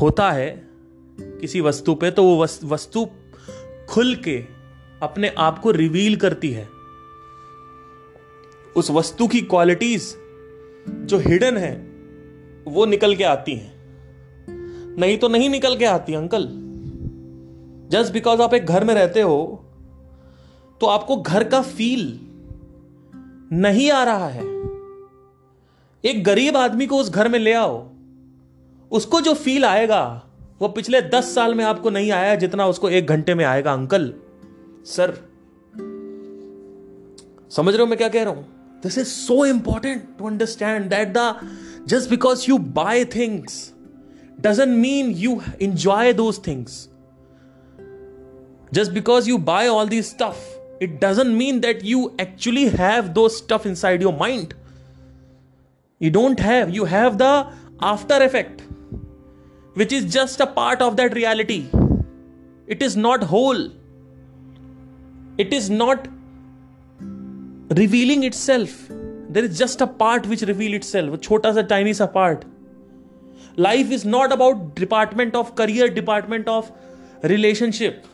होता 0.00 0.30
है 0.32 0.68
किसी 1.20 1.60
वस्तु 1.60 1.94
पे 1.94 2.10
तो 2.10 2.22
वो 2.22 2.46
वस्तु 2.64 3.08
खुल 3.88 4.14
के 4.14 4.44
अपने 5.02 5.28
आप 5.28 5.58
को 5.58 5.70
रिवील 5.70 6.16
करती 6.16 6.50
है। 6.50 6.68
उस 8.76 8.90
वस्तु 8.90 9.26
की 9.26 9.40
क्वालिटीज 9.40 10.16
जो 10.88 11.18
हिडन 11.18 11.56
है, 11.56 11.74
वो 12.68 12.86
निकल 12.86 13.16
के 13.16 13.24
आती 13.24 13.54
हैं। 13.56 13.72
नहीं 14.98 15.18
तो 15.18 15.28
नहीं 15.28 15.50
निकल 15.50 15.76
के 15.76 15.84
आती, 15.84 16.14
अंकल। 16.14 16.65
जस्ट 17.88 18.12
बिकॉज़ 18.12 18.40
आप 18.42 18.54
एक 18.54 18.66
घर 18.66 18.84
में 18.84 18.94
रहते 18.94 19.20
हो 19.20 19.38
तो 20.80 20.86
आपको 20.86 21.16
घर 21.16 21.44
का 21.44 21.60
फील 21.62 22.20
नहीं 23.52 23.90
आ 23.90 24.02
रहा 24.04 24.28
है। 24.28 24.44
एक 26.04 26.22
गरीब 26.24 26.56
आदमी 26.56 26.86
को 26.86 26.96
उस 26.96 27.10
घर 27.10 27.28
में 27.28 27.38
ले 27.38 27.52
आओ, 27.52 27.76
उसको 28.92 29.20
जो 29.20 29.34
फील 29.34 29.64
आएगा, 29.64 30.22
वो 30.60 30.68
पिछले 30.68 31.00
दस 31.04 31.34
साल 31.34 31.54
में 31.54 31.64
आपको 31.64 31.90
नहीं 31.90 32.10
आया 32.12 32.34
जितना 32.34 32.66
उसको 32.66 32.88
एक 32.90 33.06
घंटे 33.06 33.34
में 33.34 33.44
आएगा, 33.44 33.72
अंकल। 33.72 34.12
सर, 34.86 35.14
समझ 37.50 37.74
रहे 37.74 37.82
हो 37.82 37.86
मैं 37.86 37.98
क्या 37.98 38.08
कह 38.08 38.24
रहा 38.24 38.32
हूँ? 38.32 38.46
This 38.82 38.98
is 38.98 39.06
so 39.06 39.44
important 39.46 40.02
to 40.18 40.26
understand 40.26 40.90
that 40.90 41.12
the 41.16 41.34
just 41.88 42.10
because 42.10 42.44
you 42.48 42.58
buy 42.58 43.04
things 43.04 43.72
doesn't 44.40 44.68
mean 44.68 45.10
you 45.16 45.40
enjoy 45.60 46.12
those 46.12 46.40
things 46.46 46.88
Just 48.72 48.92
because 48.92 49.28
you 49.28 49.38
buy 49.38 49.68
all 49.68 49.86
these 49.86 50.08
stuff, 50.08 50.38
it 50.80 51.00
doesn't 51.00 51.36
mean 51.36 51.60
that 51.60 51.84
you 51.84 52.14
actually 52.18 52.68
have 52.68 53.14
those 53.14 53.36
stuff 53.36 53.64
inside 53.64 54.02
your 54.02 54.12
mind. 54.12 54.54
You 55.98 56.10
don't 56.10 56.38
have, 56.40 56.74
you 56.74 56.84
have 56.84 57.16
the 57.18 57.50
after 57.80 58.14
effect, 58.22 58.62
which 59.74 59.92
is 59.92 60.12
just 60.12 60.40
a 60.40 60.46
part 60.46 60.82
of 60.82 60.96
that 60.96 61.14
reality. 61.14 61.66
It 62.66 62.82
is 62.82 62.96
not 62.96 63.22
whole, 63.22 63.70
it 65.38 65.52
is 65.52 65.70
not 65.70 66.08
revealing 67.70 68.24
itself. 68.24 68.88
There 69.28 69.44
is 69.44 69.58
just 69.58 69.80
a 69.80 69.86
part 69.86 70.26
which 70.26 70.42
reveals 70.42 70.74
itself, 70.74 71.14
a 71.14 71.18
chota 71.18 71.54
sa 71.54 71.62
tiny 71.62 71.92
sa 71.92 72.06
part. 72.06 72.44
Life 73.56 73.90
is 73.90 74.04
not 74.04 74.32
about 74.32 74.74
department 74.74 75.34
of 75.34 75.54
career, 75.54 75.88
department 75.88 76.48
of 76.48 76.70
relationship 77.22 78.06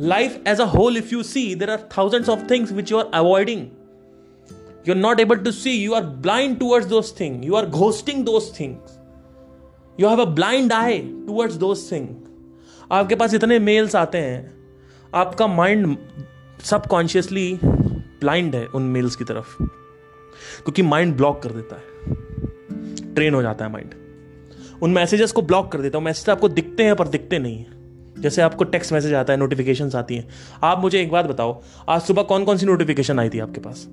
life 0.00 0.42
as 0.46 0.60
a 0.60 0.64
whole 0.64 0.96
if 0.96 1.14
you 1.14 1.22
see 1.22 1.54
there 1.54 1.70
are 1.70 1.88
thousands 1.98 2.28
of 2.28 2.40
things 2.50 2.72
which 2.72 2.92
you 2.92 2.98
are 2.98 3.10
avoiding 3.14 3.66
you 4.88 4.94
are 4.94 5.00
not 5.00 5.20
able 5.20 5.36
to 5.36 5.50
see 5.50 5.70
you 5.70 5.92
are 5.92 6.02
blind 6.02 6.58
towards 6.58 6.88
those 6.88 7.12
thing 7.20 7.44
you 7.44 7.54
are 7.54 7.66
ghosting 7.66 8.24
those 8.24 8.50
things 8.60 8.98
you 10.00 10.08
have 10.08 10.20
a 10.20 10.24
blind 10.24 10.72
eye 10.72 10.98
towards 10.98 11.54
those 11.54 11.90
thing 11.92 12.08
आपके 12.92 13.14
पास 13.14 13.34
इतने 13.34 13.58
mails 13.58 13.96
आते 13.96 14.18
हैं। 14.18 14.54
आपका 15.14 15.46
mind 15.46 15.96
subconsciously 16.64 17.58
blind 17.64 18.54
है 18.54 18.66
उन 18.66 18.82
mails 18.82 19.16
की 19.16 19.24
तरफ़। 19.24 19.56
क्योंकि 19.62 20.82
माइंड 20.82 21.16
ब्लॉक 21.16 21.42
कर 21.42 21.50
देता 21.50 21.76
है। 21.76 23.14
ट्रेन 23.14 23.34
हो 23.34 23.42
जाता 23.42 23.64
है 23.64 23.72
माइंड 23.72 23.94
उन 24.82 24.90
मैसेजेस 24.90 25.32
को 25.32 25.42
ब्लॉक 25.42 25.72
कर 25.72 25.80
देता 25.80 25.98
है। 25.98 26.04
मैसेज 26.04 26.30
आपको 26.30 26.48
दिखते 26.48 26.84
हैं 26.84 26.96
पर 26.96 27.08
दिखते 27.08 27.38
नहीं 27.38 27.58
है। 27.58 27.75
जैसे 28.18 28.42
आपको 28.42 28.64
टेक्स्ट 28.64 28.92
मैसेज 28.92 29.14
आता 29.14 29.32
है 29.32 29.38
नोटिफिकेशन 29.38 29.90
आती 29.94 30.16
हैं। 30.16 30.28
आप 30.62 30.80
मुझे 30.80 31.00
एक 31.02 31.10
बात 31.10 31.26
बताओ, 31.26 31.62
आज 31.88 32.02
सुबह 32.02 32.22
कौन 32.22 32.44
कौन 32.44 32.56
सी 32.56 32.66
नोटिफिकेशन 32.66 33.18
आई 33.18 33.28
थी 33.28 33.38
आपके 33.38 33.60
पास? 33.60 33.88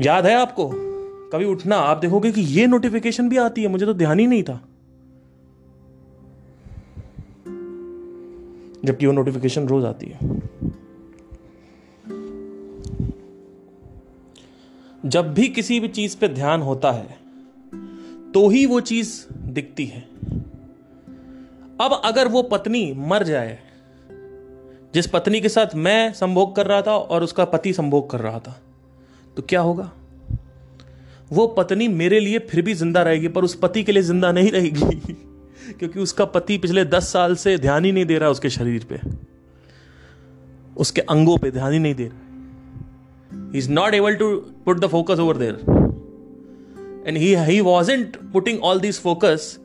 याद 0.00 0.26
है 0.26 0.34
आपको? 0.34 0.70
कभी 1.32 1.44
उठना, 1.44 1.76
आप 1.76 1.96
देखोगे 1.96 2.32
कि 2.32 2.40
ये 2.40 2.66
नोटिफिकेशन 2.66 3.28
भी 3.28 3.36
आती 3.36 3.62
है, 3.62 3.68
मुझे 3.68 3.86
तो 3.86 3.94
ध्यान 3.94 4.18
ही 4.18 4.26
नहीं 4.26 4.42
था। 4.42 4.64
जबकि 8.84 9.06
वो 9.06 9.12
नोटिफिकेशन 9.12 9.68
रोज 9.68 9.84
आती 9.84 10.06
है। 10.06 10.18
जब 15.06 15.34
भी 15.34 15.48
किसी 15.48 15.80
भी 15.80 15.88
चीज़ 15.88 16.16
पे 16.16 16.28
ध्यान 16.28 16.62
होता 16.62 16.92
है 16.92 17.18
तो 18.34 18.48
ही 18.48 18.66
वो 18.66 18.80
चीज़ 18.80 19.34
दिखती 19.36 19.86
है। 19.86 20.08
अब 21.80 22.00
अगर 22.04 22.28
वो 22.28 22.42
पत्नी 22.42 22.92
मर 22.96 23.22
जाए, 23.22 23.58
जिस 24.94 25.06
पत्नी 25.06 25.40
के 25.40 25.48
साथ 25.48 25.74
मैं 25.74 26.12
संभोग 26.12 26.54
कर 26.56 26.66
रहा 26.66 26.82
था 26.82 26.96
और 26.96 27.22
उसका 27.22 27.44
पति 27.44 27.72
संभोग 27.72 28.10
कर 28.10 28.20
रहा 28.20 28.38
था 28.38 28.60
तो 29.36 29.42
क्या 29.42 29.60
होगा? 29.60 29.90
वो 31.32 31.46
पत्नी 31.46 31.88
मेरे 31.88 32.20
लिए 32.20 32.38
फिर 32.38 32.62
भी 32.62 32.74
ज़िंदा 32.74 33.02
रहेगी, 33.02 33.28
पर 33.28 33.44
उस 33.44 33.54
पति 33.54 33.82
के 33.82 33.92
लिए 33.92 34.02
ज़िंदा 34.02 34.32
नहीं 34.32 34.50
रहेगी, 34.50 35.12
क्योंकि 35.78 36.00
उसका 36.00 36.24
पति 36.24 36.58
पिछले 36.58 36.84
दस 36.84 37.12
साल 37.12 37.34
से 37.36 37.58
ध्यान 37.58 37.84
ही 37.84 37.92
नहीं 37.92 38.06
दे 38.06 38.18
रहा 38.18 38.30
उसके 38.30 38.50
शरीर 38.50 38.84
पे। 38.84 39.00
उसके 40.76 41.00
अंगों 41.00 41.36
पे 41.38 41.50
ध्यान 41.50 41.72
ही 41.72 41.78
नहीं 41.78 41.94
दे 41.94 42.04
रहा। 42.04 43.50
He 43.52 43.58
is 43.58 43.70
not 43.70 43.94
able 43.94 44.14
to 44.14 44.36
put 44.36 44.80
the 44.80 44.86
focus 44.86 45.18
over 45.18 45.36
there 45.36 45.54
and 47.06 47.16
he 47.16 47.34
he 47.34 47.60
wasn't 47.60 48.16
putting 48.32 48.60
all 48.62 48.80
this 48.80 49.00
focus 49.00 49.58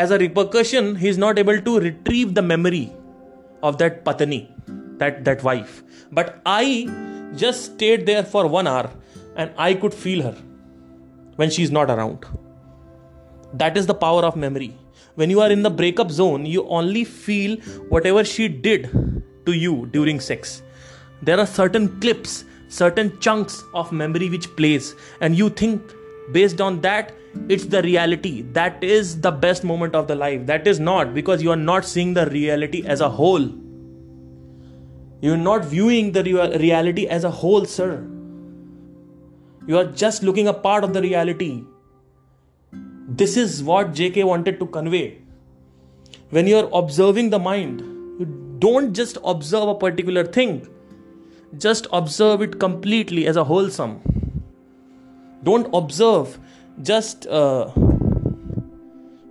as 0.00 0.10
a 0.14 0.18
repercussion 0.22 0.94
he 1.02 1.08
is 1.08 1.18
not 1.24 1.38
able 1.42 1.60
to 1.68 1.78
retrieve 1.80 2.34
the 2.38 2.44
memory 2.52 2.86
of 3.68 3.78
that 3.82 4.04
patani 4.04 4.40
that 5.00 5.24
that 5.28 5.42
wife. 5.48 5.82
But 6.18 6.40
i 6.46 6.64
just 7.42 7.64
stayed 7.72 8.04
there 8.10 8.24
for 8.34 8.42
1 8.46 8.66
hour 8.72 8.90
and 9.36 9.64
i 9.68 9.70
could 9.82 9.96
feel 10.04 10.22
her 10.28 10.36
when 11.36 11.50
she 11.56 11.62
is 11.68 11.72
not 11.78 11.90
around. 11.94 12.26
That 13.62 13.76
is 13.80 13.86
the 13.86 13.94
power 14.04 14.24
of 14.28 14.36
memory. 14.36 14.72
When 15.14 15.30
you 15.30 15.40
are 15.44 15.50
in 15.56 15.62
the 15.66 15.74
breakup 15.80 16.10
zone 16.20 16.46
you 16.54 16.66
only 16.80 17.04
feel 17.04 17.56
whatever 17.94 18.24
she 18.32 18.48
did 18.68 18.90
to 19.46 19.52
you 19.64 19.74
during 19.96 20.20
sex. 20.20 20.62
There 21.22 21.40
are 21.44 21.50
certain 21.60 21.88
clips 22.00 22.44
certain 22.68 23.18
chunks 23.20 23.64
of 23.74 23.92
memory 23.92 24.28
which 24.28 24.54
plays 24.56 24.94
and 25.20 25.36
you 25.36 25.48
think 25.48 25.94
based 26.32 26.60
on 26.60 26.80
that 26.82 27.14
it's 27.48 27.66
the 27.66 27.82
reality. 27.82 28.42
That 28.42 28.82
is 28.82 29.20
the 29.20 29.30
best 29.30 29.64
moment 29.64 29.94
of 29.94 30.06
the 30.06 30.14
life. 30.14 30.46
That 30.46 30.66
is 30.66 30.80
not 30.80 31.14
because 31.14 31.42
you 31.42 31.50
are 31.50 31.56
not 31.56 31.84
seeing 31.84 32.14
the 32.14 32.26
reality 32.26 32.84
as 32.86 33.00
a 33.00 33.08
whole. 33.08 33.48
You're 35.20 35.36
not 35.36 35.64
viewing 35.64 36.12
the 36.12 36.22
reality 36.22 37.06
as 37.06 37.24
a 37.24 37.30
whole 37.30 37.64
sir. 37.64 38.06
You 39.66 39.78
are 39.78 39.84
just 39.84 40.22
looking 40.22 40.48
a 40.48 40.52
part 40.52 40.84
of 40.84 40.92
the 40.92 41.02
reality. 41.02 41.64
This 43.08 43.36
is 43.36 43.62
what 43.62 43.92
jk 43.92 44.24
wanted 44.24 44.60
to 44.60 44.66
convey. 44.66 45.18
When 46.30 46.46
you 46.46 46.58
are 46.58 46.68
observing 46.72 47.30
the 47.30 47.38
mind 47.38 47.80
you 48.18 48.26
don't 48.58 48.92
just 48.92 49.18
observe 49.24 49.68
a 49.68 49.74
particular 49.74 50.24
thing. 50.24 50.68
Just 51.56 51.86
observe 51.92 52.42
it 52.42 52.58
completely 52.58 53.26
as 53.26 53.36
a 53.36 53.44
wholesome 53.44 54.00
don't 55.44 55.72
observe 55.74 56.26
just 56.78 57.26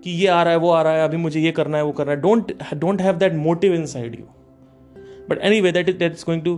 कि 0.04 0.12
ये 0.12 0.28
आ 0.28 0.42
रहा 0.44 0.54
है, 0.54 0.60
वो 0.60 0.70
आ 0.70 0.82
रहा 0.82 0.94
है, 0.94 1.04
अभी 1.04 1.18
मुझे 1.18 1.40
ये 1.40 1.52
करना 1.52 1.78
है, 1.78 1.84
वो 1.84 1.92
करना 1.92 2.12
है। 2.12 2.22
Don't 2.22 2.52
don't 2.74 3.02
have 3.02 3.18
that 3.18 3.34
motive 3.36 3.74
inside 3.86 4.20
you 4.20 4.26
but 5.30 5.40
anyway 5.62 5.72
that 5.72 5.90
is 5.90 5.98
that 5.98 6.12
is 6.12 6.26
going 6.26 6.42
to 6.42 6.56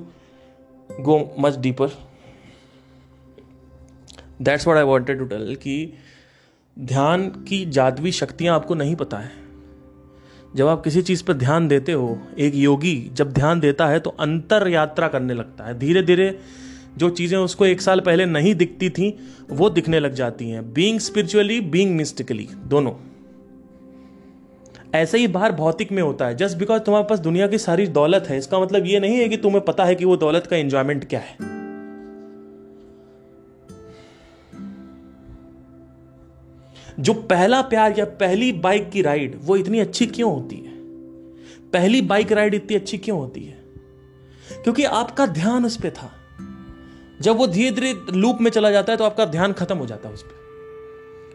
go 0.89 1.20
much 1.39 1.58
deeper 1.58 1.89
that's 4.41 4.68
what 4.68 4.78
I 4.78 4.84
wanted 4.84 5.20
to 5.20 5.26
tell 5.26 5.56
कि 5.56 5.93
ध्यान 6.78 7.28
की 7.47 7.66
जादवी 7.66 8.12
शक्तियाँ 8.12 8.56
आपको 8.56 8.76
नहीं 8.76 8.95
पता 8.95 9.18
है। 9.18 9.32
जब 10.56 10.68
आप 10.68 10.84
किसी 10.84 11.02
चीज़ 11.02 11.24
पर 11.24 11.34
ध्यान 11.34 11.68
देते 11.68 11.91
हो, 11.91 12.18
एक 12.38 12.56
योगी 12.56 13.10
जब 13.14 13.32
ध्यान 13.34 13.60
देता 13.60 13.88
है 13.88 14.00
तो 14.00 14.10
अंतर 14.20 14.68
यात्रा 14.68 15.08
करने 15.08 15.34
लगता 15.34 15.64
है। 15.64 15.78
धीरे 15.80 16.02
धीरे 16.04 16.39
जो 16.98 17.10
चीज़ें 17.10 17.40
उसको 17.40 17.66
एक 17.66 17.82
साल 17.82 18.00
पहले 18.00 18.26
नहीं 18.26 18.56
दिखती 18.56 18.90
थी, 18.90 19.20
वो 19.50 19.70
दिखने 19.70 20.00
लग 20.00 20.14
जाती 20.14 20.50
हैं। 20.50 20.74
बींग 20.74 21.00
स्पिरिचुअली 21.00 21.62
बींग 21.62 21.96
मिस्टिकली 21.96 22.50
दोनों। 22.66 22.94
ऐसे 24.96 25.18
ही 25.18 25.28
बाहर 25.28 25.52
भौतिक 25.52 25.92
में 25.92 26.04
होता 26.04 26.28
है। 26.28 26.36
जस्ट 26.36 26.58
बिकॉज़ 26.58 26.82
तुम्हारे 26.82 27.08
पास 27.10 27.20
दुनिया 27.20 27.48
की 27.48 27.58
सारी 27.58 27.88
दौलत 27.88 28.26
है, 28.30 28.38
इसका 28.38 28.60
मतलब 28.60 28.86
ये 28.86 29.00
नहीं 29.00 29.16
है 29.16 29.30
कि 29.30 29.38
तुम्हें 29.38 29.62
पता 29.62 29.86
है 29.86 29.96
कि 29.96 30.06
वो 30.06 30.18
दौलत 30.18 30.48
का 30.48 30.56
एंजॉयमेंट 30.56 31.06
क्या 31.06 31.20
है। 31.20 31.60
जो 37.00 37.14
पहला 37.14 37.62
प्यार 37.62 38.00
या 38.00 38.06
पहली 38.06 38.52
बाइक 38.52 38.90
की 38.90 39.02
राइड 39.02 39.40
वो 39.44 39.56
इतनी 39.56 39.80
अच्छी 39.80 40.06
क्यों 40.06 40.34
होती 40.34 40.56
है? 40.56 40.72
पहली 41.72 42.02
बाइक 42.02 42.32
राइड 42.32 42.54
इतनी 42.54 42.76
अच्छी 42.76 42.98
क्यों 42.98 43.20
होती 43.20 43.44
है? 43.44 43.60
क्योंकि 44.64 44.84
आपका 44.84 45.26
ध्यान 45.26 45.66
उस 45.66 45.78
पर 45.78 45.90
था। 45.90 46.12
जब 47.22 47.38
वो 47.38 47.47
धीरे 47.47 47.72
धीरे 47.72 47.95
लूप 48.11 48.38
में 48.41 48.51
चला 48.51 48.72
जाता 48.72 48.91
है 48.93 48.97
तो 48.97 49.03
आपका 49.03 49.26
ध्यान 49.26 49.53
खत्म 49.53 49.78
हो 49.78 49.86
जाता 49.86 50.07
है 50.07 50.13
उस 50.13 50.24
पर 50.24 50.39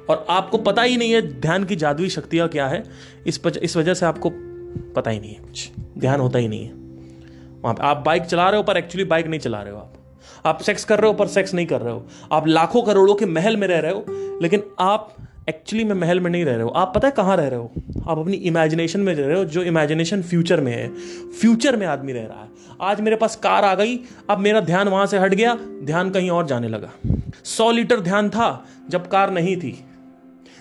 और 0.08 0.26
आपको 0.30 0.58
पता 0.58 0.82
ही 0.82 0.96
नहीं 0.96 1.12
है 1.12 1.40
ध्यान 1.40 1.64
की 1.64 1.76
जादुई 1.76 2.08
शक्तियाँ 2.08 2.48
क्या 2.48 2.66
है। 2.68 2.82
इस 3.26 3.40
इस 3.46 3.76
वजह 3.76 3.94
से 3.94 4.06
आपको 4.06 4.30
पता 4.94 5.10
ही 5.10 5.20
नहीं 5.20 5.34
है 5.34 5.40
कुछ। 5.40 5.70
ध्यान 5.98 6.20
होता 6.20 6.38
ही 6.38 6.48
नहीं 6.48 6.64
है। 6.64 6.72
वहाँ 7.62 7.76
आप 7.80 8.02
बाइक 8.06 8.22
चला 8.22 8.48
रहे 8.48 8.56
हो 8.56 8.62
पर 8.62 8.76
एक्चुअली 8.76 9.04
बाइक 9.04 9.26
नहीं 9.26 9.40
चला 9.40 9.62
रहे 9.62 9.72
हो 9.72 9.78
आप। 9.78 9.94
आप 10.46 10.60
सेक्स 10.60 10.84
कर 10.84 11.00
रहे 11.00 11.10
हो 11.10 11.14
पर 11.14 11.26
सेक्स 11.26 11.54
नहीं 11.54 11.66
कर 11.66 11.80
रहे 11.80 11.92
हो। 11.92 12.06
आप 12.32 12.46
लाखों 12.46 12.82
करोड़ों 12.82 13.14
के 13.14 13.26
महल 13.26 13.56
में 13.56 13.66
रह 13.68 13.78
रहे 13.78 13.92
हो, 13.92 14.04
लेकिन 14.42 14.62
आप 14.80 15.14
एक्चुअली 15.48 15.84
में 15.84 15.94
महल 15.94 16.20
में 16.20 16.30
नहीं 16.30 16.44
रह 16.44 16.52
रहे 16.52 16.62
हो। 16.62 16.68
आप 16.68 16.92
पता 16.94 17.08
है 17.08 17.14
कहाँ 17.16 17.36
रह 17.36 17.48
रहे 17.48 17.58
हो? 17.58 17.72
आप 18.08 18.18
अपनी 18.18 18.32
इमेजिनेशन 18.32 19.00
में 19.00 19.14
रह 19.14 19.26
रहे 19.26 19.36
हो, 19.38 19.44
जो 19.44 19.62
इमेजिनेशन 19.62 20.22
फ्यूचर 20.22 20.60
में 20.60 20.72
है। 20.72 20.88
फ्यूचर 21.40 21.76
में 21.76 21.86
आदमी 21.86 22.12
रह 22.12 22.26
रहा 22.26 22.42
है। 22.42 22.48
आज 22.80 23.00
मेरे 23.00 23.16
पास 23.16 23.36
कार 23.36 23.64
आ 23.64 23.74
गई, 23.74 24.00
अब 24.30 24.38
मेरा 24.38 24.60
ध्यान 24.60 24.88
वहाँ 24.88 25.06
से 25.06 25.18
हट 25.18 25.34
गया, 25.34 25.58
ध्यान 25.84 26.10
कहीं 26.10 26.30
और 26.30 26.46
जाने 26.46 26.68
लगा। 26.68 26.90
सौ 27.44 27.70
लीटर 27.70 28.00
ध्यान 28.00 28.30
था, 28.30 28.66
जब 28.88 29.08
कार 29.08 29.30
नहीं 29.30 29.56
थी। 29.56 29.84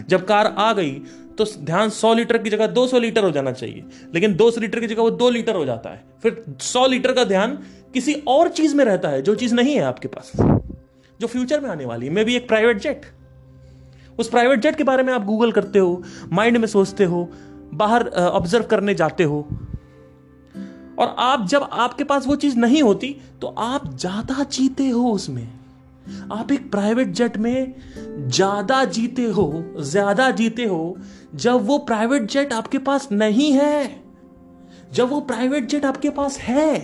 जब 0.10 0.26
कार 0.26 0.56
आ 0.58 0.74
गई 0.74 0.92
तो 1.38 1.46
ध्यान 1.58 1.90
सौ 1.90 2.14
लीटर 2.14 2.38
की 2.38 2.50
जगह 2.50 2.68
दो 2.68 2.88
सौ 2.88 3.00
लीटर 3.00 3.24
हो 3.24 3.32
जाना 3.32 3.52
चाहिए। 3.52 3.84
लेकिन 4.14 4.36
दो 4.36 4.52
सौ 4.52 4.62
लीटर 4.62 4.80
की 4.80 4.88
जगह 4.88 5.02
वो 5.02 5.12
दो 5.12 5.30
लीटर 5.30 5.56
हो 5.56 5.66
जाता 5.66 5.90
है। 5.90 6.04
फिर 6.24 6.44
सौ 6.60 6.88
लीटर 6.88 7.12
का 7.12 7.24
ध्यान 7.24 7.60
किसी 7.94 8.14
और 8.28 8.50
चीज़ 8.50 8.76
में 8.76 8.86
रहता 8.86 9.10
है, 9.10 9.22
जो 9.22 9.36
चीज़ 9.36 9.56
नहीं 9.56 9.76
है 9.76 9.82
आपके 9.82 10.08
पास। 10.08 10.32
जो 11.22 11.28
फ्यूचर 11.28 11.60
में 11.60 11.70
आने 11.70 11.86
वाली 11.86 12.06
है। 12.06 12.14
मे 12.14 12.24
भी 12.24 12.36
एक 12.36 12.48
प्राइवेट 12.48 12.78
जेट 12.78 13.02
उस 14.20 14.30
प्राइवेट 14.30 14.62
जेट 14.62 14.76
के 14.76 14.84
बारे 14.84 15.04
में 15.04 15.14
आप 15.14 15.26
गूगल 15.26 15.52
करते 15.52 15.80
हो 15.80 16.04
माइंड 16.32 16.58
में 16.58 16.68
सोचते 16.68 17.04
हो, 17.06 17.30
बाहर 17.74 18.08
ऑब्ज़र्व 18.08 18.66
करने 18.66 18.94
जाते 18.96 19.24
हो। 19.24 19.48
और 21.00 21.16
आप 21.20 21.46
जब 21.48 21.64
आपके 21.74 22.04
पास 22.04 22.28
वो 22.28 22.36
चीज़ 22.36 22.58
नहीं 22.58 22.82
होती 22.84 23.16
तो 23.42 23.48
आप 23.48 23.90
ज़्यादा 23.92 24.44
जीते 24.44 24.88
हो 24.90 25.12
उसमें। 25.12 25.48
आप 26.32 26.52
एक 26.52 26.70
प्राइवेट 26.72 27.08
जेट 27.10 27.38
में 27.38 27.74
ज़्यादा 28.20 28.84
जीते 28.88 29.26
हो, 29.26 29.64
ज़्यादा 29.80 30.30
जीते 30.32 30.66
हो, 30.66 30.98
जब 31.36 31.66
वो 31.68 31.78
प्राइवेट 31.82 32.30
जेट 32.32 32.54
आपके 32.54 32.78
पास 32.80 33.08
नहीं 33.12 33.52
है। 33.54 34.04
जब 34.94 35.10
वो 35.10 35.20
प्राइवेट 35.22 35.68
जेट 35.68 35.86
आपके 35.86 36.10
पास 36.12 36.38
है 36.40 36.80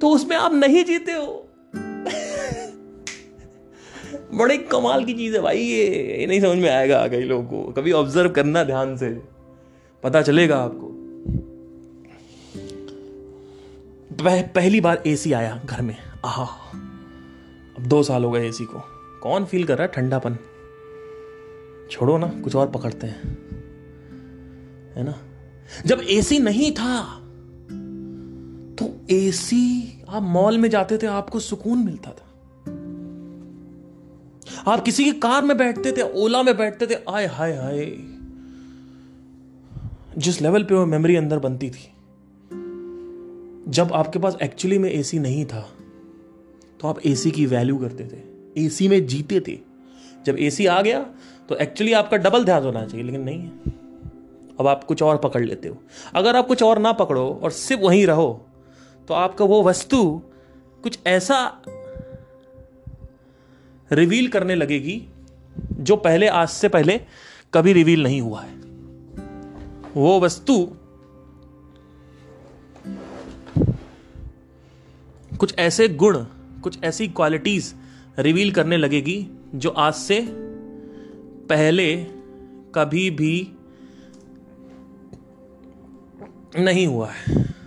तो 0.00 0.10
उसमें 0.10 0.36
आप 0.36 0.52
नहीं 0.54 0.84
जीते 0.84 1.12
हो। 1.12 1.26
बड़े 4.34 4.58
कमाल 4.58 5.04
की 5.04 5.14
चीज़ 5.14 5.36
है 5.36 5.42
भाई 5.42 5.58
ये 5.58 6.18
ये 6.20 6.26
नहीं 6.26 6.40
समझ 6.40 6.58
में 6.58 6.70
आएगा 6.70 7.08
कई 7.08 7.20
लोगों 7.20 7.44
को। 7.44 7.72
कभी 7.72 7.92
ऑब्ज़र्व 7.92 8.30
करना 8.30 8.64
ध्यान 8.64 8.96
से 8.96 9.22
पता 10.02 10.22
चलेगा 10.22 10.56
आपको। 10.56 10.86
पह, 14.24 14.42
पहली 14.42 14.80
बार 14.80 15.02
एसी 15.06 15.32
आया 15.32 15.62
घर 15.64 15.82
में। 15.82 15.96
आहा 16.24 16.44
अब 17.78 17.86
दो 17.86 18.02
साल 18.02 18.24
हो 18.24 18.30
गए 18.30 18.48
एसी 18.48 18.64
को। 18.64 18.82
कौन 19.22 19.44
फील 19.44 19.64
कर 19.64 19.78
रहा 19.78 19.86
है? 19.86 19.92
ठंडापन। 19.92 20.38
छोड़ो 21.90 22.18
ना 22.18 22.26
कुछ 22.26 22.54
और 22.56 22.70
पकड़ते 22.70 23.06
हैं। 23.06 23.38
है 24.96 25.04
ना? 25.04 25.14
जब 25.86 26.00
एसी 26.10 26.38
नहीं 26.38 26.72
था 26.72 27.16
तो 28.76 29.06
एसी 29.10 30.02
आप 30.08 30.22
मॉल 30.22 30.58
में 30.58 30.68
जाते 30.68 30.98
थे 30.98 31.06
आपको 31.06 31.40
सुकून 31.40 31.78
मिलता 31.78 32.10
था। 32.10 32.29
आप 34.68 34.82
किसी 34.84 35.04
की 35.04 35.12
कार 35.12 35.44
में 35.44 35.56
बैठते 35.56 35.92
थे, 35.92 36.02
ओला 36.02 36.42
में 36.42 36.56
बैठते 36.56 36.86
थे 36.86 36.94
आय 37.08 37.26
हाय 37.26 37.52
हाय। 37.52 37.80
जिस 40.18 40.40
लेवल 40.42 40.62
पे 40.62 40.74
वो 40.74 40.86
मेमोरी 40.86 41.16
अंदर 41.16 41.38
बनती 41.38 41.70
थी, 41.70 41.88
जब 43.68 43.92
आपके 43.92 44.18
पास 44.18 44.36
एक्चुअली 44.42 44.78
में 44.78 44.90
एसी 44.90 45.18
नहीं 45.18 45.44
था 45.44 45.68
तो 46.80 46.88
आप 46.88 47.06
एसी 47.06 47.30
की 47.30 47.46
वैल्यू 47.46 47.76
करते 47.78 48.04
थे। 48.06 48.20
एसी 48.56 48.88
में 48.88 49.06
जीते 49.06 49.40
थे। 49.40 49.58
जब 50.26 50.36
एसी 50.38 50.66
आ 50.66 50.80
गया 50.82 51.00
तो 51.48 51.56
एक्चुअली 51.56 51.92
आपका 51.92 52.16
डबल 52.16 52.44
ध्यान 52.44 52.62
होना 52.62 52.86
चाहिए, 52.86 53.06
लेकिन 53.06 53.20
नहीं 53.20 53.38
है। 53.38 53.50
अब 54.60 54.66
आप 54.66 54.84
कुछ 54.84 55.02
और 55.02 55.16
पकड़ 55.16 55.44
लेते 55.44 55.68
हो। 55.68 55.76
अगर 56.14 56.36
आप 56.36 56.46
कुछ 56.46 56.62
और 56.62 56.78
ना 56.78 56.92
पकड़ो 56.92 57.40
और 57.42 57.50
सिर्फ़ 57.50 57.82
वहीं 57.82 58.06
रहो 58.06 58.46
तो 59.08 59.14
आपका 59.14 59.44
वो 59.44 59.62
वस्तु 59.62 60.20
कुछ 60.82 60.98
ऐसा 61.06 61.62
रिवील 63.92 64.28
करने 64.28 64.54
लगेगी, 64.54 65.02
जो 65.72 65.96
पहले, 65.96 66.28
आज 66.28 66.48
से 66.48 66.68
पहले 66.68 67.00
कभी 67.54 67.72
रिवील 67.72 68.02
नहीं 68.02 68.20
हुआ 68.20 68.42
है। 68.42 68.54
वो 69.96 70.20
वस्तु 70.20 70.76
कुछ 75.38 75.58
ऐसे 75.58 75.88
गुण, 75.88 76.24
कुछ 76.62 76.84
ऐसी 76.84 77.08
क्वालिटीज 77.08 77.74
रिवील 78.18 78.50
करने 78.52 78.76
लगेगी, 78.76 79.26
जो 79.54 79.70
आज 79.70 79.94
से 79.94 80.26
पहले 81.48 81.96
कभी 82.74 83.10
भी 83.10 83.52
नहीं 86.58 86.86
हुआ 86.86 87.10
है। 87.10 87.59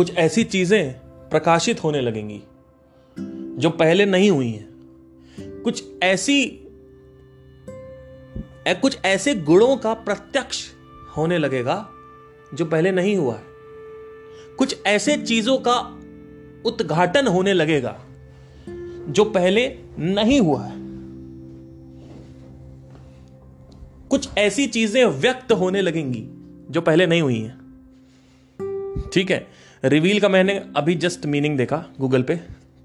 कुछ 0.00 0.16
ऐसी 0.16 0.44
चीज़ें 0.44 0.92
प्रकाशित 1.30 1.84
होने 1.84 2.00
लगेंगी, 2.00 2.42
जो 3.60 3.70
पहले 3.70 4.04
नहीं 4.04 4.30
हुई 4.30 4.48
हैं। 4.48 4.68
कुछ 5.64 5.84
ऐसी 6.02 6.46
कुछ 8.68 8.98
ऐसे 9.04 9.34
गुणों 9.34 9.76
का 9.76 9.94
प्रत्यक्ष 9.94 10.70
होने 11.16 11.38
लगेगा, 11.38 11.88
जो 12.54 12.64
पहले 12.64 12.92
नहीं 12.92 13.16
हुआ 13.16 13.34
है। 13.34 13.42
कुछ 14.58 14.76
ऐसे 14.86 15.16
चीज़ों 15.16 15.58
का 15.58 15.78
उद्घाटन 16.64 17.26
होने 17.26 17.52
लगेगा, 17.52 18.00
जो 19.08 19.24
पहले 19.24 19.78
नहीं 19.98 20.40
हुआ 20.40 20.64
है। 20.64 20.76
कुछ 24.08 24.28
ऐसी 24.38 24.66
चीज़ें 24.66 25.06
व्यक्त 25.06 25.52
होने 25.52 25.82
लगेंगी, 25.82 26.24
जो 26.70 26.80
पहले 26.80 27.06
नहीं 27.06 27.22
हुई 27.22 27.40
हैं। 27.40 27.60
ठीक 29.12 29.30
है? 29.30 29.59
रिवील 29.84 30.20
का 30.20 30.28
मैंने 30.28 30.54
अभी 30.76 30.94
जस्ट 30.94 31.26
मीनिंग 31.26 31.56
देखा 31.58 31.84
गूगल 32.00 32.22
पे 32.22 32.36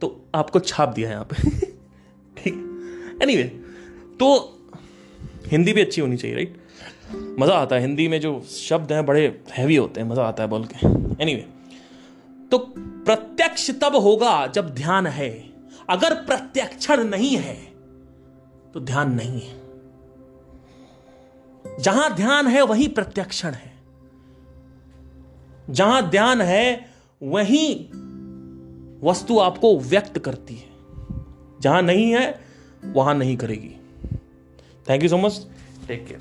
तो 0.01 0.25
आपको 0.35 0.59
छाप 0.59 0.89
दिया 0.89 1.09
यहाँ 1.09 1.23
पे। 1.23 1.49
ठीक। 2.37 2.53
एनी 3.23 3.33
एनीवे 3.33 3.43
तो 4.19 4.27
हिंदी 5.47 5.73
भी 5.73 5.81
अच्छी 5.81 6.01
होनी 6.01 6.17
चाहिए 6.17 6.35
राइट 6.35 6.57
मज़ा 7.39 7.53
आता 7.53 7.75
है। 7.75 7.81
हिंदी 7.81 8.07
में 8.07 8.19
जो 8.21 8.41
शब्द 8.49 8.91
हैं, 8.91 9.05
बड़े 9.05 9.41
हैवी 9.51 9.75
होते 9.75 10.01
हैं, 10.01 10.07
मज़ा 10.09 10.23
आता 10.23 10.43
है 10.43 10.49
बोल 10.49 10.65
के। 10.65 10.87
एनीवे 11.23 11.45
तो 12.51 12.57
प्रत्यक्ष 12.77 13.69
तब 13.71 13.95
होगा 13.95 14.47
जब 14.47 14.73
ध्यान 14.75 15.07
है। 15.07 15.29
अगर 15.89 16.13
प्रत्यक्षण 16.13 17.03
नहीं 17.03 17.35
है 17.37 17.55
तो 18.73 18.79
ध्यान 18.79 19.11
नहीं 19.11 19.41
है। 19.41 19.63
जहाँ 21.79 22.13
ध्यान 22.15 22.47
है, 22.47 22.61
वही 22.61 22.87
प्रत्यक्षण 22.87 23.51
है। 23.51 23.74
जहाँ 25.69 26.09
ध्यान 26.09 26.41
है, 26.41 26.89
वहीं 27.23 27.85
वस्तु 29.09 29.39
आपको 29.39 29.79
व्यक्त 29.79 30.19
करती 30.19 30.55
है। 30.55 30.69
जहाँ 31.61 31.81
नहीं 31.81 32.11
है, 32.11 32.41
वहाँ 32.85 33.15
नहीं 33.15 33.37
करेगी। 33.37 33.75
Thank 34.89 35.03
you 35.03 35.09
so 35.09 35.17
much 35.17 35.47
take 35.87 36.07
care 36.07 36.19